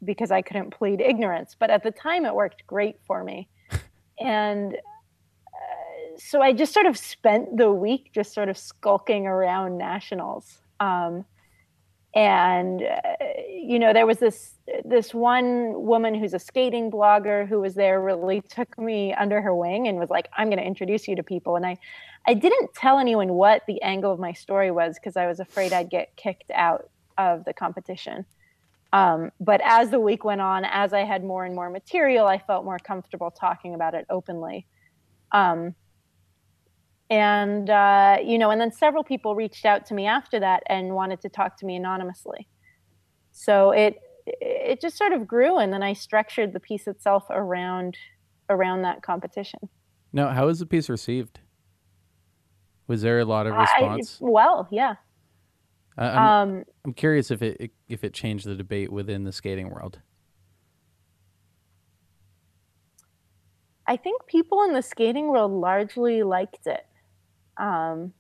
because 0.03 0.31
i 0.31 0.41
couldn't 0.41 0.71
plead 0.71 1.01
ignorance 1.01 1.55
but 1.59 1.69
at 1.69 1.83
the 1.83 1.91
time 1.91 2.25
it 2.25 2.33
worked 2.33 2.65
great 2.67 2.97
for 3.05 3.23
me 3.23 3.47
and 4.19 4.75
so 6.17 6.41
I 6.41 6.53
just 6.53 6.73
sort 6.73 6.85
of 6.85 6.97
spent 6.97 7.57
the 7.57 7.71
week 7.71 8.11
just 8.13 8.33
sort 8.33 8.49
of 8.49 8.57
skulking 8.57 9.25
around 9.25 9.77
nationals. 9.77 10.59
Um, 10.79 11.25
and 12.15 12.83
uh, 12.83 13.25
you 13.49 13.79
know 13.79 13.91
there 13.91 14.05
was 14.05 14.19
this 14.19 14.53
this 14.85 15.13
one 15.13 15.73
woman 15.83 16.13
who's 16.13 16.33
a 16.33 16.39
skating 16.39 16.91
blogger 16.91 17.47
who 17.47 17.59
was 17.59 17.73
there 17.73 17.99
really 17.99 18.41
took 18.41 18.77
me 18.77 19.13
under 19.15 19.41
her 19.41 19.55
wing 19.55 19.87
and 19.87 19.97
was 19.97 20.11
like 20.11 20.29
i'm 20.37 20.47
going 20.47 20.59
to 20.59 20.65
introduce 20.65 21.07
you 21.07 21.15
to 21.15 21.23
people 21.23 21.55
and 21.55 21.65
i 21.65 21.75
i 22.27 22.33
didn't 22.33 22.73
tell 22.73 22.99
anyone 22.99 23.33
what 23.33 23.63
the 23.67 23.81
angle 23.81 24.11
of 24.11 24.19
my 24.19 24.33
story 24.33 24.71
was 24.71 24.95
because 24.95 25.17
i 25.17 25.27
was 25.27 25.39
afraid 25.39 25.73
i'd 25.73 25.89
get 25.89 26.15
kicked 26.15 26.51
out 26.51 26.89
of 27.17 27.45
the 27.45 27.53
competition. 27.53 28.25
Um, 28.91 29.31
but 29.39 29.59
as 29.63 29.89
the 29.89 29.99
week 29.99 30.23
went 30.23 30.41
on 30.41 30.65
as 30.65 30.93
i 30.93 31.03
had 31.03 31.23
more 31.23 31.45
and 31.45 31.55
more 31.55 31.69
material 31.69 32.27
i 32.27 32.37
felt 32.37 32.63
more 32.65 32.79
comfortable 32.79 33.31
talking 33.31 33.73
about 33.73 33.93
it 33.93 34.05
openly. 34.09 34.65
Um, 35.31 35.75
and 37.09 37.69
uh, 37.69 38.17
you 38.23 38.37
know 38.37 38.49
and 38.51 38.61
then 38.61 38.71
several 38.71 39.03
people 39.03 39.35
reached 39.35 39.65
out 39.65 39.85
to 39.87 39.93
me 39.93 40.05
after 40.05 40.39
that 40.39 40.63
and 40.67 40.93
wanted 40.93 41.21
to 41.21 41.29
talk 41.29 41.57
to 41.57 41.65
me 41.65 41.75
anonymously. 41.75 42.47
So 43.31 43.71
it 43.71 43.99
it 44.25 44.79
just 44.79 44.97
sort 44.97 45.11
of 45.11 45.27
grew 45.27 45.57
and 45.57 45.73
then 45.73 45.83
i 45.83 45.91
structured 45.91 46.53
the 46.53 46.59
piece 46.59 46.87
itself 46.87 47.25
around 47.29 47.97
around 48.49 48.83
that 48.83 49.01
competition. 49.01 49.59
Now 50.11 50.29
how 50.29 50.45
was 50.45 50.59
the 50.59 50.65
piece 50.65 50.87
received 50.87 51.39
was 52.87 53.01
there 53.01 53.19
a 53.19 53.25
lot 53.25 53.47
of 53.47 53.55
response 53.55 54.19
I, 54.21 54.25
well 54.25 54.67
yeah 54.71 54.95
I'm, 55.97 56.17
um, 56.17 56.63
I'm 56.85 56.93
curious 56.93 57.29
if 57.29 57.41
it 57.41 57.71
if 57.87 58.03
it 58.03 58.13
changed 58.13 58.45
the 58.45 58.55
debate 58.55 58.91
within 58.91 59.23
the 59.23 59.31
skating 59.31 59.69
world 59.69 59.99
I 63.87 63.97
think 63.97 64.25
people 64.27 64.63
in 64.63 64.73
the 64.73 64.81
skating 64.81 65.27
world 65.27 65.51
largely 65.51 66.23
liked 66.23 66.67
it. 66.67 66.85
Um, 67.57 68.13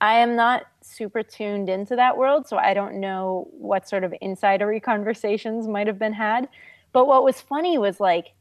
I 0.00 0.18
am 0.18 0.36
not 0.36 0.66
super 0.82 1.22
tuned 1.22 1.68
into 1.68 1.96
that 1.96 2.16
world, 2.16 2.46
so 2.46 2.56
I 2.56 2.74
don't 2.74 3.00
know 3.00 3.48
what 3.52 3.88
sort 3.88 4.04
of 4.04 4.12
insidery 4.22 4.82
conversations 4.82 5.68
might 5.68 5.86
have 5.86 5.98
been 5.98 6.12
had. 6.12 6.48
But 6.92 7.06
what 7.06 7.24
was 7.24 7.40
funny 7.40 7.78
was 7.78 8.00
like, 8.00 8.32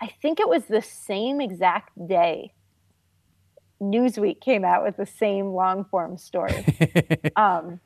I 0.00 0.08
think 0.20 0.40
it 0.40 0.48
was 0.48 0.64
the 0.64 0.82
same 0.82 1.40
exact 1.40 1.90
day 2.08 2.52
Newsweek 3.82 4.40
came 4.40 4.64
out 4.64 4.84
with 4.84 4.96
the 4.96 5.06
same 5.06 5.48
long 5.48 5.84
form 5.84 6.16
story. 6.16 6.64
um, 7.36 7.80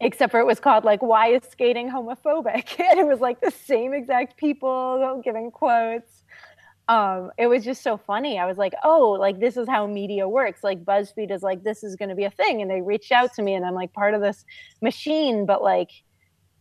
except 0.00 0.30
for 0.32 0.40
it 0.40 0.46
was 0.46 0.58
called 0.58 0.84
like 0.84 1.02
why 1.02 1.28
is 1.28 1.42
skating 1.48 1.88
homophobic 1.88 2.80
and 2.90 2.98
it 2.98 3.06
was 3.06 3.20
like 3.20 3.40
the 3.40 3.50
same 3.50 3.94
exact 3.94 4.36
people 4.36 5.20
giving 5.22 5.50
quotes 5.50 6.24
um, 6.88 7.30
it 7.38 7.46
was 7.46 7.64
just 7.64 7.82
so 7.82 7.96
funny. 7.96 8.38
I 8.38 8.44
was 8.44 8.58
like, 8.58 8.74
oh, 8.84 9.12
like 9.12 9.40
this 9.40 9.56
is 9.56 9.66
how 9.68 9.86
media 9.86 10.28
works. 10.28 10.62
Like 10.62 10.84
BuzzFeed 10.84 11.30
is 11.30 11.42
like, 11.42 11.62
this 11.62 11.82
is 11.82 11.96
going 11.96 12.10
to 12.10 12.14
be 12.14 12.24
a 12.24 12.30
thing. 12.30 12.60
And 12.60 12.70
they 12.70 12.82
reached 12.82 13.10
out 13.10 13.32
to 13.34 13.42
me 13.42 13.54
and 13.54 13.64
I'm 13.64 13.74
like 13.74 13.92
part 13.94 14.12
of 14.14 14.20
this 14.20 14.44
machine, 14.82 15.46
but 15.46 15.62
like, 15.62 15.90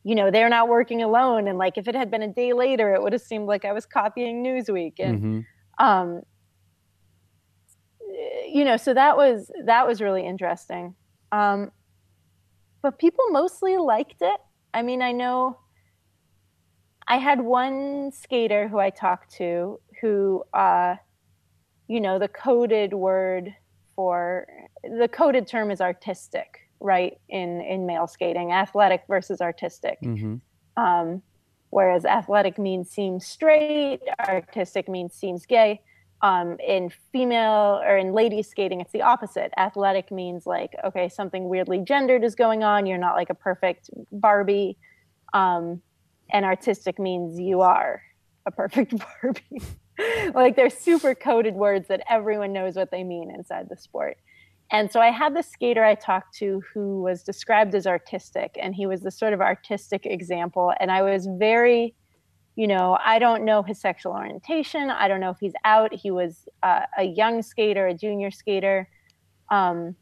you 0.06 0.16
know, 0.16 0.32
they're 0.32 0.50
not 0.50 0.70
working 0.70 1.02
alone. 1.02 1.48
And 1.48 1.58
like 1.58 1.78
if 1.78 1.88
it 1.90 1.96
had 1.96 2.10
been 2.10 2.22
a 2.22 2.28
day 2.30 2.54
later, 2.54 2.94
it 2.94 3.02
would 3.02 3.12
have 3.12 3.22
seemed 3.22 3.48
like 3.48 3.66
I 3.66 3.74
was 3.74 3.86
copying 3.86 4.44
Newsweek. 4.44 4.94
And 5.00 5.20
Mm-hmm. 5.22 5.86
um 5.86 6.22
you 8.54 8.64
know 8.64 8.78
so 8.78 8.94
that 8.94 9.18
was 9.18 9.52
that 9.66 9.88
was 9.88 10.02
really 10.02 10.26
interesting 10.26 10.96
um 11.32 11.72
but 12.82 13.00
people 13.00 13.26
mostly 13.32 13.78
liked 13.78 14.22
it 14.22 14.40
i 14.74 14.82
mean 14.82 15.02
i 15.02 15.12
know 15.12 15.58
i 17.08 17.18
had 17.18 17.42
one 17.42 18.12
skater 18.12 18.68
who 18.68 18.80
i 18.80 18.90
talked 18.90 19.32
to 19.34 19.80
who 20.02 20.44
uh 20.54 20.96
you 21.88 22.00
know 22.00 22.20
the 22.20 22.28
coded 22.28 22.94
word 22.94 23.54
for 23.96 24.48
the 24.84 25.08
coded 25.08 25.48
term 25.48 25.72
is 25.72 25.82
artistic 25.82 26.60
right 26.80 27.18
in 27.30 27.62
in 27.62 27.86
male 27.86 28.08
skating 28.08 28.52
athletic 28.52 29.04
versus 29.08 29.42
artistic 29.42 29.98
Mm-hmm. 30.04 30.36
um, 30.84 31.22
whereas 31.74 32.06
athletic 32.06 32.60
means 32.60 32.90
seems 32.90 33.26
straight, 33.26 34.00
artistic 34.20 34.88
means 34.88 35.14
seems 35.16 35.46
gay. 35.48 35.82
Um, 36.24 36.58
in 36.66 36.90
female 37.12 37.82
or 37.86 37.98
in 37.98 38.14
ladies 38.14 38.50
skating, 38.50 38.80
it's 38.80 38.94
the 38.94 39.02
opposite. 39.02 39.52
Athletic 39.58 40.10
means 40.10 40.46
like, 40.46 40.74
okay, 40.86 41.10
something 41.10 41.50
weirdly 41.50 41.80
gendered 41.80 42.24
is 42.24 42.34
going 42.34 42.64
on. 42.64 42.86
You're 42.86 42.98
not 42.98 43.16
like 43.16 43.30
a 43.30 43.36
perfect 43.36 43.90
Barbie. 44.10 44.78
Um, 45.34 45.82
and 46.32 46.46
artistic 46.46 46.98
means 46.98 47.40
you 47.40 47.60
are 47.60 48.02
a 48.46 48.52
perfect 48.52 48.96
Barbie. 49.22 49.62
like 50.34 50.56
they're 50.56 50.70
super 50.70 51.14
coded 51.14 51.56
words 51.56 51.90
that 51.90 52.02
everyone 52.10 52.54
knows 52.54 52.76
what 52.76 52.90
they 52.90 53.04
mean 53.04 53.30
inside 53.30 53.68
the 53.70 53.78
sport. 53.78 54.18
And 54.72 54.92
so 54.92 55.00
I 55.00 55.12
had 55.12 55.36
this 55.36 55.50
skater 55.52 55.84
I 55.84 55.96
talked 55.96 56.36
to 56.38 56.64
who 56.74 57.02
was 57.02 57.22
described 57.22 57.76
as 57.76 57.86
artistic, 57.86 58.58
and 58.60 58.74
he 58.74 58.86
was 58.86 59.02
the 59.02 59.12
sort 59.12 59.34
of 59.34 59.42
artistic 59.42 60.06
example. 60.06 60.74
And 60.80 60.90
I 60.90 61.04
was 61.04 61.28
very, 61.28 61.94
you 62.56 62.68
know, 62.68 62.98
I 63.04 63.20
don't 63.20 63.46
know 63.46 63.64
his 63.64 63.80
sexual 63.80 64.14
orientation. 64.14 64.90
I 64.90 65.08
don't 65.08 65.20
know 65.20 65.32
if 65.32 65.40
he's 65.40 65.54
out. 65.66 65.94
He 65.94 66.12
was 66.12 66.48
uh, 66.62 66.82
a 66.98 67.04
young 67.04 67.42
skater, 67.42 67.88
a 67.88 67.94
junior 67.94 68.30
skater. 68.30 68.88
Um, 69.50 69.96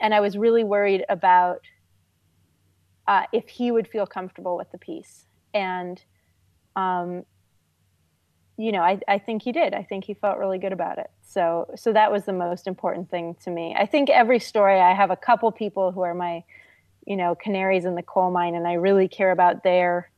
and 0.00 0.14
I 0.14 0.20
was 0.20 0.38
really 0.38 0.64
worried 0.64 1.04
about 1.08 1.60
uh, 3.06 3.24
if 3.32 3.48
he 3.48 3.70
would 3.70 3.88
feel 3.88 4.06
comfortable 4.06 4.56
with 4.56 4.70
the 4.72 4.78
piece. 4.78 5.26
And, 5.52 6.02
um, 6.74 7.24
you 8.56 8.72
know, 8.72 8.80
I, 8.80 9.00
I 9.06 9.18
think 9.18 9.42
he 9.42 9.52
did. 9.52 9.74
I 9.74 9.82
think 9.82 10.04
he 10.04 10.14
felt 10.14 10.38
really 10.38 10.58
good 10.58 10.72
about 10.72 10.98
it. 10.98 11.10
So, 11.26 11.66
so 11.76 11.92
that 11.92 12.10
was 12.10 12.24
the 12.24 12.32
most 12.32 12.66
important 12.66 13.10
thing 13.10 13.36
to 13.44 13.50
me. 13.50 13.76
I 13.78 13.84
think 13.86 14.08
every 14.08 14.38
story, 14.38 14.80
I 14.80 14.94
have 14.94 15.10
a 15.10 15.16
couple 15.16 15.52
people 15.52 15.92
who 15.92 16.00
are 16.00 16.14
my, 16.14 16.42
you 17.06 17.16
know, 17.16 17.34
canaries 17.34 17.84
in 17.84 17.94
the 17.94 18.02
coal 18.02 18.30
mine, 18.30 18.54
and 18.54 18.66
I 18.66 18.74
really 18.74 19.08
care 19.08 19.30
about 19.30 19.62
their 19.62 20.10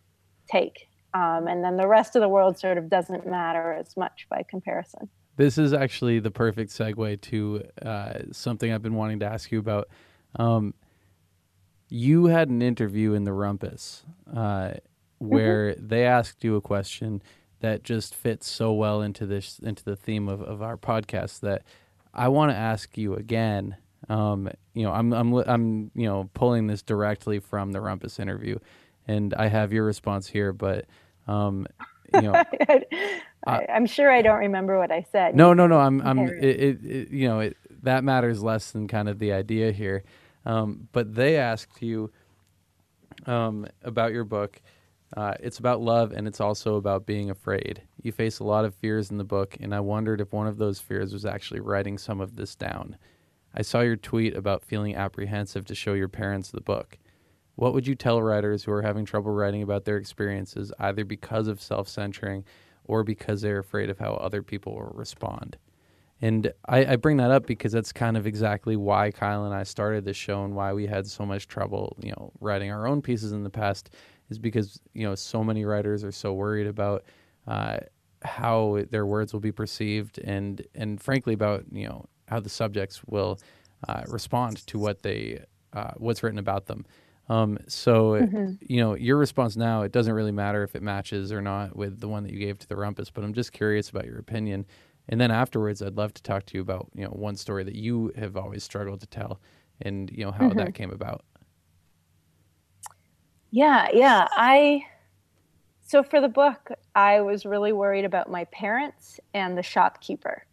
take. 0.51 0.88
Um, 1.15 1.49
and 1.49 1.65
then 1.65 1.77
the 1.77 1.87
rest 1.87 2.17
of 2.17 2.23
the 2.23 2.29
world 2.29 2.59
sort 2.59 2.79
of 2.79 2.91
doesn't 2.91 3.27
matter 3.27 3.73
as 3.73 3.97
much 3.97 4.27
by 4.29 4.43
comparison. 4.49 5.09
This 5.37 5.57
is 5.57 5.73
actually 5.73 6.19
the 6.19 6.31
perfect 6.31 6.71
segue 6.71 7.21
to 7.23 7.63
uh, 7.83 8.15
something 8.33 8.73
I've 8.73 8.83
been 8.83 8.95
wanting 8.95 9.21
to 9.21 9.27
ask 9.27 9.51
you 9.53 9.59
about. 9.59 9.89
Um, 10.37 10.75
you 11.89 12.27
had 12.27 12.49
an 12.49 12.61
interview 12.61 13.15
in 13.15 13.25
the 13.25 13.31
Rumpus 13.31 14.03
uh, 14.35 14.75
where 15.19 15.75
they 15.77 16.05
asked 16.05 16.45
you 16.45 16.57
a 16.57 16.61
question 16.61 17.23
that 17.61 17.83
just 17.83 18.15
fits 18.15 18.49
so 18.49 18.73
well 18.73 19.03
into 19.03 19.27
this 19.27 19.59
into 19.59 19.85
the 19.85 19.97
theme 19.97 20.29
of, 20.29 20.43
of 20.43 20.63
our 20.63 20.77
podcast 20.77 21.41
that 21.41 21.63
I 22.15 22.29
want 22.29 22.53
to 22.53 22.57
ask 22.57 22.97
you 22.97 23.15
again. 23.15 23.77
Um, 24.09 24.49
you 24.75 24.85
know, 24.85 24.93
I'm 24.93 25.13
I'm 25.13 25.35
I'm 25.35 25.91
you 25.95 26.07
know 26.07 26.31
pulling 26.35 26.67
this 26.67 26.83
directly 26.83 27.41
from 27.41 27.73
the 27.73 27.81
Rumpus 27.81 28.21
interview, 28.21 28.59
and 29.09 29.35
I 29.35 29.49
have 29.49 29.73
your 29.73 29.85
response 29.85 30.29
here, 30.29 30.53
but 30.53 30.87
um, 31.27 31.67
you 32.15 32.23
know. 32.23 32.33
I, 33.47 33.67
I'm 33.73 33.87
sure 33.87 34.11
I 34.11 34.21
don't 34.21 34.39
remember 34.39 34.79
what 34.79 34.91
I 34.91 35.07
said. 35.11 35.35
No, 35.35 35.55
no, 35.55 35.67
no. 35.67 35.79
I'm, 35.79 36.01
I'm. 36.03 36.19
It, 36.19 36.45
it, 36.45 36.85
it, 36.85 37.11
you 37.11 37.29
know, 37.29 37.41
it, 37.41 37.57
that 37.83 38.05
matters 38.05 38.43
less 38.43 38.73
than 38.73 38.89
kind 38.89 39.09
of 39.09 39.19
the 39.19 39.33
idea 39.33 39.73
here. 39.73 40.05
Um, 40.45 40.89
but 40.93 41.15
they 41.15 41.37
asked 41.37 41.81
you 41.81 42.11
um, 43.27 43.67
about 43.83 44.13
your 44.13 44.25
book. 44.25 44.61
Uh, 45.17 45.35
it's 45.41 45.59
about 45.59 45.81
love, 45.81 46.13
and 46.13 46.29
it's 46.29 46.41
also 46.41 46.77
about 46.77 47.07
being 47.07 47.31
afraid. 47.31 47.83
You 48.03 48.13
face 48.13 48.41
a 48.41 48.45
lot 48.45 48.65
of 48.67 48.75
fears 48.75 49.11
in 49.11 49.17
the 49.17 49.25
book, 49.25 49.57
and 49.61 49.75
I 49.75 49.81
wondered 49.81 50.21
if 50.21 50.33
one 50.33 50.47
of 50.47 50.59
those 50.59 50.81
fears 50.81 51.13
was 51.13 51.25
actually 51.25 51.61
writing 51.61 51.97
some 51.97 52.21
of 52.21 52.37
this 52.37 52.55
down. 52.55 52.99
I 53.55 53.63
saw 53.63 53.81
your 53.81 53.97
tweet 53.97 54.37
about 54.37 54.65
feeling 54.65 54.95
apprehensive 54.95 55.65
to 55.67 55.75
show 55.75 55.95
your 55.95 56.09
parents 56.09 56.51
the 56.51 56.61
book. 56.61 56.99
What 57.59 57.75
would 57.75 57.89
you 57.89 57.97
tell 57.97 58.23
writers 58.23 58.63
who 58.63 58.71
are 58.71 58.83
having 58.83 59.05
trouble 59.05 59.33
writing 59.33 59.63
about 59.63 59.85
their 59.85 59.97
experiences, 59.97 60.73
either 60.79 61.05
because 61.05 61.49
of 61.49 61.61
self 61.61 61.89
censoring 61.89 62.45
or 62.85 63.03
because 63.03 63.41
they're 63.41 63.59
afraid 63.59 63.91
of 63.91 63.99
how 63.99 64.13
other 64.13 64.45
people 64.45 64.77
will 64.77 64.93
respond? 64.95 65.57
And 66.23 66.53
I, 66.69 66.93
I 66.93 66.97
bring 66.97 67.17
that 67.17 67.33
up 67.33 67.47
because 67.47 67.73
that's 67.73 67.93
kind 67.93 68.17
of 68.17 68.29
exactly 68.29 68.77
why 68.77 69.11
Kyle 69.11 69.45
and 69.45 69.53
I 69.53 69.65
started 69.65 70.05
this 70.05 70.17
show 70.17 70.45
and 70.45 70.55
why 70.55 70.73
we 70.73 70.87
had 70.87 71.05
so 71.09 71.27
much 71.27 71.49
trouble, 71.49 71.97
you 72.01 72.13
know, 72.13 72.31
writing 72.39 72.71
our 72.71 72.87
own 72.87 73.03
pieces 73.03 73.33
in 73.33 73.43
the 73.43 73.51
past 73.51 73.91
is 74.31 74.39
because, 74.39 74.81
you 74.95 75.05
know, 75.05 75.17
so 75.17 75.43
many 75.43 75.65
writers 75.65 76.05
are 76.05 76.13
so 76.13 76.35
worried 76.35 76.69
about 76.69 77.03
uh, 77.49 77.79
how 78.23 78.85
their 78.93 79.05
words 79.05 79.33
will 79.33 79.41
be 79.41 79.51
perceived 79.51 80.19
and, 80.19 80.65
and 80.77 81.01
frankly 81.03 81.35
about, 81.35 81.65
you 81.73 81.89
know, 81.89 82.07
how 82.29 82.39
the 82.39 82.49
subjects 82.49 83.03
will 83.09 83.41
uh, 83.89 84.05
respond 84.07 84.65
to 84.69 84.79
what 84.79 85.03
they, 85.03 85.43
uh, 85.73 85.91
what's 85.97 86.23
written 86.23 86.39
about 86.39 86.67
them. 86.67 86.87
Um, 87.29 87.59
so, 87.69 88.17
you 88.61 88.81
know, 88.81 88.95
your 88.95 89.17
response 89.17 89.57
now, 89.57 89.83
it 89.83 89.93
doesn't 89.93 90.13
really 90.13 90.33
matter 90.33 90.63
if 90.63 90.75
it 90.75 90.83
matches 90.83 91.31
or 91.31 91.43
not 91.43 91.77
with 91.77 92.01
the 92.01 92.09
one 92.09 92.23
that 92.23 92.33
you 92.33 92.39
gave 92.39 92.59
to 92.61 92.69
the 92.69 92.77
rumpus, 92.77 93.11
but 93.11 93.23
I'm 93.23 93.35
just 93.35 93.53
curious 93.53 93.91
about 93.91 94.07
your 94.07 94.19
opinion. 94.19 94.65
And 95.11 95.21
then 95.21 95.31
afterwards, 95.31 95.83
I'd 95.83 95.97
love 95.97 96.15
to 96.15 96.23
talk 96.23 96.47
to 96.47 96.55
you 96.57 96.63
about, 96.63 96.89
you 96.95 97.05
know, 97.05 97.11
one 97.11 97.37
story 97.37 97.65
that 97.65 97.75
you 97.75 98.13
have 98.17 98.37
always 98.37 98.65
struggled 98.65 99.01
to 99.01 99.07
tell 99.07 99.41
and, 99.83 100.11
you 100.11 100.25
know, 100.25 100.33
how 100.33 100.49
that 100.51 100.75
came 100.75 100.91
about. 100.91 101.25
Yeah, 103.51 103.89
yeah. 103.93 104.27
I 104.33 104.85
so 105.89 106.03
for 106.03 106.21
the 106.21 106.29
book, 106.29 106.71
I 106.95 107.23
was 107.23 107.47
really 107.47 107.73
worried 107.73 108.05
about 108.05 108.31
my 108.31 108.45
parents 108.47 109.19
and 109.33 109.57
the 109.57 109.63
shopkeeper. 109.63 110.45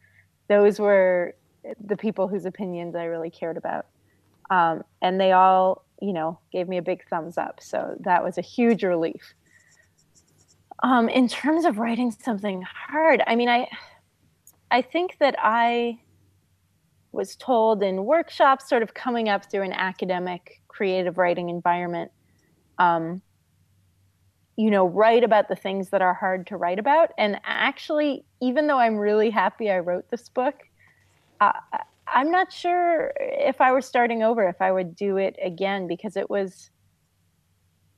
Those 0.48 0.80
were 0.80 1.36
the 1.86 1.98
people 1.98 2.30
whose 2.30 2.46
opinions 2.46 2.96
I 2.96 3.04
really 3.04 3.30
cared 3.30 3.58
about. 3.58 3.88
Um, 4.50 4.84
and 5.02 5.20
they 5.20 5.34
all, 5.34 5.85
you 6.02 6.14
know, 6.14 6.40
gave 6.52 6.68
me 6.68 6.78
a 6.78 6.82
big 6.82 7.08
thumbs 7.10 7.38
up. 7.38 7.60
So 7.62 7.96
that 8.02 8.24
was 8.24 8.38
a 8.38 8.42
huge 8.42 8.84
relief. 8.84 9.34
Um, 10.84 11.08
in 11.10 11.28
terms 11.28 11.66
of 11.66 11.78
writing 11.78 12.12
something 12.12 12.62
hard, 12.62 13.24
I 13.26 13.36
mean, 13.36 13.50
I, 13.50 13.68
I 14.70 14.82
think 14.82 15.18
that 15.20 15.36
I 15.40 16.00
was 17.12 17.36
told 17.38 17.82
in 17.82 18.06
workshops, 18.06 18.68
sort 18.68 18.84
of 18.84 18.94
coming 18.94 19.30
up 19.30 19.50
through 19.50 19.64
an 19.64 19.72
academic 19.72 20.62
creative 20.68 21.18
writing 21.18 21.50
environment, 21.50 22.12
um, 22.78 23.22
you 24.58 24.70
know, 24.70 24.86
write 24.86 25.24
about 25.24 25.48
the 25.48 25.56
things 25.56 25.90
that 25.90 26.02
are 26.02 26.14
hard 26.14 26.48
to 26.48 26.58
write 26.58 26.80
about. 26.80 27.12
And 27.18 27.40
actually, 27.46 28.26
even 28.42 28.68
though 28.68 28.78
I'm 28.78 28.98
really 28.98 29.30
happy 29.30 29.72
I 29.72 29.80
wrote 29.80 30.10
this 30.10 30.30
book, 30.30 30.56
uh, 31.40 31.54
I'm 32.08 32.32
not 32.32 32.52
sure 32.52 33.12
if 33.20 33.62
I 33.62 33.72
were 33.72 33.82
starting 33.82 34.24
over, 34.24 34.48
if 34.48 34.62
I 34.62 34.72
would 34.72 34.96
do 34.96 35.18
it 35.18 35.36
again, 35.42 35.88
because 35.88 36.16
it 36.16 36.30
was. 36.30 36.70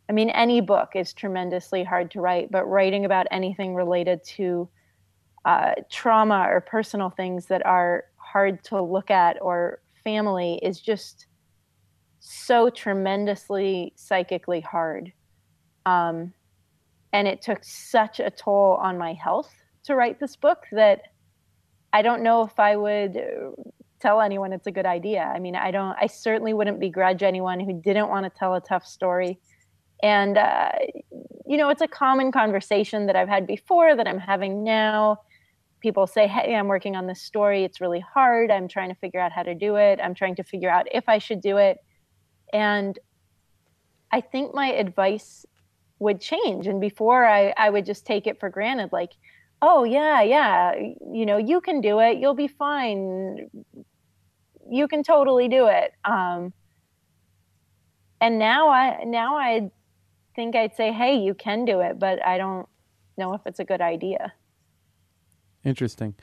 I 0.09 0.13
mean, 0.13 0.29
any 0.29 0.61
book 0.61 0.91
is 0.95 1.13
tremendously 1.13 1.83
hard 1.83 2.11
to 2.11 2.21
write, 2.21 2.49
but 2.49 2.65
writing 2.65 3.03
about 3.03 3.27
anything 3.29 3.75
related 3.75 4.23
to 4.37 4.69
uh, 5.43 5.73
trauma 5.89 6.45
or 6.49 6.61
personal 6.61 7.09
things 7.09 7.47
that 7.47 7.65
are 7.65 8.05
hard 8.15 8.63
to 8.65 8.81
look 8.81 9.11
at 9.11 9.37
or 9.41 9.81
family 10.03 10.59
is 10.63 10.79
just 10.79 11.27
so 12.19 12.69
tremendously 12.69 13.91
psychically 13.95 14.61
hard. 14.61 15.11
Um, 15.85 16.33
and 17.13 17.27
it 17.27 17.41
took 17.41 17.63
such 17.63 18.19
a 18.19 18.29
toll 18.29 18.77
on 18.81 18.97
my 18.97 19.13
health 19.13 19.53
to 19.83 19.95
write 19.95 20.19
this 20.19 20.35
book 20.35 20.63
that 20.71 21.01
I 21.93 22.01
don't 22.01 22.23
know 22.23 22.43
if 22.43 22.59
I 22.59 22.75
would 22.75 23.17
tell 23.99 24.21
anyone 24.21 24.53
it's 24.53 24.67
a 24.67 24.71
good 24.71 24.85
idea. 24.85 25.21
I 25.21 25.39
mean, 25.39 25.55
I 25.55 25.71
don't, 25.71 25.95
I 25.99 26.07
certainly 26.07 26.53
wouldn't 26.53 26.79
begrudge 26.79 27.23
anyone 27.23 27.59
who 27.59 27.73
didn't 27.81 28.09
want 28.09 28.25
to 28.25 28.39
tell 28.39 28.55
a 28.55 28.61
tough 28.61 28.85
story. 28.85 29.39
And, 30.03 30.37
uh, 30.37 30.71
you 31.45 31.57
know, 31.57 31.69
it's 31.69 31.81
a 31.81 31.87
common 31.87 32.31
conversation 32.31 33.07
that 33.07 33.15
I've 33.15 33.29
had 33.29 33.47
before 33.47 33.95
that 33.95 34.07
I'm 34.07 34.19
having 34.19 34.63
now. 34.63 35.21
People 35.79 36.05
say, 36.07 36.27
Hey, 36.27 36.55
I'm 36.55 36.67
working 36.67 36.95
on 36.95 37.07
this 37.07 37.21
story. 37.21 37.63
It's 37.63 37.81
really 37.81 37.99
hard. 37.99 38.51
I'm 38.51 38.67
trying 38.67 38.89
to 38.89 38.95
figure 38.95 39.19
out 39.19 39.31
how 39.31 39.43
to 39.43 39.55
do 39.55 39.75
it. 39.75 39.99
I'm 40.03 40.13
trying 40.13 40.35
to 40.35 40.43
figure 40.43 40.69
out 40.69 40.87
if 40.91 41.07
I 41.07 41.17
should 41.17 41.41
do 41.41 41.57
it. 41.57 41.77
And 42.53 42.97
I 44.11 44.21
think 44.21 44.53
my 44.53 44.67
advice 44.67 45.45
would 45.99 46.21
change. 46.21 46.67
And 46.67 46.79
before 46.79 47.25
I, 47.25 47.53
I 47.57 47.69
would 47.69 47.85
just 47.85 48.05
take 48.05 48.27
it 48.27 48.39
for 48.39 48.49
granted, 48.49 48.89
like, 48.91 49.13
oh, 49.61 49.83
yeah, 49.83 50.21
yeah, 50.21 50.73
you 51.11 51.25
know, 51.25 51.37
you 51.37 51.61
can 51.61 51.81
do 51.81 51.99
it. 51.99 52.17
You'll 52.17 52.35
be 52.35 52.47
fine. 52.47 53.49
You 54.69 54.87
can 54.87 55.03
totally 55.03 55.47
do 55.47 55.67
it. 55.67 55.93
Um, 56.05 56.53
and 58.21 58.39
now 58.39 58.69
I, 58.69 59.03
now 59.05 59.37
I 59.37 59.69
think 60.35 60.55
I'd 60.55 60.75
say, 60.75 60.91
hey, 60.91 61.17
you 61.17 61.33
can 61.33 61.65
do 61.65 61.81
it, 61.81 61.99
but 61.99 62.25
I 62.25 62.37
don't 62.37 62.67
know 63.17 63.33
if 63.33 63.41
it's 63.45 63.59
a 63.59 63.65
good 63.65 63.81
idea. 63.81 64.33
Interesting. 65.63 66.15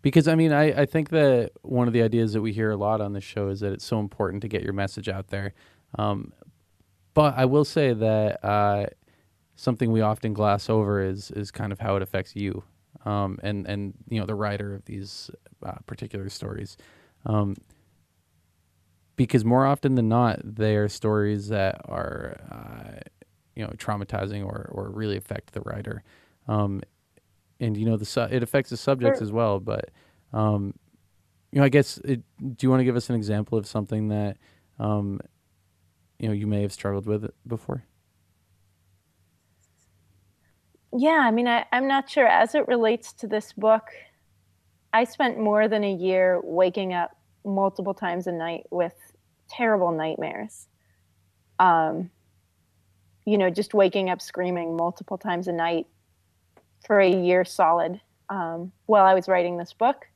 Because 0.00 0.28
I 0.28 0.36
mean, 0.36 0.52
I, 0.52 0.82
I 0.82 0.86
think 0.86 1.10
that 1.10 1.50
one 1.62 1.88
of 1.88 1.92
the 1.92 2.02
ideas 2.02 2.32
that 2.32 2.40
we 2.40 2.52
hear 2.52 2.70
a 2.70 2.76
lot 2.76 3.00
on 3.00 3.12
this 3.12 3.24
show 3.24 3.48
is 3.48 3.60
that 3.60 3.72
it's 3.72 3.84
so 3.84 3.98
important 3.98 4.42
to 4.42 4.48
get 4.48 4.62
your 4.62 4.72
message 4.72 5.08
out 5.08 5.28
there. 5.28 5.54
Um, 5.98 6.32
but 7.14 7.36
I 7.36 7.46
will 7.46 7.64
say 7.64 7.92
that 7.92 8.44
uh, 8.44 8.86
something 9.58 9.90
we 9.90 10.00
often 10.00 10.32
gloss 10.32 10.70
over 10.70 11.02
is 11.02 11.30
is 11.32 11.50
kind 11.50 11.72
of 11.72 11.80
how 11.80 11.96
it 11.96 12.02
affects 12.02 12.34
you, 12.36 12.62
um, 13.04 13.38
and 13.42 13.66
and 13.66 13.92
you 14.08 14.18
know 14.18 14.24
the 14.24 14.34
writer 14.34 14.74
of 14.74 14.84
these 14.86 15.30
uh, 15.66 15.72
particular 15.86 16.28
stories. 16.30 16.76
Um, 17.26 17.56
because 19.16 19.44
more 19.44 19.66
often 19.66 19.96
than 19.96 20.08
not, 20.08 20.38
they 20.44 20.76
are 20.76 20.88
stories 20.88 21.48
that 21.48 21.80
are, 21.86 22.36
uh, 22.52 23.00
you 23.56 23.64
know, 23.64 23.70
traumatizing 23.70 24.46
or, 24.46 24.70
or 24.72 24.90
really 24.90 25.16
affect 25.16 25.52
the 25.54 25.60
writer. 25.62 26.04
Um, 26.46 26.82
and 27.58 27.76
you 27.76 27.84
know, 27.84 27.96
the 27.96 28.04
su- 28.04 28.28
it 28.30 28.44
affects 28.44 28.70
the 28.70 28.76
subjects 28.76 29.18
Sure. 29.18 29.24
as 29.26 29.32
well. 29.32 29.58
But 29.58 29.90
um, 30.32 30.72
you 31.50 31.58
know, 31.58 31.64
I 31.64 31.68
guess 31.68 31.98
it, 31.98 32.22
do 32.38 32.64
you 32.64 32.70
want 32.70 32.78
to 32.78 32.84
give 32.84 32.94
us 32.94 33.10
an 33.10 33.16
example 33.16 33.58
of 33.58 33.66
something 33.66 34.08
that 34.08 34.36
um, 34.78 35.20
you 36.20 36.28
know 36.28 36.34
you 36.34 36.46
may 36.46 36.62
have 36.62 36.72
struggled 36.72 37.06
with 37.06 37.28
before? 37.44 37.82
Yeah, 40.96 41.20
I 41.22 41.30
mean, 41.30 41.46
I, 41.46 41.66
I'm 41.72 41.86
not 41.86 42.08
sure. 42.08 42.26
As 42.26 42.54
it 42.54 42.66
relates 42.66 43.12
to 43.14 43.26
this 43.26 43.52
book, 43.52 43.84
I 44.92 45.04
spent 45.04 45.38
more 45.38 45.68
than 45.68 45.84
a 45.84 45.92
year 45.92 46.40
waking 46.42 46.94
up 46.94 47.16
multiple 47.44 47.94
times 47.94 48.26
a 48.26 48.32
night 48.32 48.64
with 48.70 48.94
terrible 49.48 49.92
nightmares. 49.92 50.68
Um, 51.58 52.10
you 53.26 53.36
know, 53.36 53.50
just 53.50 53.74
waking 53.74 54.08
up 54.08 54.22
screaming 54.22 54.76
multiple 54.76 55.18
times 55.18 55.48
a 55.48 55.52
night 55.52 55.86
for 56.86 57.00
a 57.00 57.10
year 57.10 57.44
solid 57.44 58.00
um, 58.30 58.72
while 58.86 59.04
I 59.04 59.14
was 59.14 59.28
writing 59.28 59.58
this 59.58 59.74
book. 59.74 60.06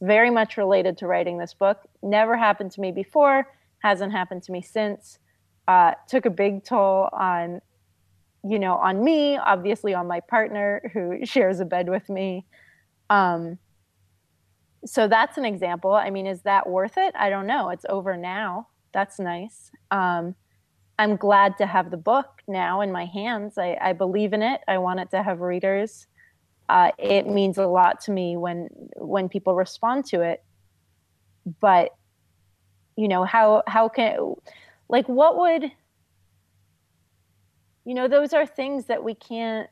Very 0.00 0.30
much 0.30 0.56
related 0.56 0.96
to 0.98 1.06
writing 1.06 1.38
this 1.38 1.54
book. 1.54 1.78
Never 2.02 2.36
happened 2.36 2.70
to 2.72 2.80
me 2.80 2.92
before, 2.92 3.48
hasn't 3.80 4.12
happened 4.12 4.44
to 4.44 4.52
me 4.52 4.62
since. 4.62 5.18
Uh, 5.66 5.92
took 6.08 6.26
a 6.26 6.30
big 6.30 6.64
toll 6.64 7.08
on 7.12 7.60
you 8.42 8.58
know, 8.58 8.74
on 8.74 9.04
me, 9.04 9.36
obviously 9.36 9.94
on 9.94 10.06
my 10.06 10.20
partner 10.20 10.90
who 10.92 11.20
shares 11.24 11.60
a 11.60 11.64
bed 11.64 11.88
with 11.88 12.08
me. 12.08 12.46
Um, 13.08 13.58
so 14.84 15.08
that's 15.08 15.36
an 15.36 15.44
example. 15.44 15.92
I 15.92 16.10
mean, 16.10 16.26
is 16.26 16.42
that 16.42 16.68
worth 16.68 16.96
it? 16.96 17.14
I 17.18 17.28
don't 17.28 17.46
know. 17.46 17.68
It's 17.68 17.84
over 17.88 18.16
now. 18.16 18.68
That's 18.92 19.18
nice. 19.18 19.70
Um, 19.90 20.34
I'm 20.98 21.16
glad 21.16 21.56
to 21.58 21.66
have 21.66 21.90
the 21.90 21.96
book 21.96 22.42
now 22.46 22.80
in 22.80 22.92
my 22.92 23.06
hands. 23.06 23.58
I, 23.58 23.76
I 23.80 23.92
believe 23.92 24.32
in 24.32 24.42
it. 24.42 24.60
I 24.68 24.78
want 24.78 25.00
it 25.00 25.10
to 25.12 25.22
have 25.22 25.40
readers. 25.40 26.06
Uh, 26.68 26.90
it 26.98 27.26
means 27.26 27.58
a 27.58 27.66
lot 27.66 28.00
to 28.02 28.12
me 28.12 28.36
when 28.36 28.68
when 28.96 29.28
people 29.28 29.54
respond 29.54 30.04
to 30.06 30.20
it. 30.20 30.44
But 31.60 31.90
you 32.96 33.08
know 33.08 33.24
how 33.24 33.62
how 33.66 33.88
can 33.88 34.34
like 34.88 35.08
what 35.08 35.38
would 35.38 35.72
you 37.84 37.94
know 37.94 38.08
those 38.08 38.32
are 38.32 38.46
things 38.46 38.86
that 38.86 39.02
we 39.02 39.14
can't 39.14 39.68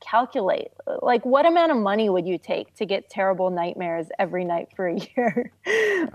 calculate. 0.00 0.68
Like 1.02 1.24
what 1.26 1.44
amount 1.44 1.72
of 1.72 1.78
money 1.78 2.08
would 2.08 2.26
you 2.26 2.38
take 2.38 2.74
to 2.76 2.86
get 2.86 3.10
terrible 3.10 3.50
nightmares 3.50 4.06
every 4.18 4.44
night 4.44 4.68
for 4.76 4.88
a 4.88 4.98
year? 5.16 5.52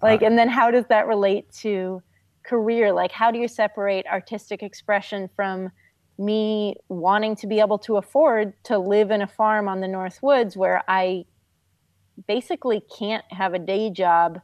Like 0.01 0.21
and 0.21 0.37
then 0.37 0.49
how 0.49 0.71
does 0.71 0.85
that 0.89 1.07
relate 1.07 1.51
to 1.61 2.01
career? 2.43 2.93
Like 2.93 3.11
how 3.11 3.31
do 3.31 3.39
you 3.39 3.47
separate 3.47 4.05
artistic 4.07 4.63
expression 4.63 5.29
from 5.35 5.71
me 6.17 6.75
wanting 6.89 7.35
to 7.35 7.47
be 7.47 7.59
able 7.59 7.79
to 7.79 7.97
afford 7.97 8.53
to 8.63 8.77
live 8.77 9.11
in 9.11 9.21
a 9.21 9.27
farm 9.27 9.67
on 9.67 9.81
the 9.81 9.87
north 9.87 10.21
woods 10.21 10.55
where 10.55 10.83
i 10.87 11.25
basically 12.27 12.81
can't 12.95 13.25
have 13.31 13.53
a 13.53 13.59
day 13.59 13.89
job 13.89 14.39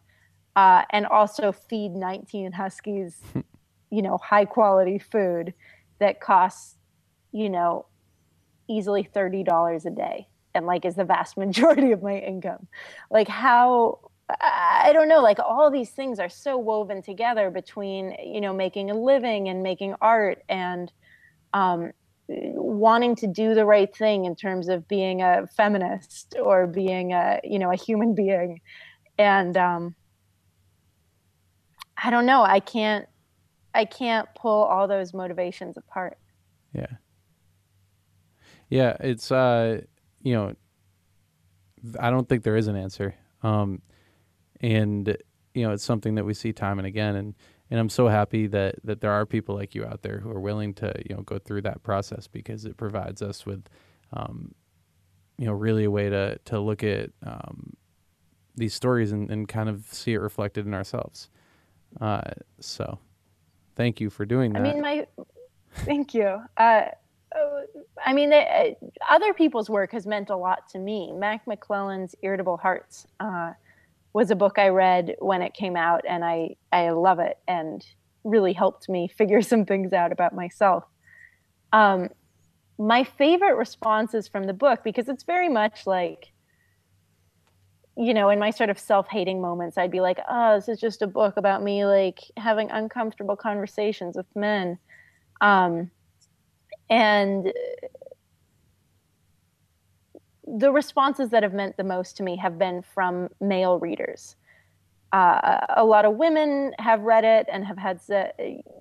uh, 0.55 0.81
and 0.91 1.05
also 1.05 1.51
feed 1.51 1.91
19 1.91 2.51
huskies 2.51 3.21
you 3.91 4.01
know 4.01 4.17
high 4.17 4.45
quality 4.45 4.97
food 4.97 5.53
that 5.99 6.19
costs 6.19 6.77
you 7.31 7.49
know, 7.49 7.85
easily 8.67 9.03
$30 9.03 9.85
a 9.85 9.89
day 9.89 10.27
and 10.53 10.65
like 10.65 10.85
is 10.85 10.95
the 10.95 11.05
vast 11.05 11.37
majority 11.45 11.91
of 11.91 12.01
my 12.01 12.17
income. 12.17 12.67
Like 13.09 13.27
how 13.27 13.99
I 14.41 14.91
don't 14.93 15.07
know, 15.07 15.21
like 15.21 15.39
all 15.39 15.71
these 15.71 15.89
things 15.89 16.19
are 16.19 16.29
so 16.29 16.55
woven 16.57 17.01
together 17.01 17.49
between, 17.49 18.15
you 18.23 18.41
know, 18.41 18.53
making 18.53 18.91
a 18.91 18.93
living 18.93 19.49
and 19.49 19.63
making 19.63 19.95
art 20.01 20.43
and 20.47 20.91
um, 21.51 21.93
wanting 22.27 23.15
to 23.15 23.27
do 23.27 23.55
the 23.55 23.65
right 23.65 23.93
thing 23.95 24.25
in 24.25 24.35
terms 24.35 24.69
of 24.69 24.87
being 24.87 25.23
a 25.23 25.47
feminist 25.57 26.35
or 26.39 26.67
being 26.67 27.11
a, 27.11 27.39
you 27.43 27.57
know, 27.57 27.71
a 27.71 27.75
human 27.75 28.13
being. 28.13 28.61
And 29.17 29.57
um, 29.57 29.95
I 32.01 32.11
don't 32.11 32.27
know, 32.27 32.43
I 32.43 32.59
can't 32.59 33.07
I 33.73 33.85
can't 33.85 34.27
pull 34.35 34.63
all 34.63 34.87
those 34.87 35.13
motivations 35.13 35.77
apart. 35.77 36.17
Yeah. 36.73 36.87
Yeah, 38.69 38.95
it's 38.99 39.31
uh, 39.31 39.81
you 40.21 40.33
know, 40.33 40.53
I 41.99 42.09
don't 42.09 42.27
think 42.27 42.43
there 42.43 42.55
is 42.55 42.67
an 42.67 42.75
answer. 42.75 43.15
Um, 43.41 43.81
and 44.61 45.17
you 45.53 45.65
know, 45.65 45.73
it's 45.73 45.83
something 45.83 46.15
that 46.15 46.25
we 46.25 46.33
see 46.33 46.53
time 46.53 46.77
and 46.79 46.85
again, 46.85 47.15
and 47.15 47.35
and 47.71 47.79
I'm 47.79 47.89
so 47.89 48.07
happy 48.07 48.47
that 48.47 48.75
that 48.83 49.01
there 49.01 49.11
are 49.11 49.25
people 49.25 49.55
like 49.55 49.75
you 49.75 49.85
out 49.85 50.01
there 50.01 50.19
who 50.19 50.29
are 50.29 50.39
willing 50.39 50.73
to 50.75 50.93
you 51.09 51.15
know 51.15 51.23
go 51.23 51.39
through 51.39 51.63
that 51.63 51.83
process 51.83 52.27
because 52.27 52.65
it 52.65 52.77
provides 52.77 53.21
us 53.21 53.45
with, 53.45 53.63
um, 54.13 54.53
you 55.37 55.45
know, 55.45 55.53
really 55.53 55.85
a 55.85 55.91
way 55.91 56.09
to 56.09 56.37
to 56.45 56.59
look 56.59 56.83
at 56.83 57.09
um, 57.25 57.73
these 58.55 58.73
stories 58.73 59.11
and, 59.11 59.31
and 59.31 59.47
kind 59.47 59.69
of 59.69 59.85
see 59.91 60.13
it 60.13 60.19
reflected 60.19 60.65
in 60.65 60.73
ourselves. 60.73 61.29
Uh, 61.99 62.21
so, 62.59 62.99
thank 63.75 63.99
you 63.99 64.09
for 64.09 64.25
doing 64.25 64.53
that. 64.53 64.59
I 64.59 64.63
mean, 64.63 64.81
my 64.81 65.07
thank 65.73 66.13
you. 66.13 66.41
Uh, 66.57 66.85
I 68.05 68.13
mean, 68.13 68.33
uh, 68.33 68.71
other 69.09 69.33
people's 69.33 69.69
work 69.69 69.91
has 69.91 70.07
meant 70.07 70.29
a 70.29 70.35
lot 70.35 70.67
to 70.69 70.79
me. 70.79 71.11
Mac 71.11 71.45
McClelland's 71.45 72.15
Irritable 72.21 72.57
Hearts 72.57 73.05
uh, 73.19 73.53
was 74.13 74.31
a 74.31 74.35
book 74.35 74.57
I 74.57 74.69
read 74.69 75.15
when 75.19 75.41
it 75.41 75.53
came 75.53 75.75
out, 75.75 76.01
and 76.07 76.25
I 76.25 76.55
I 76.71 76.89
love 76.89 77.19
it, 77.19 77.37
and 77.47 77.85
really 78.23 78.53
helped 78.53 78.89
me 78.89 79.07
figure 79.17 79.41
some 79.41 79.65
things 79.65 79.93
out 79.93 80.11
about 80.11 80.33
myself. 80.33 80.83
Um, 81.71 82.09
my 82.77 83.03
favorite 83.03 83.57
responses 83.57 84.27
from 84.27 84.45
the 84.45 84.53
book 84.53 84.83
because 84.83 85.09
it's 85.09 85.23
very 85.23 85.49
much 85.49 85.85
like 85.85 86.31
you 87.97 88.13
know, 88.13 88.29
in 88.29 88.39
my 88.39 88.49
sort 88.49 88.69
of 88.69 88.79
self-hating 88.79 89.41
moments, 89.41 89.77
I'd 89.77 89.91
be 89.91 89.99
like, 89.99 90.19
"Oh, 90.29 90.55
this 90.55 90.69
is 90.69 90.79
just 90.79 91.01
a 91.01 91.07
book 91.07 91.35
about 91.35 91.61
me 91.61 91.85
like 91.85 92.19
having 92.37 92.71
uncomfortable 92.71 93.35
conversations 93.35 94.15
with 94.15 94.25
men." 94.35 94.79
Um, 95.41 95.91
and 96.89 97.53
the 100.45 100.71
responses 100.71 101.29
that 101.29 101.43
have 101.43 101.53
meant 101.53 101.77
the 101.77 101.83
most 101.83 102.17
to 102.17 102.23
me 102.23 102.35
have 102.37 102.57
been 102.57 102.81
from 102.81 103.29
male 103.39 103.77
readers. 103.79 104.35
Uh, 105.11 105.59
a 105.75 105.83
lot 105.83 106.05
of 106.05 106.15
women 106.15 106.71
have 106.77 107.01
read 107.01 107.23
it 107.23 107.47
and 107.51 107.65
have 107.65 107.77
had, 107.77 107.99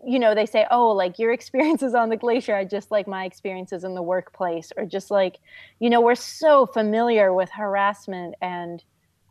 you 0.06 0.18
know, 0.18 0.34
they 0.34 0.44
say, 0.44 0.66
oh, 0.70 0.90
like 0.90 1.18
your 1.18 1.32
experiences 1.32 1.94
on 1.94 2.10
the 2.10 2.16
glacier 2.16 2.54
are 2.54 2.64
just 2.64 2.90
like 2.90 3.06
my 3.06 3.24
experiences 3.24 3.82
in 3.84 3.94
the 3.94 4.02
workplace, 4.02 4.70
or 4.76 4.84
just 4.84 5.10
like, 5.10 5.38
you 5.78 5.88
know, 5.88 6.00
we're 6.00 6.14
so 6.14 6.66
familiar 6.66 7.32
with 7.32 7.50
harassment 7.50 8.34
and 8.42 8.84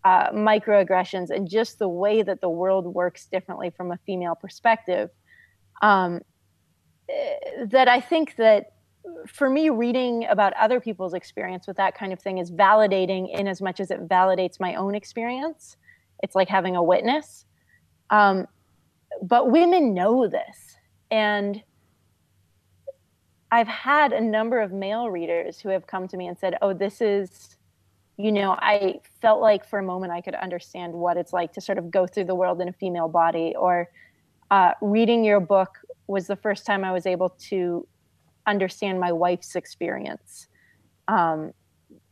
uh, 0.03 0.31
microaggressions 0.31 1.29
and 1.29 1.49
just 1.49 1.77
the 1.77 1.89
way 1.89 2.23
that 2.23 2.41
the 2.41 2.49
world 2.49 2.85
works 2.85 3.27
differently 3.27 3.69
from 3.69 3.91
a 3.91 3.99
female 4.05 4.35
perspective. 4.35 5.09
Um, 5.81 6.21
that 7.67 7.87
I 7.87 8.01
think 8.01 8.35
that 8.35 8.73
for 9.27 9.49
me, 9.49 9.69
reading 9.69 10.25
about 10.29 10.53
other 10.53 10.79
people's 10.79 11.13
experience 11.13 11.67
with 11.67 11.77
that 11.77 11.97
kind 11.97 12.11
of 12.11 12.19
thing 12.19 12.37
is 12.37 12.51
validating 12.51 13.33
in 13.33 13.47
as 13.47 13.61
much 13.61 13.79
as 13.79 13.91
it 13.91 14.07
validates 14.07 14.59
my 14.59 14.75
own 14.75 14.95
experience. 14.95 15.77
It's 16.23 16.35
like 16.35 16.49
having 16.49 16.75
a 16.75 16.83
witness. 16.83 17.45
Um, 18.09 18.47
but 19.21 19.51
women 19.51 19.93
know 19.93 20.27
this. 20.27 20.77
And 21.09 21.61
I've 23.51 23.67
had 23.67 24.11
a 24.11 24.21
number 24.21 24.59
of 24.59 24.71
male 24.73 25.09
readers 25.09 25.59
who 25.59 25.69
have 25.69 25.87
come 25.87 26.07
to 26.09 26.17
me 26.17 26.27
and 26.27 26.37
said, 26.37 26.57
Oh, 26.61 26.73
this 26.73 27.01
is, 27.01 27.55
you 28.17 28.31
know, 28.31 28.51
I 28.59 28.99
felt 29.21 29.41
like 29.41 29.65
for 29.65 29.79
a 29.79 29.83
moment 29.83 30.11
I 30.11 30.21
could 30.21 30.35
understand 30.35 30.93
what 30.93 31.17
it's 31.17 31.31
like 31.31 31.53
to 31.53 31.61
sort 31.61 31.77
of 31.77 31.89
go 31.89 32.05
through 32.07 32.25
the 32.25 32.35
world 32.35 32.59
in 32.61 32.67
a 32.67 32.73
female 32.73 33.07
body. 33.07 33.53
Or 33.57 33.89
uh, 34.51 34.71
reading 34.81 35.23
your 35.23 35.39
book 35.39 35.77
was 36.07 36.27
the 36.27 36.35
first 36.35 36.65
time 36.65 36.83
I 36.83 36.91
was 36.91 37.05
able 37.05 37.29
to 37.49 37.87
understand 38.45 38.99
my 38.99 39.11
wife's 39.11 39.55
experience. 39.55 40.47
Um, 41.07 41.53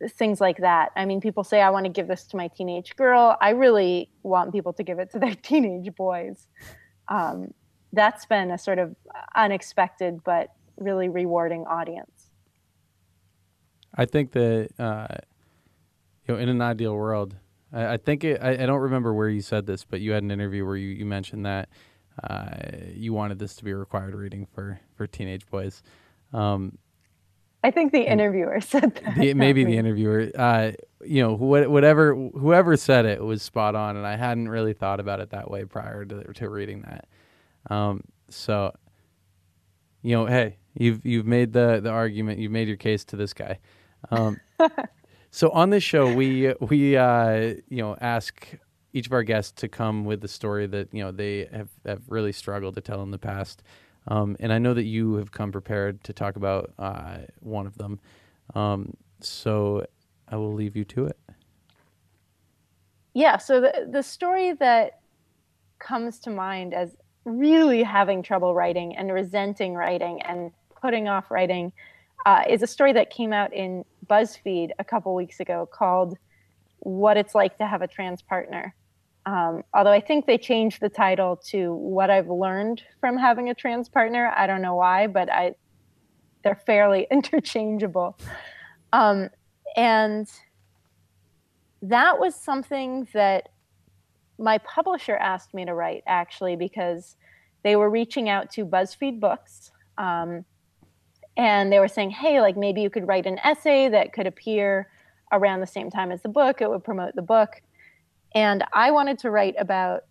things 0.10 0.42
like 0.42 0.58
that. 0.58 0.92
I 0.96 1.06
mean, 1.06 1.22
people 1.22 1.44
say, 1.44 1.62
I 1.62 1.70
want 1.70 1.86
to 1.86 1.92
give 1.92 2.08
this 2.08 2.26
to 2.28 2.38
my 2.38 2.50
teenage 2.50 2.96
girl. 2.96 3.38
I 3.42 3.52
really 3.52 4.10
want 4.24 4.52
people 4.52 4.74
to 4.74 4.84
give 4.84 5.00
it 5.00 5.12
to 5.12 5.20
their 5.26 5.36
teenage 5.36 5.94
boys. 5.96 6.48
Um, 7.08 7.54
that's 7.94 8.26
been 8.26 8.52
a 8.52 8.58
sort 8.58 8.80
of 8.80 8.96
unexpected 9.36 10.24
but 10.24 10.50
really 10.78 11.08
rewarding 11.08 11.66
audience. 11.66 12.30
I 13.94 14.06
think 14.06 14.32
that 14.32 14.70
uh, 14.78 15.08
you 16.28 16.34
know, 16.34 16.40
in 16.40 16.50
an 16.50 16.62
ideal 16.62 16.94
world, 16.94 17.36
I, 17.72 17.94
I 17.94 17.98
think 17.98 18.24
it, 18.24 18.42
I, 18.42 18.52
I, 18.52 18.66
don't 18.66 18.82
remember 18.82 19.14
where 19.14 19.30
you 19.30 19.42
said 19.42 19.66
this, 19.66 19.86
but 19.86 20.02
you 20.02 20.12
had 20.12 20.24
an 20.24 20.32
interview 20.32 20.66
where 20.66 20.76
you, 20.76 20.90
you 20.90 21.06
mentioned 21.06 21.46
that 21.46 21.70
uh, 22.24 22.56
you 22.94 23.14
wanted 23.14 23.40
this 23.40 23.56
to 23.56 23.64
be 23.64 23.72
a 23.72 23.76
required 23.76 24.16
reading 24.16 24.48
for 24.54 24.80
for 24.96 25.08
teenage 25.08 25.46
boys. 25.48 25.84
Um, 26.34 26.78
I 27.64 27.72
think 27.72 27.92
the 27.92 28.10
interviewer 28.10 28.62
said 28.62 28.96
that. 28.96 29.16
The, 29.16 29.34
maybe 29.34 29.64
the 29.64 29.78
interviewer. 29.78 30.30
Uh, 30.36 30.74
you 31.04 31.22
know, 31.22 31.36
wh- 31.36 31.70
whatever 31.70 32.16
whoever 32.16 32.78
said 32.78 33.06
it 33.06 33.24
was 33.24 33.42
spot 33.42 33.76
on, 33.76 33.98
and 33.98 34.06
I 34.06 34.16
hadn't 34.16 34.50
really 34.50 34.74
thought 34.74 35.00
about 35.00 35.20
it 35.20 35.32
that 35.32 35.50
way 35.50 35.66
prior 35.66 36.06
to, 36.06 36.34
to 36.34 36.50
reading 36.50 36.84
that. 36.84 37.08
Um, 37.70 38.04
so, 38.30 38.72
you 40.02 40.16
know, 40.16 40.26
hey, 40.26 40.58
you've 40.76 41.06
you've 41.06 41.26
made 41.26 41.54
the 41.54 41.80
the 41.82 41.90
argument, 41.90 42.40
you've 42.40 42.52
made 42.52 42.68
your 42.68 42.78
case 42.78 43.04
to 43.06 43.16
this 43.16 43.34
guy. 43.34 43.60
Um, 44.12 44.40
so 45.32 45.50
on 45.50 45.72
this 45.72 45.84
show, 45.84 46.14
we 46.14 46.54
we 46.60 46.98
uh, 46.98 47.56
you 47.68 47.82
know 47.82 47.98
ask 48.00 48.48
each 48.96 49.08
of 49.08 49.14
our 49.14 49.24
guests 49.24 49.52
to 49.52 49.68
come 49.68 50.06
with 50.06 50.22
the 50.22 50.28
story 50.28 50.66
that 50.66 50.88
you 50.94 51.04
know 51.04 51.12
they 51.12 51.50
have 51.52 51.68
have 51.86 52.02
really 52.08 52.32
struggled 52.32 52.76
to 52.76 52.82
tell 52.82 53.04
in 53.04 53.12
the 53.12 53.20
past. 53.20 53.62
Um, 54.08 54.38
and 54.40 54.54
I 54.54 54.58
know 54.58 54.74
that 54.74 54.86
you 54.86 55.16
have 55.16 55.32
come 55.32 55.52
prepared 55.52 56.04
to 56.06 56.14
talk 56.14 56.38
about 56.38 56.74
uh, 56.80 57.18
one 57.42 57.68
of 57.68 57.78
them. 57.78 58.00
Um, 58.54 58.96
so 59.20 59.86
I 60.30 60.38
will 60.38 60.54
leave 60.54 60.76
you 60.76 60.86
to 60.86 61.08
it. 61.08 61.20
Yeah. 63.14 63.38
So 63.38 63.60
the 63.60 63.88
the 63.92 64.02
story 64.02 64.54
that 64.54 65.02
comes 65.80 66.18
to 66.20 66.30
mind 66.30 66.74
as 66.74 66.96
really 67.26 67.84
having 67.84 68.24
trouble 68.24 68.56
writing 68.56 68.96
and 68.96 69.12
resenting 69.12 69.74
writing 69.74 70.22
and 70.22 70.52
putting 70.82 71.10
off 71.10 71.30
writing 71.30 71.74
uh, 72.26 72.44
is 72.48 72.64
a 72.64 72.68
story 72.68 72.94
that 72.94 73.10
came 73.10 73.34
out 73.34 73.54
in 73.54 73.84
BuzzFeed 74.08 74.70
a 74.80 74.86
couple 74.86 75.14
weeks 75.14 75.42
ago 75.42 75.68
called 75.70 76.18
"What 76.80 77.18
It's 77.18 77.36
Like 77.36 77.58
to 77.58 77.68
Have 77.68 77.82
a 77.82 77.88
Trans 77.88 78.22
Partner." 78.22 78.74
Um, 79.26 79.64
although 79.74 79.92
I 79.92 80.02
think 80.02 80.28
they 80.28 80.38
changed 80.38 80.82
the 80.82 80.90
title 80.90 81.36
to 81.48 81.74
"What 81.74 82.10
I've 82.10 82.30
Learned 82.30 82.84
from 83.00 83.18
Having 83.18 83.50
a 83.50 83.56
Trans 83.56 83.90
Partner." 83.90 84.32
I 84.36 84.46
don't 84.46 84.62
know 84.62 84.76
why, 84.76 85.08
but 85.08 85.32
I 85.32 85.56
they're 86.44 86.56
fairly 86.56 87.08
interchangeable. 87.12 88.18
Um, 88.94 89.30
and 89.76 90.30
that 91.82 92.20
was 92.20 92.36
something 92.36 93.08
that 93.14 93.50
my 94.38 94.58
publisher 94.60 95.16
asked 95.16 95.54
me 95.54 95.66
to 95.66 95.74
write 95.74 96.04
actually 96.08 96.56
because 96.56 97.16
they 97.64 97.76
were 97.76 97.90
reaching 97.90 98.30
out 98.30 98.52
to 98.52 98.66
BuzzFeed 98.66 99.20
Books. 99.20 99.72
Um, 99.98 100.46
and 101.38 101.72
they 101.72 101.80
were 101.80 101.88
saying, 101.88 102.12
hey, 102.12 102.42
like 102.42 102.56
maybe 102.56 102.82
you 102.82 102.90
could 102.90 103.08
write 103.08 103.26
an 103.26 103.40
essay 103.44 103.90
that 103.90 104.14
could 104.14 104.28
appear 104.28 104.90
around 105.32 105.60
the 105.60 105.68
same 105.68 105.90
time 105.90 106.12
as 106.12 106.22
the 106.22 106.30
book. 106.30 106.62
It 106.62 106.70
would 106.70 106.84
promote 106.84 107.16
the 107.16 107.22
book. 107.22 107.62
And 108.36 108.66
I 108.74 108.92
wanted 108.92 109.18
to 109.20 109.32
write 109.32 109.56
about 109.58 110.02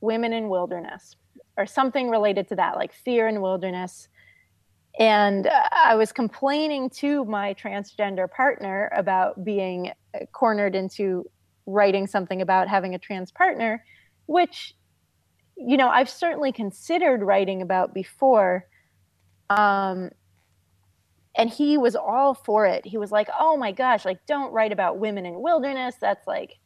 women 0.00 0.32
in 0.32 0.48
wilderness 0.48 1.14
or 1.58 1.66
something 1.66 2.08
related 2.08 2.48
to 2.48 2.56
that, 2.56 2.76
like 2.76 2.92
fear 2.92 3.28
in 3.28 3.42
wilderness. 3.42 4.08
And 4.98 5.48
I 5.48 5.94
was 5.94 6.10
complaining 6.10 6.90
to 6.90 7.24
my 7.26 7.54
transgender 7.54 8.28
partner 8.30 8.90
about 8.96 9.44
being 9.44 9.92
cornered 10.32 10.74
into 10.74 11.30
writing 11.66 12.06
something 12.06 12.40
about 12.40 12.66
having 12.66 12.94
a 12.94 12.98
trans 12.98 13.30
partner, 13.30 13.84
which, 14.26 14.74
you 15.56 15.76
know, 15.76 15.88
I've 15.88 16.08
certainly 16.08 16.50
considered 16.50 17.22
writing 17.22 17.60
about 17.60 17.92
before. 17.92 18.66
Um, 19.50 20.10
and 21.36 21.50
he 21.50 21.76
was 21.76 21.94
all 21.94 22.34
for 22.34 22.66
it. 22.66 22.84
He 22.84 22.98
was 22.98 23.12
like, 23.12 23.28
"Oh 23.38 23.56
my 23.56 23.70
gosh, 23.70 24.04
like 24.04 24.24
don't 24.26 24.52
write 24.52 24.72
about 24.72 24.98
women 24.98 25.26
in 25.26 25.40
wilderness. 25.40 25.94
That's 26.00 26.26
like 26.26 26.58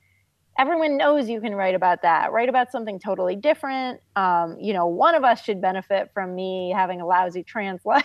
everyone 0.59 0.97
knows 0.97 1.29
you 1.29 1.41
can 1.41 1.55
write 1.55 1.75
about 1.75 2.03
that. 2.03 2.33
Write 2.33 2.49
about 2.49 2.71
something 2.71 2.99
totally 2.99 3.37
different. 3.37 4.01
Um, 4.17 4.57
you 4.61 4.73
know, 4.73 4.87
one 4.87 5.15
of 5.15 5.25
us 5.25 5.43
should 5.43 5.61
benefit 5.61 6.11
from 6.13 6.35
me 6.35 6.73
having 6.75 7.01
a 7.01 7.07
lousy 7.07 7.43
trans 7.43 7.81
life. 7.87 8.05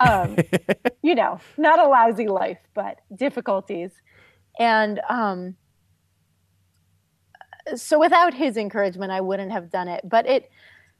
um, 0.00 0.36
you 1.02 1.14
know, 1.14 1.38
not 1.56 1.78
a 1.78 1.88
lousy 1.88 2.28
life, 2.28 2.58
but 2.74 2.98
difficulties. 3.14 3.90
And 4.58 5.00
um, 5.08 5.56
so 7.74 7.98
without 7.98 8.34
his 8.34 8.56
encouragement, 8.56 9.12
I 9.12 9.20
wouldn't 9.20 9.52
have 9.52 9.70
done 9.70 9.88
it. 9.88 10.02
But 10.04 10.26
it 10.26 10.50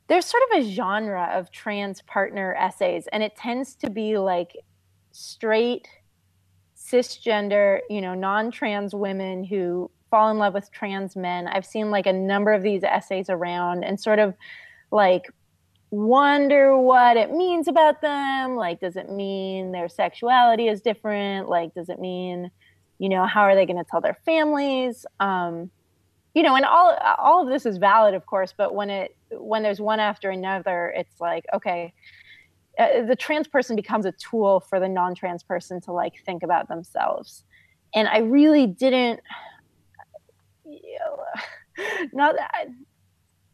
there's 0.06 0.26
sort 0.26 0.42
of 0.50 0.58
a 0.58 0.70
genre 0.70 1.30
of 1.32 1.50
trans 1.50 2.02
partner 2.02 2.54
essays, 2.54 3.06
and 3.12 3.22
it 3.22 3.36
tends 3.36 3.74
to 3.76 3.90
be 3.90 4.18
like 4.18 4.52
straight 5.12 5.88
cisgender, 6.84 7.80
you 7.88 8.00
know, 8.00 8.14
non-trans 8.14 8.94
women 8.94 9.44
who 9.44 9.90
fall 10.10 10.30
in 10.30 10.38
love 10.38 10.54
with 10.54 10.70
trans 10.70 11.16
men. 11.16 11.48
I've 11.48 11.66
seen 11.66 11.90
like 11.90 12.06
a 12.06 12.12
number 12.12 12.52
of 12.52 12.62
these 12.62 12.84
essays 12.84 13.30
around 13.30 13.84
and 13.84 13.98
sort 13.98 14.18
of 14.18 14.34
like 14.90 15.30
wonder 15.90 16.76
what 16.76 17.16
it 17.16 17.32
means 17.32 17.68
about 17.68 18.00
them. 18.00 18.56
Like, 18.56 18.80
does 18.80 18.96
it 18.96 19.10
mean 19.10 19.72
their 19.72 19.88
sexuality 19.88 20.68
is 20.68 20.80
different? 20.80 21.48
Like, 21.48 21.74
does 21.74 21.88
it 21.88 22.00
mean 22.00 22.50
you 22.98 23.08
know 23.08 23.26
how 23.26 23.42
are 23.42 23.54
they 23.54 23.66
going 23.66 23.76
to 23.76 23.84
tell 23.84 24.00
their 24.00 24.16
families 24.24 25.06
um, 25.20 25.70
you 26.34 26.42
know 26.42 26.54
and 26.54 26.64
all 26.64 26.96
all 27.18 27.42
of 27.42 27.48
this 27.48 27.66
is 27.66 27.76
valid 27.76 28.14
of 28.14 28.26
course 28.26 28.54
but 28.56 28.74
when 28.74 28.90
it 28.90 29.16
when 29.30 29.62
there's 29.62 29.80
one 29.80 30.00
after 30.00 30.30
another 30.30 30.92
it's 30.96 31.20
like 31.20 31.44
okay 31.52 31.92
uh, 32.78 33.02
the 33.02 33.16
trans 33.16 33.46
person 33.46 33.76
becomes 33.76 34.06
a 34.06 34.12
tool 34.12 34.60
for 34.60 34.80
the 34.80 34.88
non-trans 34.88 35.42
person 35.42 35.80
to 35.80 35.92
like 35.92 36.14
think 36.24 36.42
about 36.42 36.68
themselves 36.68 37.44
and 37.94 38.08
i 38.08 38.18
really 38.18 38.66
didn't 38.66 39.20
you 40.64 40.98
know, 41.78 42.04
not 42.12 42.34
I, 42.38 42.66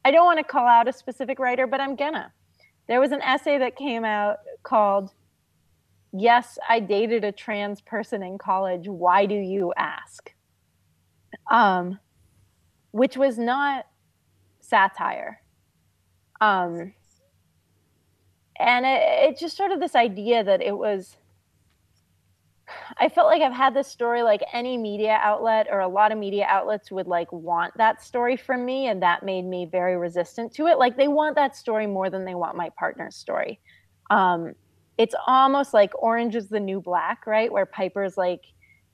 I 0.05 0.11
don't 0.11 0.25
want 0.25 0.39
to 0.39 0.45
call 0.45 0.66
out 0.66 0.89
a 0.89 0.93
specific 0.93 1.39
writer 1.39 1.66
but 1.66 1.81
i'm 1.81 1.97
gonna 1.97 2.33
there 2.89 3.01
was 3.01 3.12
an 3.12 3.23
essay 3.23 3.59
that 3.59 3.77
came 3.77 4.05
out 4.05 4.39
called 4.62 5.12
yes, 6.12 6.59
I 6.68 6.81
dated 6.81 7.25
a 7.25 7.33
trans 7.33 7.81
person 7.81 8.23
in 8.23 8.39
college. 8.39 8.89
Why 8.89 9.27
do 9.27 9.35
you 9.35 9.73
ask? 9.77 10.33
Um, 11.51 11.99
which 12.93 13.16
was 13.16 13.39
not 13.39 13.87
satire. 14.61 15.43
Um, 16.41 16.95
and 18.61 18.85
it, 18.85 19.31
it 19.31 19.39
just 19.39 19.57
sort 19.57 19.73
of 19.73 19.81
this 19.81 19.95
idea 19.95 20.45
that 20.45 20.61
it 20.61 20.77
was 20.77 21.17
I 22.99 23.09
felt 23.09 23.27
like 23.27 23.43
I've 23.43 23.53
had 23.53 23.75
this 23.75 23.89
story 23.89 24.23
like 24.23 24.43
any 24.53 24.77
media 24.77 25.19
outlet 25.23 25.67
or 25.71 25.81
a 25.81 25.89
lot 25.89 26.13
of 26.13 26.19
media 26.19 26.47
outlets 26.49 26.91
would 26.91 27.07
like 27.07 27.33
want 27.33 27.77
that 27.77 28.03
story 28.03 28.37
from 28.37 28.65
me 28.65 28.87
and 28.87 29.03
that 29.03 29.25
made 29.25 29.45
me 29.45 29.67
very 29.67 29.97
resistant 29.97 30.53
to 30.55 30.67
it. 30.67 30.79
Like 30.79 30.97
they 30.97 31.09
want 31.09 31.35
that 31.37 31.57
story 31.57 31.87
more 31.87 32.11
than 32.11 32.25
they 32.25 32.35
want 32.35 32.57
my 32.57 32.71
partner's 32.79 33.17
story. 33.17 33.59
Um, 34.11 34.55
it's 34.99 35.15
almost 35.27 35.75
like 35.75 35.91
Orange 36.01 36.37
is 36.37 36.49
the 36.49 36.61
New 36.61 36.81
Black, 36.81 37.27
right? 37.27 37.51
Where 37.51 37.67
Piper's 37.67 38.17
like 38.17 38.45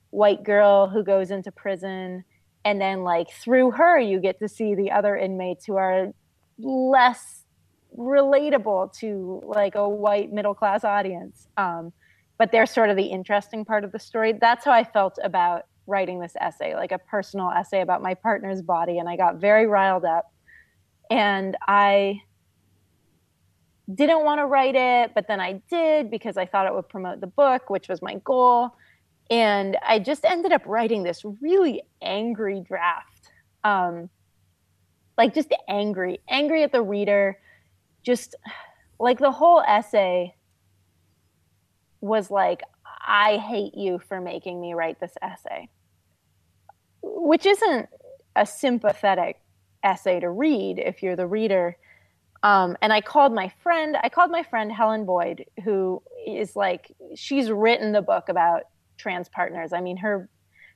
white 0.09 0.43
girl 0.43 0.87
who 0.87 1.03
goes 1.03 1.31
into 1.31 1.51
prison 1.51 2.23
and 2.65 2.81
then 2.81 3.03
like 3.03 3.29
through 3.31 3.71
her 3.71 3.99
you 3.99 4.19
get 4.19 4.39
to 4.39 4.47
see 4.47 4.73
the 4.73 4.89
other 4.89 5.15
inmates 5.15 5.65
who 5.65 5.75
are 5.75 6.13
less 6.57 7.36
relatable 7.97 8.93
to 8.99 9.41
like 9.45 9.75
a 9.75 9.87
white 9.87 10.31
middle 10.31 10.53
class 10.53 10.83
audience. 10.83 11.47
Um, 11.57 11.91
but 12.37 12.51
they're 12.51 12.67
sort 12.67 12.89
of 12.89 12.97
the 12.97 13.05
interesting 13.05 13.65
part 13.65 13.83
of 13.83 13.91
the 13.91 13.99
story. 13.99 14.33
That's 14.33 14.63
how 14.65 14.71
I 14.71 14.83
felt 14.83 15.17
about 15.23 15.63
writing 15.87 16.19
this 16.19 16.35
essay, 16.39 16.75
like 16.75 16.91
a 16.91 16.99
personal 16.99 17.49
essay 17.49 17.81
about 17.81 18.01
my 18.03 18.13
partner's 18.13 18.61
body. 18.61 18.99
And 18.99 19.09
I 19.09 19.15
got 19.15 19.37
very 19.37 19.65
riled 19.65 20.05
up. 20.05 20.31
And 21.09 21.57
I 21.67 22.21
didn't 23.93 24.25
want 24.25 24.39
to 24.39 24.45
write 24.45 24.75
it, 24.75 25.13
but 25.15 25.27
then 25.27 25.39
I 25.39 25.61
did 25.69 26.11
because 26.11 26.37
I 26.37 26.45
thought 26.45 26.67
it 26.67 26.73
would 26.73 26.89
promote 26.89 27.21
the 27.21 27.27
book, 27.27 27.69
which 27.69 27.87
was 27.87 28.01
my 28.01 28.15
goal. 28.23 28.75
And 29.29 29.77
I 29.85 29.99
just 29.99 30.25
ended 30.25 30.51
up 30.51 30.61
writing 30.65 31.03
this 31.03 31.23
really 31.41 31.81
angry 32.01 32.61
draft. 32.61 33.31
Um, 33.63 34.09
like 35.17 35.33
just 35.33 35.53
angry, 35.67 36.19
angry 36.29 36.63
at 36.63 36.71
the 36.71 36.81
reader. 36.81 37.39
Just 38.07 38.35
like 38.99 39.19
the 39.19 39.31
whole 39.31 39.61
essay 39.61 40.33
was 42.01 42.31
like, 42.31 42.61
I 43.05 43.37
hate 43.37 43.75
you 43.75 43.99
for 43.99 44.21
making 44.21 44.61
me 44.61 44.73
write 44.73 44.99
this 44.99 45.13
essay, 45.21 45.69
which 47.01 47.45
isn't 47.45 47.89
a 48.35 48.45
sympathetic 48.45 49.41
essay 49.83 50.19
to 50.21 50.29
read 50.29 50.79
if 50.79 51.03
you're 51.03 51.15
the 51.15 51.27
reader 51.27 51.77
um, 52.43 52.77
and 52.81 52.93
I 52.93 53.01
called 53.01 53.33
my 53.33 53.51
friend, 53.61 53.97
I 54.03 54.09
called 54.09 54.31
my 54.31 54.43
friend 54.43 54.71
Helen 54.71 55.05
Boyd, 55.05 55.45
who 55.63 56.01
is 56.25 56.55
like, 56.55 56.95
she's 57.15 57.49
written 57.49 57.91
the 57.91 58.01
book 58.01 58.29
about 58.29 58.63
trans 58.97 59.29
partners. 59.29 59.73
I 59.73 59.81
mean, 59.81 59.97
her 59.97 60.29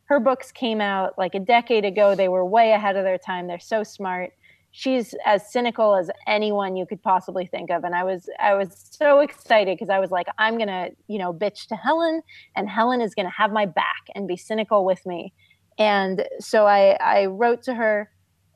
her 0.06 0.20
books 0.20 0.52
came 0.52 0.82
out 0.82 1.18
like 1.18 1.36
a 1.36 1.40
decade 1.40 1.86
ago. 1.86 2.16
They 2.16 2.28
were 2.28 2.44
way 2.44 2.72
ahead 2.72 2.98
of 2.98 3.06
their 3.06 3.18
time. 3.18 3.48
They're 3.48 3.60
so 3.60 3.84
smart. 3.84 4.34
She's 4.72 5.14
as 5.26 5.52
cynical 5.52 5.96
as 5.96 6.10
anyone 6.28 6.76
you 6.76 6.86
could 6.86 7.04
possibly 7.04 7.46
think 7.46 7.70
of. 7.70 7.84
And 7.84 7.94
i 7.94 8.04
was 8.04 8.30
i 8.40 8.54
was 8.54 8.70
so 8.92 9.20
excited 9.20 9.78
because 9.78 9.90
i 9.90 10.00
was 10.00 10.12
like 10.12 10.28
i'm 10.38 10.58
gonna 10.58 10.90
you 11.08 11.20
know 11.20 11.34
bitch 11.34 11.68
to 11.68 11.76
helen 11.76 12.22
and 12.56 12.70
helen 12.70 13.02
is 13.02 13.14
gonna 13.14 13.30
have 13.30 13.52
my 13.52 13.66
back 13.66 14.04
and 14.16 14.28
be 14.28 14.38
cynical 14.38 14.86
with 14.86 15.06
me. 15.06 15.34
And 15.78 16.26
so 16.40 16.66
i 16.66 16.98
i 17.02 17.26
wrote 17.26 17.64
to 17.64 17.74
her 17.76 18.10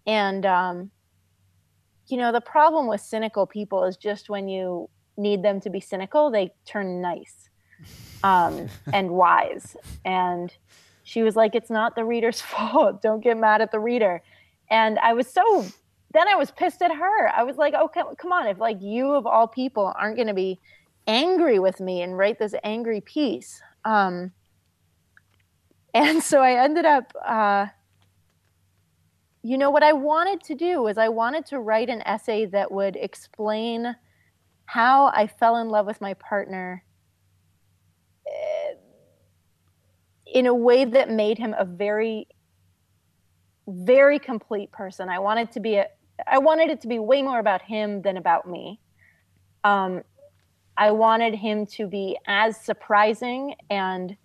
and 0.08 0.46
um 0.46 0.92
you 2.08 2.18
know 2.18 2.32
the 2.32 2.42
problem 2.42 2.88
with 2.88 3.02
cynical 3.02 3.46
people 3.46 3.84
is 3.84 3.98
just 3.98 4.30
when 4.30 4.48
you 4.48 4.90
need 5.18 5.44
them 5.44 5.60
to 5.62 5.70
be 5.70 5.80
cynical 5.80 6.32
they 6.32 6.54
turn 6.66 7.02
nice 7.02 7.50
um 8.24 8.70
and 8.94 9.12
wise. 9.12 9.76
And 10.06 10.54
she 11.04 11.24
was 11.24 11.36
like 11.36 11.56
it's 11.56 11.70
not 11.70 11.96
the 11.96 12.06
reader's 12.06 12.40
fault. 12.54 13.02
Don't 13.02 13.22
get 13.22 13.38
mad 13.38 13.62
at 13.62 13.72
the 13.72 13.80
reader. 13.80 14.22
And 14.72 14.98
i 15.00 15.14
was 15.14 15.28
so 15.28 15.66
then 16.16 16.28
I 16.28 16.36
was 16.36 16.52
pissed 16.52 16.82
at 16.82 16.94
her. 16.94 17.30
I 17.30 17.44
was 17.44 17.58
like, 17.58 17.74
okay, 17.74 18.02
come 18.18 18.32
on. 18.32 18.48
If 18.48 18.60
like 18.60 18.78
you 18.82 19.12
of 19.14 19.26
all 19.26 19.48
people 19.48 19.92
aren't 19.98 20.16
going 20.16 20.28
to 20.28 20.34
be 20.34 20.60
angry 21.08 21.60
with 21.60 21.80
me 21.80 22.02
and 22.02 22.18
write 22.18 22.40
this 22.40 22.56
angry 22.64 23.02
piece. 23.02 23.62
Um, 23.84 24.32
and 25.94 26.22
so 26.22 26.42
I 26.42 26.64
ended 26.64 26.86
up, 26.86 27.14
uh, 27.26 27.68
you 29.44 29.58
know, 29.58 29.70
what 29.70 29.84
I 29.84 29.94
wanted 29.94 30.42
to 30.44 30.56
do 30.56 30.82
was 30.82 30.98
I 30.98 31.10
wanted 31.10 31.46
to 31.48 31.60
write 31.60 31.90
an 31.90 32.02
essay 32.02 32.46
that 32.48 32.72
would 32.72 32.96
explain 32.96 33.96
how 34.66 35.08
I 35.08 35.28
fell 35.28 35.58
in 35.58 35.70
love 35.70 35.86
with 35.86 36.02
my 36.02 36.16
partner 36.16 36.84
eh, 38.28 38.74
in 40.26 40.48
a 40.48 40.54
way 40.54 40.86
that 40.86 41.12
made 41.12 41.38
him 41.38 41.54
a 41.58 41.66
very 41.66 42.28
very 43.68 44.20
complete 44.20 44.72
person. 44.72 45.10
I 45.10 45.20
wanted 45.20 45.52
to 45.54 45.60
be 45.60 45.76
a, 45.76 45.88
I 46.26 46.38
wanted 46.38 46.70
it 46.70 46.82
to 46.82 46.88
be 46.88 47.00
way 47.00 47.22
more 47.22 47.40
about 47.40 47.62
him 47.62 48.02
than 48.02 48.18
about 48.18 48.48
me. 48.48 48.80
Um, 49.64 50.04
I 50.78 50.92
wanted 50.92 51.36
him 51.36 51.66
to 51.68 51.88
be 51.88 52.18
as 52.28 52.58
surprising 52.58 53.56
and 53.70 54.16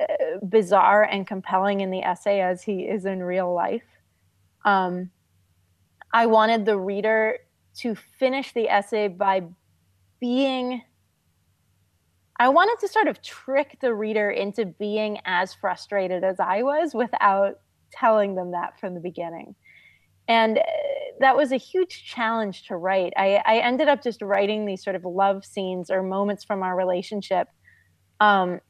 uh, 0.00 0.38
bizarre 0.42 1.02
and 1.02 1.26
compelling 1.26 1.80
in 1.80 1.90
the 1.90 2.02
essay 2.02 2.40
as 2.40 2.62
he 2.62 2.80
is 2.80 3.04
in 3.04 3.22
real 3.22 3.52
life. 3.52 3.84
Um, 4.64 5.10
I 6.12 6.26
wanted 6.26 6.64
the 6.64 6.78
reader 6.78 7.38
to 7.76 7.94
finish 7.94 8.52
the 8.52 8.68
essay 8.68 9.08
by 9.08 9.44
being. 10.20 10.82
I 12.38 12.48
wanted 12.48 12.78
to 12.80 12.88
sort 12.88 13.06
of 13.06 13.20
trick 13.20 13.78
the 13.80 13.94
reader 13.94 14.30
into 14.30 14.64
being 14.64 15.18
as 15.26 15.52
frustrated 15.52 16.24
as 16.24 16.40
I 16.40 16.62
was 16.62 16.94
without 16.94 17.60
telling 17.92 18.34
them 18.34 18.52
that 18.52 18.80
from 18.80 18.94
the 18.94 19.00
beginning 19.00 19.54
and 20.30 20.58
uh, 20.58 20.62
that 21.20 21.36
was 21.36 21.52
a 21.52 21.56
huge 21.56 22.04
challenge 22.04 22.66
to 22.66 22.76
write. 22.76 23.12
I, 23.16 23.40
I, 23.46 23.58
ended 23.58 23.88
up 23.88 24.02
just 24.02 24.22
writing 24.22 24.64
these 24.64 24.82
sort 24.82 24.96
of 24.96 25.04
love 25.04 25.44
scenes 25.44 25.90
or 25.90 26.02
moments 26.02 26.44
from 26.44 26.62
our 26.62 26.74
relationship 26.74 27.46
um, 28.20 28.60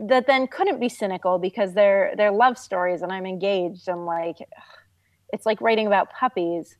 that 0.00 0.26
then 0.26 0.46
couldn't 0.46 0.78
be 0.78 0.88
cynical 0.88 1.38
because 1.38 1.74
they're 1.74 2.12
they're 2.16 2.30
love 2.30 2.56
stories 2.56 3.02
and 3.02 3.12
i'm 3.12 3.26
engaged 3.26 3.86
and 3.86 4.06
like 4.06 4.38
it's 5.32 5.46
like 5.46 5.60
writing 5.60 5.86
about 5.86 6.10
puppies. 6.12 6.76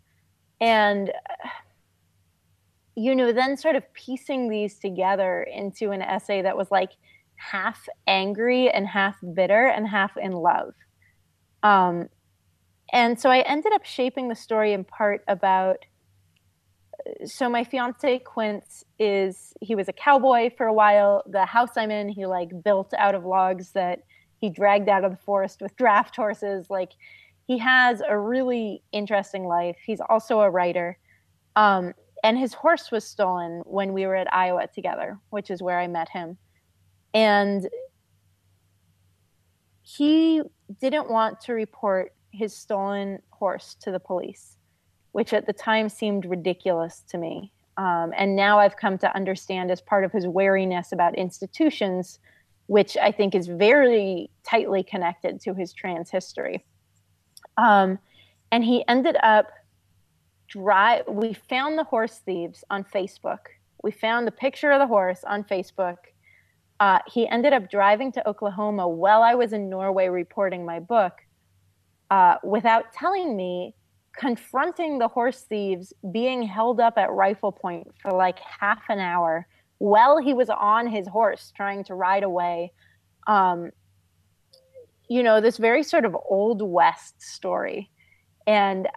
And 0.60 1.12
you 2.96 3.14
know 3.14 3.32
then 3.32 3.56
sort 3.56 3.76
of 3.76 3.84
piecing 3.94 4.48
these 4.48 4.78
together 4.78 5.42
into 5.42 5.90
an 5.92 6.02
essay 6.02 6.42
that 6.42 6.56
was 6.56 6.70
like 6.70 6.90
half 7.36 7.88
angry 8.06 8.68
and 8.68 8.86
half 8.86 9.16
bitter 9.34 9.66
and 9.66 9.88
half 9.88 10.16
in 10.16 10.32
love. 10.32 10.74
Um, 11.62 12.08
and 12.92 13.18
so 13.18 13.30
I 13.30 13.40
ended 13.40 13.72
up 13.72 13.84
shaping 13.84 14.28
the 14.28 14.34
story 14.34 14.72
in 14.72 14.84
part 14.84 15.22
about. 15.28 15.84
So 17.24 17.48
my 17.48 17.64
fiance 17.64 18.18
Quince 18.20 18.84
is 18.98 19.54
he 19.60 19.74
was 19.74 19.88
a 19.88 19.92
cowboy 19.92 20.50
for 20.56 20.66
a 20.66 20.72
while. 20.72 21.22
The 21.26 21.46
house 21.46 21.70
I'm 21.76 21.90
in, 21.90 22.08
he 22.08 22.26
like 22.26 22.50
built 22.62 22.92
out 22.98 23.14
of 23.14 23.24
logs 23.24 23.70
that 23.72 24.00
he 24.38 24.50
dragged 24.50 24.88
out 24.88 25.04
of 25.04 25.12
the 25.12 25.16
forest 25.16 25.60
with 25.60 25.76
draft 25.76 26.16
horses. 26.16 26.68
Like 26.68 26.92
he 27.46 27.58
has 27.58 28.02
a 28.06 28.18
really 28.18 28.82
interesting 28.92 29.44
life. 29.44 29.76
He's 29.84 30.00
also 30.00 30.40
a 30.40 30.50
writer. 30.50 30.98
Um, 31.56 31.94
and 32.22 32.38
his 32.38 32.54
horse 32.54 32.90
was 32.90 33.04
stolen 33.04 33.62
when 33.64 33.92
we 33.92 34.06
were 34.06 34.14
at 34.14 34.32
Iowa 34.32 34.66
together, 34.72 35.18
which 35.30 35.50
is 35.50 35.62
where 35.62 35.78
I 35.78 35.86
met 35.86 36.08
him. 36.10 36.36
And 37.14 37.68
he 39.82 40.42
didn't 40.80 41.10
want 41.10 41.40
to 41.42 41.52
report 41.52 42.12
his 42.32 42.56
stolen 42.56 43.20
horse 43.30 43.76
to 43.80 43.90
the 43.90 44.00
police, 44.00 44.56
which 45.12 45.32
at 45.32 45.46
the 45.46 45.52
time 45.52 45.88
seemed 45.88 46.24
ridiculous 46.24 47.02
to 47.08 47.18
me. 47.18 47.52
Um, 47.76 48.12
and 48.16 48.36
now 48.36 48.58
I've 48.58 48.76
come 48.76 48.98
to 48.98 49.14
understand 49.14 49.70
as 49.70 49.80
part 49.80 50.04
of 50.04 50.12
his 50.12 50.26
wariness 50.26 50.92
about 50.92 51.14
institutions, 51.16 52.18
which 52.66 52.96
I 52.96 53.10
think 53.10 53.34
is 53.34 53.46
very 53.46 54.30
tightly 54.44 54.82
connected 54.82 55.40
to 55.42 55.54
his 55.54 55.72
trans 55.72 56.10
history. 56.10 56.64
Um, 57.56 57.98
and 58.52 58.64
he 58.64 58.84
ended 58.88 59.16
up 59.22 59.46
drive. 60.48 61.04
We 61.08 61.32
found 61.32 61.78
the 61.78 61.84
horse 61.84 62.18
thieves 62.18 62.64
on 62.70 62.84
Facebook. 62.84 63.38
We 63.82 63.92
found 63.92 64.26
the 64.26 64.32
picture 64.32 64.72
of 64.72 64.80
the 64.80 64.86
horse 64.86 65.24
on 65.24 65.44
Facebook. 65.44 65.96
Uh, 66.80 66.98
he 67.06 67.28
ended 67.28 67.52
up 67.52 67.70
driving 67.70 68.10
to 68.12 68.28
Oklahoma 68.28 68.88
while 68.88 69.22
I 69.22 69.34
was 69.34 69.52
in 69.52 69.68
Norway 69.68 70.08
reporting 70.08 70.64
my 70.64 70.80
book 70.80 71.12
uh, 72.10 72.36
without 72.42 72.92
telling 72.92 73.36
me, 73.36 73.74
confronting 74.16 74.98
the 74.98 75.08
horse 75.08 75.42
thieves, 75.42 75.92
being 76.12 76.42
held 76.42 76.80
up 76.80 76.98
at 76.98 77.10
rifle 77.10 77.52
point 77.52 77.86
for 78.02 78.10
like 78.10 78.38
half 78.40 78.82
an 78.88 78.98
hour 78.98 79.46
while 79.78 80.18
he 80.18 80.34
was 80.34 80.50
on 80.50 80.86
his 80.86 81.06
horse 81.06 81.52
trying 81.56 81.84
to 81.84 81.94
ride 81.94 82.22
away. 82.22 82.72
Um, 83.26 83.70
you 85.08 85.22
know, 85.22 85.40
this 85.40 85.56
very 85.56 85.82
sort 85.82 86.04
of 86.04 86.16
old 86.28 86.62
west 86.62 87.20
story. 87.22 87.90
And 88.46 88.88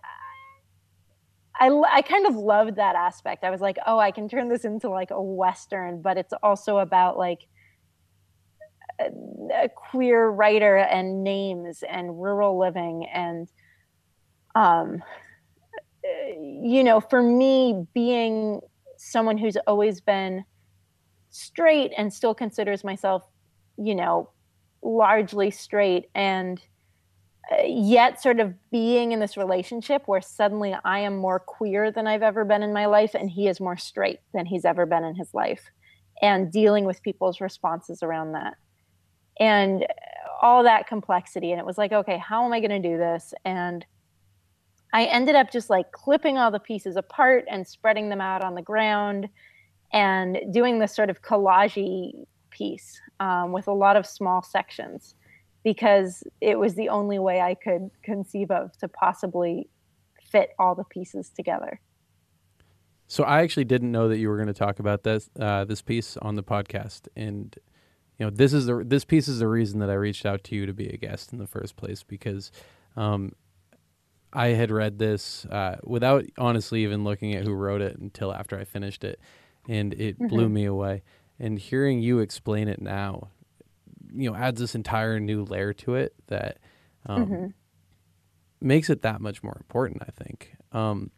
I, 1.60 1.70
I 1.70 2.02
kind 2.02 2.26
of 2.26 2.36
loved 2.36 2.76
that 2.76 2.96
aspect. 2.96 3.44
I 3.44 3.50
was 3.50 3.62
like, 3.62 3.78
oh, 3.86 4.00
I 4.00 4.12
can 4.12 4.28
turn 4.28 4.50
this 4.50 4.66
into 4.66 4.90
like 4.90 5.12
a 5.12 5.22
Western, 5.22 6.02
but 6.02 6.18
it's 6.18 6.34
also 6.44 6.80
about 6.80 7.18
like 7.18 7.48
a 9.00 9.70
queer 9.70 10.30
writer 10.30 10.78
and 10.78 11.24
names 11.24 11.84
and 11.88 12.22
rural 12.22 12.60
living 12.60 13.06
and 13.14 13.48
um 14.56 15.02
you 16.40 16.84
know 16.84 17.00
for 17.00 17.22
me 17.22 17.86
being 17.94 18.60
someone 18.98 19.38
who's 19.38 19.58
always 19.68 20.02
been 20.02 20.44
straight 21.30 21.92
and 21.98 22.14
still 22.14 22.34
considers 22.34 22.84
myself 22.84 23.24
you 23.78 23.96
know 23.96 24.30
largely 24.82 25.50
straight 25.50 26.06
and 26.14 26.62
uh, 27.52 27.64
yet 27.66 28.22
sort 28.22 28.40
of 28.40 28.54
being 28.70 29.12
in 29.12 29.20
this 29.20 29.36
relationship 29.36 30.04
where 30.06 30.22
suddenly 30.22 30.76
I 30.86 31.00
am 31.00 31.18
more 31.18 31.40
queer 31.40 31.92
than 31.92 32.08
I've 32.08 32.24
ever 32.24 32.46
been 32.46 32.64
in 32.64 32.74
my 32.74 32.86
life 32.86 33.16
and 33.16 33.30
he 33.30 33.48
is 33.48 33.60
more 33.60 33.78
straight 33.78 34.20
than 34.34 34.46
he's 34.46 34.66
ever 34.66 34.86
been 34.86 35.04
in 35.04 35.16
his 35.16 35.34
life 35.34 35.72
and 36.22 36.52
dealing 36.52 36.86
with 36.86 37.02
people's 37.02 37.42
responses 37.42 38.04
around 38.04 38.34
that 38.34 38.56
and 39.40 39.86
all 40.42 40.64
that 40.64 40.88
complexity. 40.88 41.52
And 41.52 41.60
it 41.60 41.66
was 41.66 41.78
like, 41.78 41.92
okay, 41.92 42.18
how 42.18 42.46
am 42.46 42.54
I 42.54 42.60
going 42.60 42.82
to 42.82 42.90
do 42.90 42.98
this? 42.98 43.34
And 43.46 43.86
I 44.94 45.06
ended 45.06 45.36
up 45.36 45.52
just 45.52 45.70
like 45.70 45.92
clipping 45.92 46.38
all 46.38 46.52
the 46.52 46.60
pieces 46.60 46.96
apart 46.96 47.46
and 47.50 47.68
spreading 47.68 48.10
them 48.10 48.22
out 48.22 48.44
on 48.44 48.54
the 48.54 48.62
ground 48.62 49.30
and 49.92 50.40
doing 50.52 50.80
this 50.80 50.96
sort 50.96 51.10
of 51.10 51.22
collage 51.22 52.26
piece 52.50 53.02
um, 53.20 53.52
with 53.52 53.68
a 53.68 53.74
lot 53.74 53.96
of 53.96 54.06
small 54.06 54.44
sections 54.44 55.16
because 55.64 56.24
it 56.42 56.60
was 56.60 56.76
the 56.76 56.90
only 56.90 57.20
way 57.20 57.42
I 57.42 57.56
could 57.56 57.90
conceive 58.04 58.52
of 58.52 58.78
to 58.80 58.88
possibly 58.88 59.70
fit 60.22 60.50
all 60.60 60.76
the 60.76 60.84
pieces 60.84 61.30
together. 61.30 61.80
So 63.08 63.24
I 63.24 63.42
actually 63.42 63.66
didn't 63.66 63.92
know 63.92 64.08
that 64.10 64.18
you 64.18 64.30
were 64.30 64.38
going 64.38 64.48
to 64.48 64.54
talk 64.54 64.80
about 64.80 65.04
this 65.04 65.30
uh, 65.40 65.66
this 65.66 65.82
piece 65.82 66.18
on 66.18 66.36
the 66.36 66.44
podcast, 66.44 67.08
and 67.16 67.56
you 68.18 68.26
know 68.26 68.30
this 68.30 68.54
is 68.54 68.66
the 68.66 68.84
this 68.86 69.06
piece 69.06 69.28
is 69.28 69.40
the 69.40 69.48
reason 69.48 69.80
that 69.80 69.90
I 69.90 69.96
reached 69.96 70.26
out 70.26 70.44
to 70.46 70.56
you 70.56 70.66
to 70.66 70.74
be 70.74 70.88
a 70.88 70.98
guest 70.98 71.34
in 71.34 71.40
the 71.40 71.48
first 71.48 71.76
place 71.76 72.04
because 72.04 72.52
um, 72.96 73.34
I 74.32 74.48
had 74.50 74.72
read 74.72 75.00
this 75.00 75.46
uh, 75.46 75.78
without 75.84 76.26
honestly 76.38 76.84
even 76.84 77.04
looking 77.04 77.34
at 77.36 77.44
who 77.44 77.54
wrote 77.54 77.82
it 77.82 77.98
until 77.98 78.34
after 78.34 78.60
I 78.60 78.66
finished 78.66 79.04
it, 79.04 79.20
and 79.68 79.94
it 79.94 80.16
mm-hmm. 80.16 80.28
blew 80.28 80.50
me 80.50 80.66
away. 80.66 81.04
And 81.40 81.58
hearing 81.58 82.00
you 82.00 82.20
explain 82.20 82.68
it 82.68 82.82
now, 82.82 83.30
you 84.14 84.30
know, 84.30 84.36
adds 84.36 84.60
this 84.60 84.76
entire 84.76 85.20
new 85.20 85.44
layer 85.44 85.74
to 85.74 85.96
it 85.96 86.14
that 86.28 86.60
um, 87.08 87.26
mm-hmm. 87.26 87.48
makes 88.62 88.90
it 88.90 89.02
that 89.02 89.22
much 89.22 89.44
more 89.44 89.58
important. 89.60 90.04
I 90.04 90.12
think. 90.12 90.56
Um, 90.72 91.12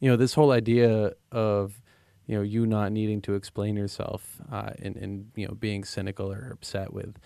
you 0.00 0.08
know, 0.08 0.16
this 0.16 0.34
whole 0.34 0.52
idea 0.52 1.12
of 1.32 1.80
you 2.28 2.36
know 2.36 2.42
you 2.42 2.64
not 2.64 2.92
needing 2.92 3.20
to 3.20 3.34
explain 3.34 3.76
yourself 3.76 4.40
uh, 4.52 4.70
and, 4.80 4.96
and 4.96 5.32
you 5.34 5.48
know 5.48 5.54
being 5.54 5.82
cynical 5.82 6.32
or 6.32 6.50
upset 6.52 6.92
with 6.92 7.16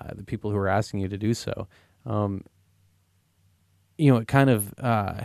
uh, 0.00 0.14
the 0.14 0.22
people 0.22 0.52
who 0.52 0.56
are 0.56 0.68
asking 0.68 1.00
you 1.00 1.08
to 1.08 1.18
do 1.18 1.34
so 1.34 1.66
um, 2.06 2.44
you 4.00 4.10
know, 4.10 4.18
it 4.18 4.28
kind 4.28 4.48
of 4.48 4.72
uh, 4.78 5.24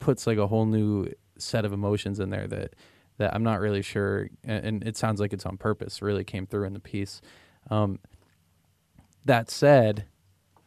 puts 0.00 0.26
like 0.26 0.38
a 0.38 0.48
whole 0.48 0.66
new 0.66 1.06
set 1.38 1.64
of 1.64 1.72
emotions 1.72 2.18
in 2.18 2.30
there 2.30 2.48
that 2.48 2.74
that 3.18 3.34
I'm 3.34 3.44
not 3.44 3.60
really 3.60 3.82
sure, 3.82 4.28
and, 4.42 4.64
and 4.64 4.84
it 4.84 4.96
sounds 4.96 5.20
like 5.20 5.32
it's 5.32 5.46
on 5.46 5.56
purpose. 5.56 6.02
Really 6.02 6.24
came 6.24 6.46
through 6.46 6.64
in 6.64 6.72
the 6.72 6.80
piece. 6.80 7.20
Um, 7.70 8.00
that 9.24 9.50
said, 9.50 10.06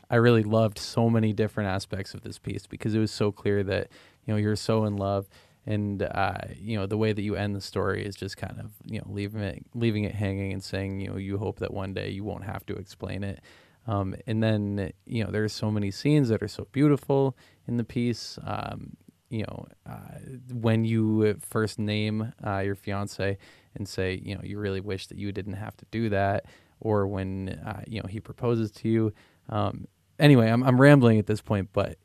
I 0.10 0.16
really 0.16 0.44
loved 0.44 0.78
so 0.78 1.10
many 1.10 1.34
different 1.34 1.70
aspects 1.70 2.14
of 2.14 2.22
this 2.22 2.40
piece 2.40 2.68
because 2.68 2.94
it 2.94 3.00
was 3.00 3.12
so 3.12 3.34
clear 3.34 3.64
that 3.64 3.90
you 4.26 4.34
know 4.34 4.38
you're 4.40 4.56
so 4.56 4.86
in 4.86 4.96
love, 4.96 5.28
and 5.66 6.04
uh, 6.04 6.36
you 6.58 6.78
know 6.78 6.86
the 6.86 6.98
way 6.98 7.14
that 7.14 7.22
you 7.22 7.36
end 7.36 7.56
the 7.56 7.62
story 7.62 8.06
is 8.06 8.16
just 8.16 8.38
kind 8.38 8.60
of 8.60 8.72
you 8.86 9.00
know 9.00 9.06
leaving 9.10 9.42
it 9.42 9.66
leaving 9.74 10.04
it 10.04 10.16
hanging 10.16 10.54
and 10.54 10.64
saying 10.64 11.00
you 11.00 11.10
know 11.10 11.18
you 11.18 11.38
hope 11.38 11.60
that 11.60 11.74
one 11.74 11.94
day 11.94 12.10
you 12.10 12.24
won't 12.24 12.44
have 12.46 12.66
to 12.68 12.76
explain 12.76 13.24
it. 13.24 13.42
Um, 13.88 14.16
and 14.28 14.42
then 14.42 14.92
you 15.06 15.24
know 15.24 15.32
there's 15.32 15.54
so 15.54 15.72
many 15.72 15.92
scenes 15.92 16.30
that 16.30 16.42
are 16.44 16.48
so 16.48 16.68
beautiful 16.72 17.38
in 17.68 17.78
the 17.78 17.84
piece. 17.84 18.40
Um, 18.46 18.98
you 19.30 19.44
know, 19.44 19.68
uh, 19.90 20.20
when 20.54 20.86
you 20.86 21.38
first 21.42 21.80
name 21.80 22.34
uh, 22.46 22.60
your 22.60 22.76
fiance 22.76 23.38
and 23.76 23.88
say, 23.88 24.22
you 24.24 24.36
know, 24.36 24.42
you 24.44 24.60
really 24.60 24.80
wish 24.82 25.08
that 25.08 25.18
you 25.18 25.32
didn't 25.32 25.54
have 25.54 25.76
to 25.78 25.86
do 25.92 26.10
that, 26.10 26.46
or 26.80 27.08
when 27.08 27.50
uh, 27.66 27.82
you 27.88 28.00
know 28.02 28.08
he 28.08 28.20
proposes 28.20 28.72
to 28.72 28.90
you. 28.90 29.14
Um, 29.50 29.88
anyway, 30.20 30.50
I'm 30.50 30.64
I'm 30.64 30.80
rambling 30.80 31.20
at 31.20 31.26
this 31.28 31.42
point, 31.42 31.70
but 31.74 31.98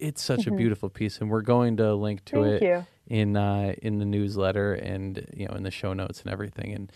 it's 0.00 0.22
such 0.22 0.46
Mhm. 0.46 0.48
a 0.48 0.50
beautiful 0.52 0.88
piece, 0.90 1.20
and 1.20 1.30
we're 1.30 1.42
going 1.42 1.76
to 1.78 1.94
link 1.94 2.24
to 2.26 2.42
Thank 2.42 2.44
it 2.44 2.62
you. 2.62 2.86
In 3.06 3.36
uh, 3.36 3.74
in 3.82 3.98
the 3.98 4.04
newsletter 4.04 4.74
and 4.74 5.26
you 5.34 5.46
know 5.46 5.54
in 5.54 5.62
the 5.62 5.70
show 5.70 5.92
notes 5.92 6.22
and 6.22 6.32
everything. 6.32 6.72
And 6.72 6.92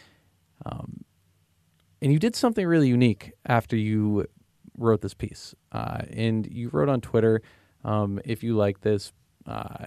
um, 0.67 1.05
and 2.01 2.13
you 2.13 2.19
did 2.19 2.35
something 2.37 2.67
really 2.67 2.89
unique 2.89 3.33
after 3.47 3.77
you 3.77 4.27
wrote 4.77 5.01
this 5.01 5.15
piece, 5.15 5.55
uh, 5.73 6.03
and 6.11 6.47
you 6.47 6.69
wrote 6.71 6.89
on 6.89 7.01
Twitter. 7.01 7.43
Um, 7.85 8.21
if 8.25 8.43
you 8.43 8.57
like 8.57 8.81
this, 8.81 9.13
uh, 9.47 9.87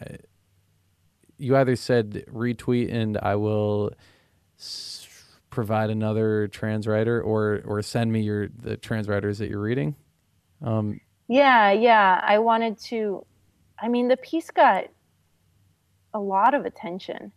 you 1.38 1.56
either 1.56 1.76
said 1.76 2.26
retweet 2.32 2.94
and 2.94 3.18
I 3.18 3.36
will 3.36 3.92
s- 4.60 5.08
provide 5.50 5.90
another 5.90 6.48
trans 6.48 6.88
writer, 6.88 7.22
or 7.22 7.62
or 7.66 7.82
send 7.82 8.12
me 8.12 8.22
your 8.22 8.48
the 8.50 8.78
trans 8.78 9.08
writers 9.08 9.40
that 9.40 9.50
you're 9.50 9.62
reading. 9.62 9.96
Um, 10.62 11.00
Yeah, 11.28 11.72
yeah. 11.72 12.22
I 12.24 12.40
wanted 12.40 12.78
to. 12.90 13.26
I 13.82 13.88
mean, 13.88 14.08
the 14.10 14.18
piece 14.18 14.52
got 14.52 14.86
a 16.14 16.20
lot 16.20 16.54
of 16.54 16.66
attention, 16.66 17.32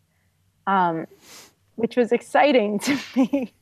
um, 0.66 1.07
which 1.77 1.97
was 1.97 2.12
exciting 2.12 2.79
to 2.87 2.99
me. 3.16 3.53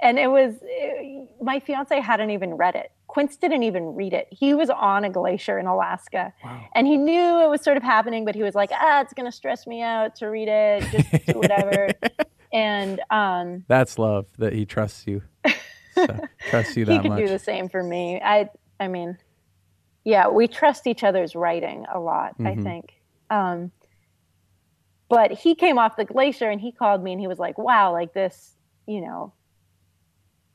and 0.00 0.18
it 0.18 0.28
was 0.30 0.54
it- 0.62 1.28
my 1.42 1.60
fiance 1.60 1.98
hadn't 2.00 2.30
even 2.30 2.54
read 2.54 2.74
it. 2.74 2.90
Quince 3.08 3.36
didn't 3.36 3.62
even 3.62 3.94
read 3.94 4.12
it. 4.12 4.26
He 4.30 4.52
was 4.52 4.68
on 4.68 5.04
a 5.04 5.10
glacier 5.10 5.58
in 5.58 5.66
Alaska, 5.66 6.32
wow. 6.44 6.60
and 6.74 6.86
he 6.86 6.96
knew 6.96 7.40
it 7.40 7.48
was 7.48 7.62
sort 7.62 7.76
of 7.76 7.82
happening, 7.82 8.24
but 8.24 8.34
he 8.34 8.42
was 8.42 8.54
like, 8.54 8.70
"Ah, 8.72 9.00
it's 9.00 9.14
gonna 9.14 9.32
stress 9.32 9.66
me 9.66 9.80
out 9.80 10.16
to 10.16 10.26
read 10.26 10.48
it. 10.48 10.82
Just 10.90 11.26
do 11.26 11.38
whatever." 11.38 11.94
and 12.52 13.00
um, 13.10 13.64
That's 13.68 13.98
love 13.98 14.26
that 14.38 14.52
he 14.52 14.66
trusts 14.66 15.06
you. 15.06 15.22
So, 15.94 16.06
trusts 16.50 16.76
you 16.76 16.84
that 16.86 16.92
he 16.92 16.98
could 16.98 17.08
much. 17.08 17.18
do 17.20 17.28
the 17.28 17.38
same 17.38 17.68
for 17.70 17.82
me. 17.82 18.20
I 18.22 18.50
I 18.78 18.88
mean, 18.88 19.16
yeah, 20.04 20.28
we 20.28 20.46
trust 20.46 20.86
each 20.86 21.02
other's 21.04 21.34
writing 21.34 21.86
a 21.92 21.98
lot, 21.98 22.34
I 22.40 22.54
Mhm. 22.54 22.62
think. 22.62 22.92
Um, 23.30 23.70
but 25.08 25.32
he 25.32 25.54
came 25.54 25.78
off 25.78 25.96
the 25.96 26.04
glacier 26.04 26.50
and 26.50 26.60
he 26.60 26.72
called 26.72 27.02
me 27.02 27.12
and 27.12 27.20
he 27.20 27.26
was 27.26 27.38
like, 27.38 27.58
"Wow, 27.58 27.92
like 27.92 28.12
this, 28.12 28.56
you 28.86 29.00
know, 29.00 29.32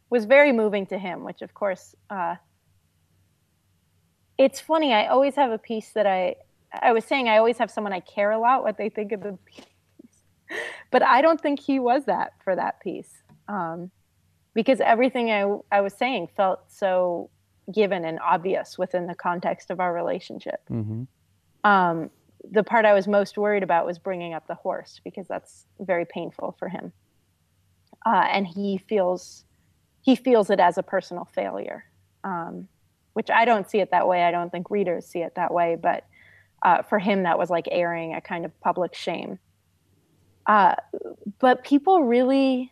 was 0.09 0.25
very 0.25 0.51
moving 0.51 0.85
to 0.87 0.97
him." 0.97 1.23
Which, 1.23 1.41
of 1.41 1.53
course, 1.53 1.95
uh, 2.09 2.35
it's 4.37 4.59
funny. 4.59 4.93
I 4.93 5.07
always 5.07 5.35
have 5.35 5.51
a 5.51 5.57
piece 5.57 5.91
that 5.91 6.07
I 6.07 6.35
I 6.73 6.91
was 6.93 7.05
saying 7.05 7.27
I 7.27 7.37
always 7.37 7.57
have 7.57 7.71
someone 7.71 7.93
I 7.93 7.99
care 7.99 8.31
a 8.31 8.39
lot 8.39 8.63
what 8.63 8.77
they 8.77 8.89
think 8.89 9.11
of 9.11 9.21
the 9.21 9.37
piece, 9.45 9.65
but 10.89 11.03
I 11.03 11.21
don't 11.21 11.39
think 11.39 11.59
he 11.59 11.79
was 11.79 12.05
that 12.05 12.33
for 12.43 12.55
that 12.55 12.79
piece. 12.81 13.11
Um, 13.47 13.91
because 14.53 14.81
everything 14.81 15.31
I, 15.31 15.43
I 15.71 15.81
was 15.81 15.93
saying 15.93 16.29
felt 16.35 16.59
so 16.69 17.29
given 17.71 18.03
and 18.05 18.19
obvious 18.19 18.77
within 18.77 19.07
the 19.07 19.15
context 19.15 19.69
of 19.71 19.79
our 19.79 19.93
relationship. 19.93 20.61
hmm 20.67 21.03
Um, 21.63 22.09
the 22.49 22.63
part 22.63 22.85
I 22.85 22.93
was 22.93 23.07
most 23.07 23.37
worried 23.37 23.63
about 23.63 23.85
was 23.85 23.99
bringing 23.99 24.33
up 24.33 24.47
the 24.47 24.55
horse 24.55 24.99
because 25.03 25.27
that's 25.27 25.65
very 25.79 26.05
painful 26.05 26.55
for 26.57 26.69
him, 26.69 26.91
uh, 28.05 28.27
and 28.31 28.47
he 28.47 28.77
feels 28.77 29.45
he 30.01 30.15
feels 30.15 30.49
it 30.49 30.59
as 30.59 30.77
a 30.77 30.83
personal 30.83 31.25
failure, 31.25 31.85
um, 32.23 32.67
which 33.13 33.29
I 33.29 33.45
don't 33.45 33.69
see 33.69 33.79
it 33.79 33.91
that 33.91 34.07
way. 34.07 34.23
I 34.23 34.31
don't 34.31 34.51
think 34.51 34.71
readers 34.71 35.05
see 35.05 35.19
it 35.19 35.35
that 35.35 35.53
way, 35.53 35.77
but 35.81 36.05
uh, 36.63 36.81
for 36.83 36.99
him, 36.99 37.23
that 37.23 37.37
was 37.37 37.49
like 37.49 37.67
airing 37.71 38.13
a 38.13 38.21
kind 38.21 38.45
of 38.45 38.59
public 38.61 38.95
shame. 38.95 39.39
Uh, 40.47 40.75
but 41.39 41.63
people 41.63 42.03
really 42.03 42.71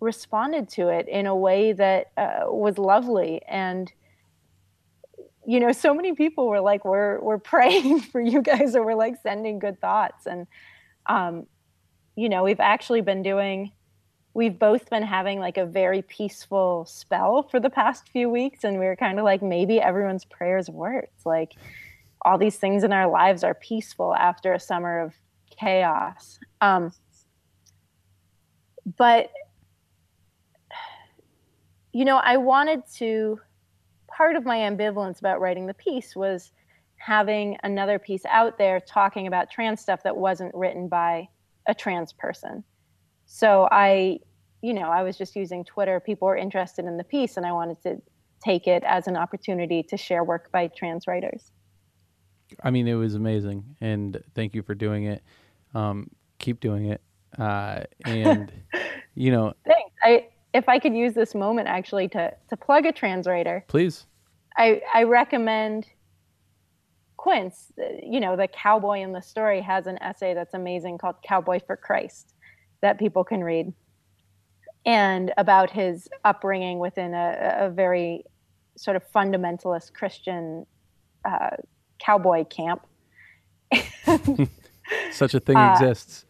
responded 0.00 0.68
to 0.68 0.88
it 0.88 1.08
in 1.08 1.26
a 1.26 1.36
way 1.36 1.72
that 1.72 2.10
uh, 2.16 2.44
was 2.46 2.78
lovely 2.78 3.40
and 3.48 3.92
you 5.46 5.60
know 5.60 5.72
so 5.72 5.94
many 5.94 6.12
people 6.14 6.48
were 6.48 6.60
like 6.60 6.84
we're 6.84 7.20
we're 7.20 7.38
praying 7.38 8.00
for 8.12 8.20
you 8.20 8.42
guys 8.42 8.74
or 8.74 8.84
we're 8.84 8.94
like 8.94 9.14
sending 9.22 9.58
good 9.58 9.80
thoughts. 9.80 10.26
And 10.26 10.46
um 11.06 11.46
you 12.16 12.28
know 12.28 12.42
we've 12.42 12.60
actually 12.60 13.00
been 13.00 13.22
doing 13.22 13.72
we've 14.34 14.58
both 14.58 14.90
been 14.90 15.02
having 15.02 15.40
like 15.40 15.56
a 15.56 15.64
very 15.64 16.02
peaceful 16.02 16.84
spell 16.84 17.42
for 17.44 17.58
the 17.58 17.70
past 17.70 18.08
few 18.10 18.28
weeks 18.28 18.64
and 18.64 18.78
we 18.78 18.84
were 18.84 18.96
kind 18.96 19.18
of 19.18 19.24
like 19.24 19.40
maybe 19.40 19.80
everyone's 19.80 20.26
prayers 20.26 20.68
worked 20.68 21.24
like 21.24 21.54
all 22.22 22.36
these 22.36 22.56
things 22.56 22.84
in 22.84 22.92
our 22.92 23.08
lives 23.08 23.44
are 23.44 23.54
peaceful 23.54 24.14
after 24.14 24.52
a 24.52 24.60
summer 24.60 25.00
of 25.00 25.14
chaos. 25.58 26.38
Um 26.60 26.92
but 28.96 29.30
you 31.92 32.04
know, 32.04 32.16
I 32.16 32.36
wanted 32.36 32.82
to, 32.96 33.40
part 34.16 34.36
of 34.36 34.44
my 34.44 34.58
ambivalence 34.58 35.18
about 35.18 35.40
writing 35.40 35.66
the 35.66 35.74
piece 35.74 36.16
was 36.16 36.52
having 36.96 37.56
another 37.62 37.98
piece 37.98 38.24
out 38.26 38.56
there 38.56 38.80
talking 38.80 39.26
about 39.26 39.50
trans 39.50 39.80
stuff 39.80 40.02
that 40.02 40.16
wasn't 40.16 40.54
written 40.54 40.88
by 40.88 41.28
a 41.66 41.74
trans 41.74 42.12
person. 42.12 42.64
So 43.26 43.68
I, 43.70 44.20
you 44.62 44.72
know, 44.72 44.88
I 44.88 45.02
was 45.02 45.18
just 45.18 45.36
using 45.36 45.64
Twitter. 45.64 46.00
People 46.00 46.28
were 46.28 46.36
interested 46.36 46.86
in 46.86 46.96
the 46.96 47.04
piece, 47.04 47.36
and 47.36 47.44
I 47.44 47.52
wanted 47.52 47.82
to 47.82 48.00
take 48.42 48.66
it 48.66 48.82
as 48.84 49.06
an 49.06 49.16
opportunity 49.16 49.82
to 49.82 49.96
share 49.96 50.24
work 50.24 50.50
by 50.50 50.68
trans 50.68 51.06
writers. 51.06 51.52
I 52.62 52.70
mean, 52.70 52.88
it 52.88 52.94
was 52.94 53.16
amazing, 53.16 53.76
and 53.80 54.22
thank 54.34 54.54
you 54.54 54.62
for 54.62 54.74
doing 54.74 55.04
it. 55.04 55.22
Um, 55.74 56.08
keep 56.38 56.60
doing 56.60 56.86
it, 56.86 57.02
uh, 57.38 57.82
and 58.04 58.52
you 59.14 59.30
know, 59.30 59.52
Thanks. 59.66 59.92
I, 60.02 60.28
if 60.56 60.68
I 60.68 60.78
could 60.78 60.94
use 60.94 61.14
this 61.14 61.34
moment 61.34 61.68
actually 61.68 62.08
to 62.08 62.32
to 62.48 62.56
plug 62.56 62.86
a 62.86 62.92
trans 62.92 63.26
writer, 63.26 63.64
please. 63.68 64.06
I, 64.56 64.80
I 64.94 65.02
recommend 65.02 65.86
Quince. 67.18 67.72
You 68.02 68.20
know, 68.20 68.36
the 68.36 68.48
cowboy 68.48 69.00
in 69.00 69.12
the 69.12 69.20
story 69.20 69.60
has 69.60 69.86
an 69.86 69.98
essay 70.02 70.32
that's 70.32 70.54
amazing 70.54 70.98
called 70.98 71.16
Cowboy 71.22 71.60
for 71.66 71.76
Christ 71.76 72.34
that 72.80 72.98
people 72.98 73.22
can 73.24 73.42
read 73.44 73.72
and 74.86 75.32
about 75.36 75.70
his 75.70 76.08
upbringing 76.24 76.78
within 76.78 77.12
a, 77.12 77.56
a 77.66 77.70
very 77.70 78.24
sort 78.76 78.96
of 78.96 79.02
fundamentalist 79.12 79.92
Christian 79.92 80.64
uh, 81.24 81.56
cowboy 81.98 82.44
camp. 82.44 82.86
Such 85.10 85.34
a 85.34 85.40
thing 85.40 85.56
Uh, 85.56 85.72
exists. 85.72 86.25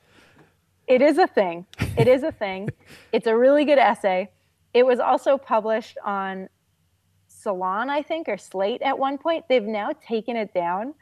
It 0.87 1.03
is 1.03 1.19
a 1.19 1.27
thing. 1.27 1.67
It 1.99 2.09
is 2.09 2.23
a 2.23 2.33
thing. 2.33 2.69
it's 3.13 3.27
a 3.27 3.37
really 3.37 3.65
good 3.65 3.79
essay. 3.79 4.31
It 4.73 4.87
was 4.87 5.01
also 5.01 5.39
published 5.39 5.99
on 6.05 6.49
Salon, 7.27 7.91
I 7.91 8.03
think, 8.03 8.29
or 8.29 8.39
Slate 8.39 8.83
at 8.83 8.99
one 8.99 9.19
point. 9.19 9.45
They've 9.49 9.63
now 9.63 9.91
taken 10.07 10.37
it 10.37 10.53
down, 10.53 10.95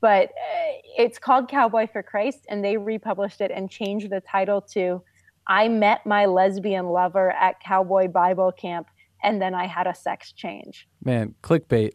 but 0.00 0.28
uh, 0.28 0.72
it's 0.98 1.18
called 1.18 1.48
Cowboy 1.48 1.86
for 1.86 2.02
Christ, 2.02 2.46
and 2.48 2.64
they 2.64 2.76
republished 2.76 3.40
it 3.40 3.50
and 3.50 3.70
changed 3.70 4.10
the 4.10 4.20
title 4.20 4.60
to 4.72 5.02
I 5.46 5.68
Met 5.68 6.04
My 6.06 6.26
Lesbian 6.26 6.86
Lover 6.86 7.30
at 7.30 7.60
Cowboy 7.60 8.08
Bible 8.08 8.52
Camp, 8.52 8.88
and 9.22 9.40
then 9.40 9.54
I 9.54 9.66
had 9.66 9.86
a 9.86 9.94
sex 9.94 10.32
change, 10.32 10.88
Man, 11.02 11.34
clickbait. 11.42 11.92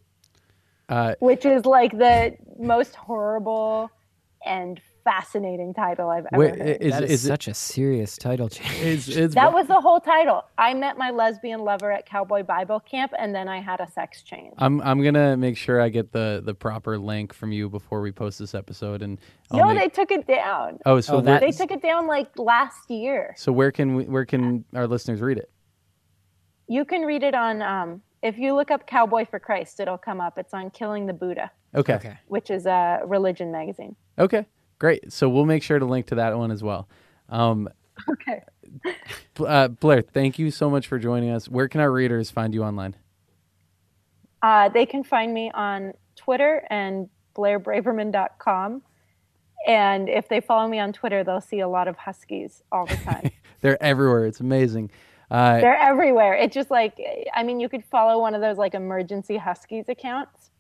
Uh, 0.87 1.13
which 1.19 1.45
is 1.45 1.65
like 1.65 1.91
the 1.91 2.35
most 2.57 2.95
horrible 2.95 3.91
and 4.43 4.81
fascinating 5.03 5.73
title 5.73 6.09
I've 6.09 6.25
ever 6.31 6.39
wait, 6.39 6.57
heard. 6.57 6.77
is, 6.81 6.91
that 6.93 7.03
is, 7.03 7.11
is, 7.11 7.25
it, 7.25 7.27
such 7.27 7.47
a 7.47 7.53
serious 7.53 8.17
title 8.17 8.49
change. 8.49 8.81
is, 8.81 9.09
is 9.09 9.33
That 9.33 9.53
was 9.53 9.67
the 9.67 9.79
whole 9.81 9.99
title. 9.99 10.43
I 10.57 10.73
met 10.73 10.97
my 10.97 11.09
lesbian 11.11 11.61
lover 11.61 11.91
at 11.91 12.05
Cowboy 12.05 12.43
Bible 12.43 12.79
Camp, 12.79 13.13
and 13.17 13.33
then 13.33 13.47
I 13.47 13.59
had 13.61 13.79
a 13.79 13.89
sex 13.91 14.21
change. 14.23 14.53
I'm 14.57 14.81
I'm 14.81 15.01
gonna 15.03 15.35
make 15.37 15.57
sure 15.57 15.81
I 15.81 15.89
get 15.89 16.11
the 16.11 16.41
the 16.43 16.53
proper 16.53 16.97
link 16.97 17.33
from 17.33 17.51
you 17.51 17.69
before 17.69 18.01
we 18.01 18.11
post 18.11 18.39
this 18.39 18.53
episode, 18.55 19.01
and 19.01 19.19
I'll 19.51 19.59
no, 19.59 19.73
make- 19.73 19.79
they 19.79 19.89
took 19.89 20.11
it 20.11 20.27
down. 20.27 20.79
oh, 20.85 20.99
so 21.01 21.13
Oh, 21.13 21.15
where, 21.17 21.25
that- 21.25 21.41
They 21.41 21.51
took 21.51 21.71
it 21.71 21.81
down 21.81 22.07
like 22.07 22.37
last 22.37 22.89
year. 22.89 23.33
so 23.37 23.51
where 23.51 23.71
can 23.71 23.95
we, 23.95 24.03
where 24.05 24.25
can 24.25 24.65
our 24.75 24.87
listeners 24.87 25.21
read 25.21 25.37
it? 25.37 25.49
You 26.67 26.85
can 26.85 27.01
read 27.01 27.23
it 27.23 27.33
on 27.33 27.61
um, 27.61 28.01
if 28.21 28.37
you 28.37 28.53
look 28.53 28.69
up 28.69 28.85
Cowboy 28.85 29.25
for 29.25 29.39
Christ, 29.39 29.79
it'll 29.79 29.97
come 29.97 30.21
up. 30.21 30.37
It's 30.37 30.53
on 30.53 30.69
Killing 30.69 31.05
the 31.07 31.13
Buddha, 31.13 31.49
Okay. 31.73 31.95
Okay. 31.95 32.17
which 32.27 32.51
is 32.51 32.65
a 32.65 32.99
religion 33.05 33.51
magazine. 33.51 33.95
Okay. 34.19 34.45
Great. 34.79 35.11
So 35.11 35.29
we'll 35.29 35.45
make 35.45 35.61
sure 35.61 35.77
to 35.77 35.85
link 35.85 36.07
to 36.07 36.15
that 36.15 36.37
one 36.37 36.51
as 36.51 36.63
well. 36.63 36.87
Um, 37.29 37.69
Okay. 38.09 38.43
Uh, 39.39 39.67
Blair, 39.67 40.01
thank 40.01 40.39
you 40.39 40.51
so 40.51 40.69
much 40.69 40.87
for 40.87 40.99
joining 40.99 41.31
us. 41.31 41.49
Where 41.49 41.67
can 41.67 41.81
our 41.81 41.91
readers 41.91 42.29
find 42.29 42.53
you 42.53 42.63
online? 42.63 42.95
Uh, 44.41 44.69
they 44.69 44.85
can 44.85 45.03
find 45.03 45.33
me 45.33 45.51
on 45.53 45.93
Twitter 46.15 46.65
and 46.69 47.09
blairbraverman.com. 47.35 48.81
And 49.67 50.07
if 50.07 50.29
they 50.29 50.39
follow 50.39 50.67
me 50.67 50.79
on 50.79 50.93
Twitter, 50.93 51.23
they'll 51.23 51.41
see 51.41 51.59
a 51.59 51.67
lot 51.67 51.87
of 51.87 51.97
huskies 51.97 52.63
all 52.71 52.85
the 52.85 52.95
time. 52.97 53.31
They're 53.61 53.81
everywhere. 53.83 54.25
It's 54.25 54.39
amazing. 54.39 54.91
Uh, 55.29 55.59
They're 55.59 55.77
everywhere. 55.77 56.35
It's 56.35 56.55
just 56.55 56.71
like, 56.71 56.97
I 57.33 57.43
mean, 57.43 57.59
you 57.59 57.67
could 57.69 57.83
follow 57.85 58.21
one 58.21 58.33
of 58.33 58.41
those 58.41 58.57
like 58.57 58.73
emergency 58.73 59.37
huskies 59.37 59.85
accounts, 59.89 60.51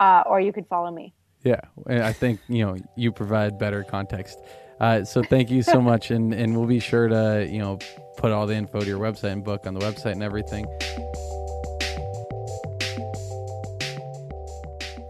uh, 0.00 0.22
or 0.26 0.40
you 0.40 0.52
could 0.52 0.66
follow 0.66 0.90
me. 0.90 1.14
Yeah, 1.44 1.60
I 1.86 2.12
think 2.12 2.40
you 2.48 2.64
know 2.64 2.76
you 2.96 3.12
provide 3.12 3.58
better 3.58 3.84
context. 3.84 4.40
Uh, 4.80 5.04
so 5.04 5.22
thank 5.22 5.50
you 5.50 5.62
so 5.62 5.80
much, 5.80 6.10
and 6.10 6.34
and 6.34 6.56
we'll 6.56 6.66
be 6.66 6.80
sure 6.80 7.06
to 7.08 7.46
you 7.48 7.58
know 7.58 7.78
put 8.16 8.32
all 8.32 8.46
the 8.46 8.54
info 8.54 8.80
to 8.80 8.86
your 8.86 8.98
website 8.98 9.32
and 9.32 9.44
book 9.44 9.66
on 9.66 9.74
the 9.74 9.80
website 9.80 10.12
and 10.12 10.22
everything. 10.22 10.64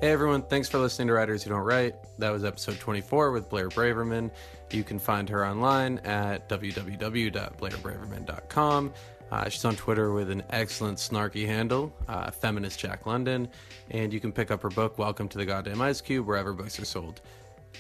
Hey 0.01 0.11
everyone, 0.13 0.43
thanks 0.43 0.69
for 0.69 0.79
listening 0.79 1.07
to 1.09 1.15
Writers 1.15 1.43
Who 1.45 1.51
Don't 1.51 1.63
Write. 1.63 1.95
That 2.19 2.31
was 2.31 2.45
episode 2.45 2.79
24 2.79 3.31
with 3.31 3.49
Blair 3.49 3.71
Braverman. 3.71 4.31
You 4.71 4.85
can 4.85 4.99
find 4.99 5.27
her 5.31 5.47
online 5.47 5.99
at 6.01 6.47
www.blairbraverman.com. 6.49 8.93
Uh, 9.31 9.49
she's 9.49 9.65
on 9.65 9.77
Twitter 9.77 10.13
with 10.13 10.31
an 10.31 10.43
excellent 10.51 10.99
snarky 10.99 11.47
handle, 11.47 11.95
uh, 12.09 12.31
Feminist 12.31 12.79
Jack 12.79 13.07
London, 13.07 13.49
and 13.91 14.13
you 14.13 14.21
can 14.21 14.33
pick 14.33 14.51
up 14.51 14.63
her 14.63 14.69
book, 14.69 14.99
Welcome 14.99 15.29
to 15.29 15.39
the 15.39 15.47
Goddamn 15.47 15.81
Ice 15.81 16.01
Cube, 16.01 16.27
wherever 16.27 16.53
books 16.53 16.79
are 16.79 16.85
sold. 16.85 17.21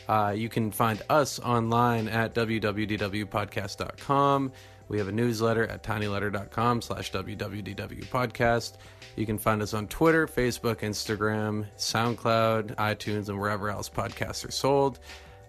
Uh, 0.09 0.35
you 0.37 0.49
can 0.49 0.71
find 0.71 1.03
us 1.09 1.39
online 1.39 2.09
at 2.09 2.35
www.podcast.com. 2.35 4.53
We 4.89 4.99
have 4.99 5.09
a 5.09 5.13
newsletter 5.13 5.67
at 5.67 5.83
tinyletter.com 5.83 6.83
slash 6.83 7.11
www.podcast. 7.13 8.73
You 9.17 9.27
can 9.27 9.39
find 9.39 9.63
us 9.63 9.73
on 9.73 9.87
Twitter, 9.87 10.27
Facebook, 10.27 10.81
Instagram, 10.81 11.67
SoundCloud, 11.79 12.75
iTunes, 12.77 13.29
and 13.29 13.41
wherever 13.41 13.71
else 13.71 13.89
podcasts 13.89 14.47
are 14.47 14.51
sold. 14.51 14.99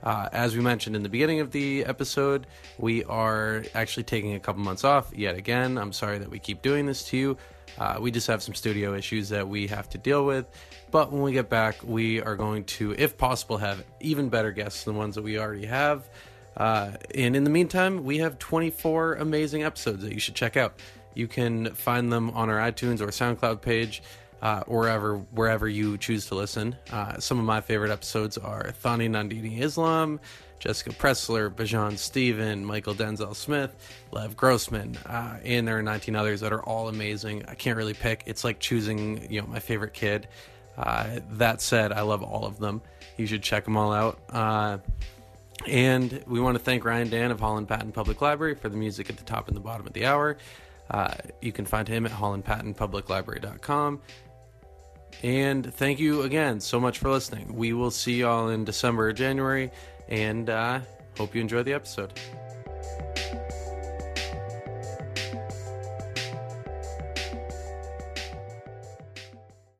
Uh, 0.05 0.29
as 0.31 0.55
we 0.55 0.61
mentioned 0.61 0.95
in 0.95 1.01
the 1.01 1.09
beginning 1.09 1.39
of 1.39 1.51
the 1.51 1.83
episode, 1.85 2.45
we 2.77 3.03
are 3.05 3.65
actually 3.73 4.03
taking 4.03 4.35
a 4.35 4.39
couple 4.39 4.61
months 4.61 4.83
off 4.83 5.11
yet 5.15 5.35
again. 5.35 5.77
I'm 5.77 5.91
sorry 5.91 6.19
that 6.19 6.29
we 6.29 6.37
keep 6.37 6.61
doing 6.61 6.85
this 6.85 7.03
to 7.05 7.17
you. 7.17 7.37
Uh, 7.79 7.97
we 7.99 8.11
just 8.11 8.27
have 8.27 8.41
some 8.41 8.53
studio 8.53 8.93
issues 8.93 9.29
that 9.29 9.47
we 9.47 9.67
have 9.67 9.89
to 9.89 9.97
deal 9.97 10.25
with. 10.25 10.45
But 10.91 11.11
when 11.11 11.23
we 11.23 11.33
get 11.33 11.49
back, 11.49 11.77
we 11.83 12.21
are 12.21 12.35
going 12.35 12.65
to, 12.65 12.93
if 12.97 13.17
possible, 13.17 13.57
have 13.57 13.83
even 13.99 14.29
better 14.29 14.51
guests 14.51 14.83
than 14.83 14.93
the 14.93 14.99
ones 14.99 15.15
that 15.15 15.23
we 15.23 15.39
already 15.39 15.65
have. 15.65 16.07
Uh, 16.55 16.91
and 17.13 17.35
in 17.35 17.43
the 17.43 17.49
meantime, 17.49 18.03
we 18.03 18.19
have 18.19 18.39
24 18.39 19.15
amazing 19.15 19.63
episodes 19.63 20.03
that 20.03 20.13
you 20.13 20.19
should 20.19 20.35
check 20.35 20.55
out. 20.55 20.79
You 21.15 21.27
can 21.27 21.73
find 21.73 22.11
them 22.11 22.29
on 22.31 22.49
our 22.49 22.59
iTunes 22.59 23.01
or 23.01 23.07
SoundCloud 23.07 23.61
page, 23.61 24.03
uh, 24.45 24.63
wherever 24.67 25.17
wherever 25.31 25.67
you 25.67 25.97
choose 25.97 26.27
to 26.27 26.35
listen. 26.35 26.75
Uh, 26.91 27.19
some 27.19 27.39
of 27.39 27.45
my 27.45 27.61
favorite 27.61 27.89
episodes 27.89 28.37
are 28.37 28.75
Tanwi 28.83 29.09
Nandini 29.09 29.59
Islam, 29.59 30.19
Jessica 30.59 30.91
Pressler, 30.91 31.49
Bijan 31.49 31.97
Stephen, 31.97 32.63
Mychal 32.63 32.93
Denzel 32.93 33.35
Smith, 33.35 33.75
Lev 34.11 34.37
Grossman, 34.37 34.97
uh, 35.07 35.39
and 35.43 35.67
there 35.67 35.79
are 35.79 35.81
19 35.81 36.15
others 36.15 36.41
that 36.41 36.53
are 36.53 36.61
all 36.61 36.89
amazing. 36.89 37.43
I 37.47 37.55
can't 37.55 37.75
really 37.75 37.95
pick. 37.95 38.21
It's 38.27 38.43
like 38.43 38.59
choosing, 38.59 39.31
you 39.31 39.41
know, 39.41 39.47
my 39.47 39.57
favorite 39.57 39.95
kid. 39.95 40.27
Uh, 40.77 41.21
that 41.31 41.59
said, 41.59 41.91
I 41.91 42.01
love 42.01 42.21
all 42.21 42.45
of 42.45 42.59
them. 42.59 42.83
You 43.17 43.25
should 43.25 43.41
check 43.41 43.63
them 43.63 43.75
all 43.75 43.91
out. 43.91 44.19
Uh, 44.29 44.77
and 45.65 46.23
we 46.27 46.39
want 46.39 46.55
to 46.55 46.63
thank 46.63 46.85
Ryan 46.85 47.09
Dan 47.09 47.31
of 47.31 47.39
Holland 47.39 47.67
Patton 47.67 47.93
Public 47.93 48.21
Library 48.21 48.53
for 48.53 48.69
the 48.69 48.77
music 48.77 49.09
at 49.09 49.17
the 49.17 49.23
top 49.23 49.47
and 49.47 49.57
the 49.57 49.61
bottom 49.61 49.87
of 49.87 49.93
the 49.93 50.05
hour. 50.05 50.37
Uh, 50.91 51.15
you 51.41 51.51
can 51.51 51.65
find 51.65 51.87
him 51.87 52.05
at 52.05 52.11
hollandpattonpubliclibrary.com. 52.11 54.01
And 55.23 55.73
thank 55.73 55.99
you 55.99 56.21
again 56.21 56.59
so 56.59 56.79
much 56.79 56.99
for 56.99 57.09
listening. 57.09 57.55
We 57.55 57.73
will 57.73 57.91
see 57.91 58.19
y'all 58.19 58.49
in 58.49 58.65
December 58.65 59.09
or 59.09 59.13
January, 59.13 59.71
and 60.07 60.49
uh, 60.49 60.81
hope 61.17 61.33
you 61.33 61.41
enjoy 61.41 61.63
the 61.63 61.73
episode. 61.73 62.11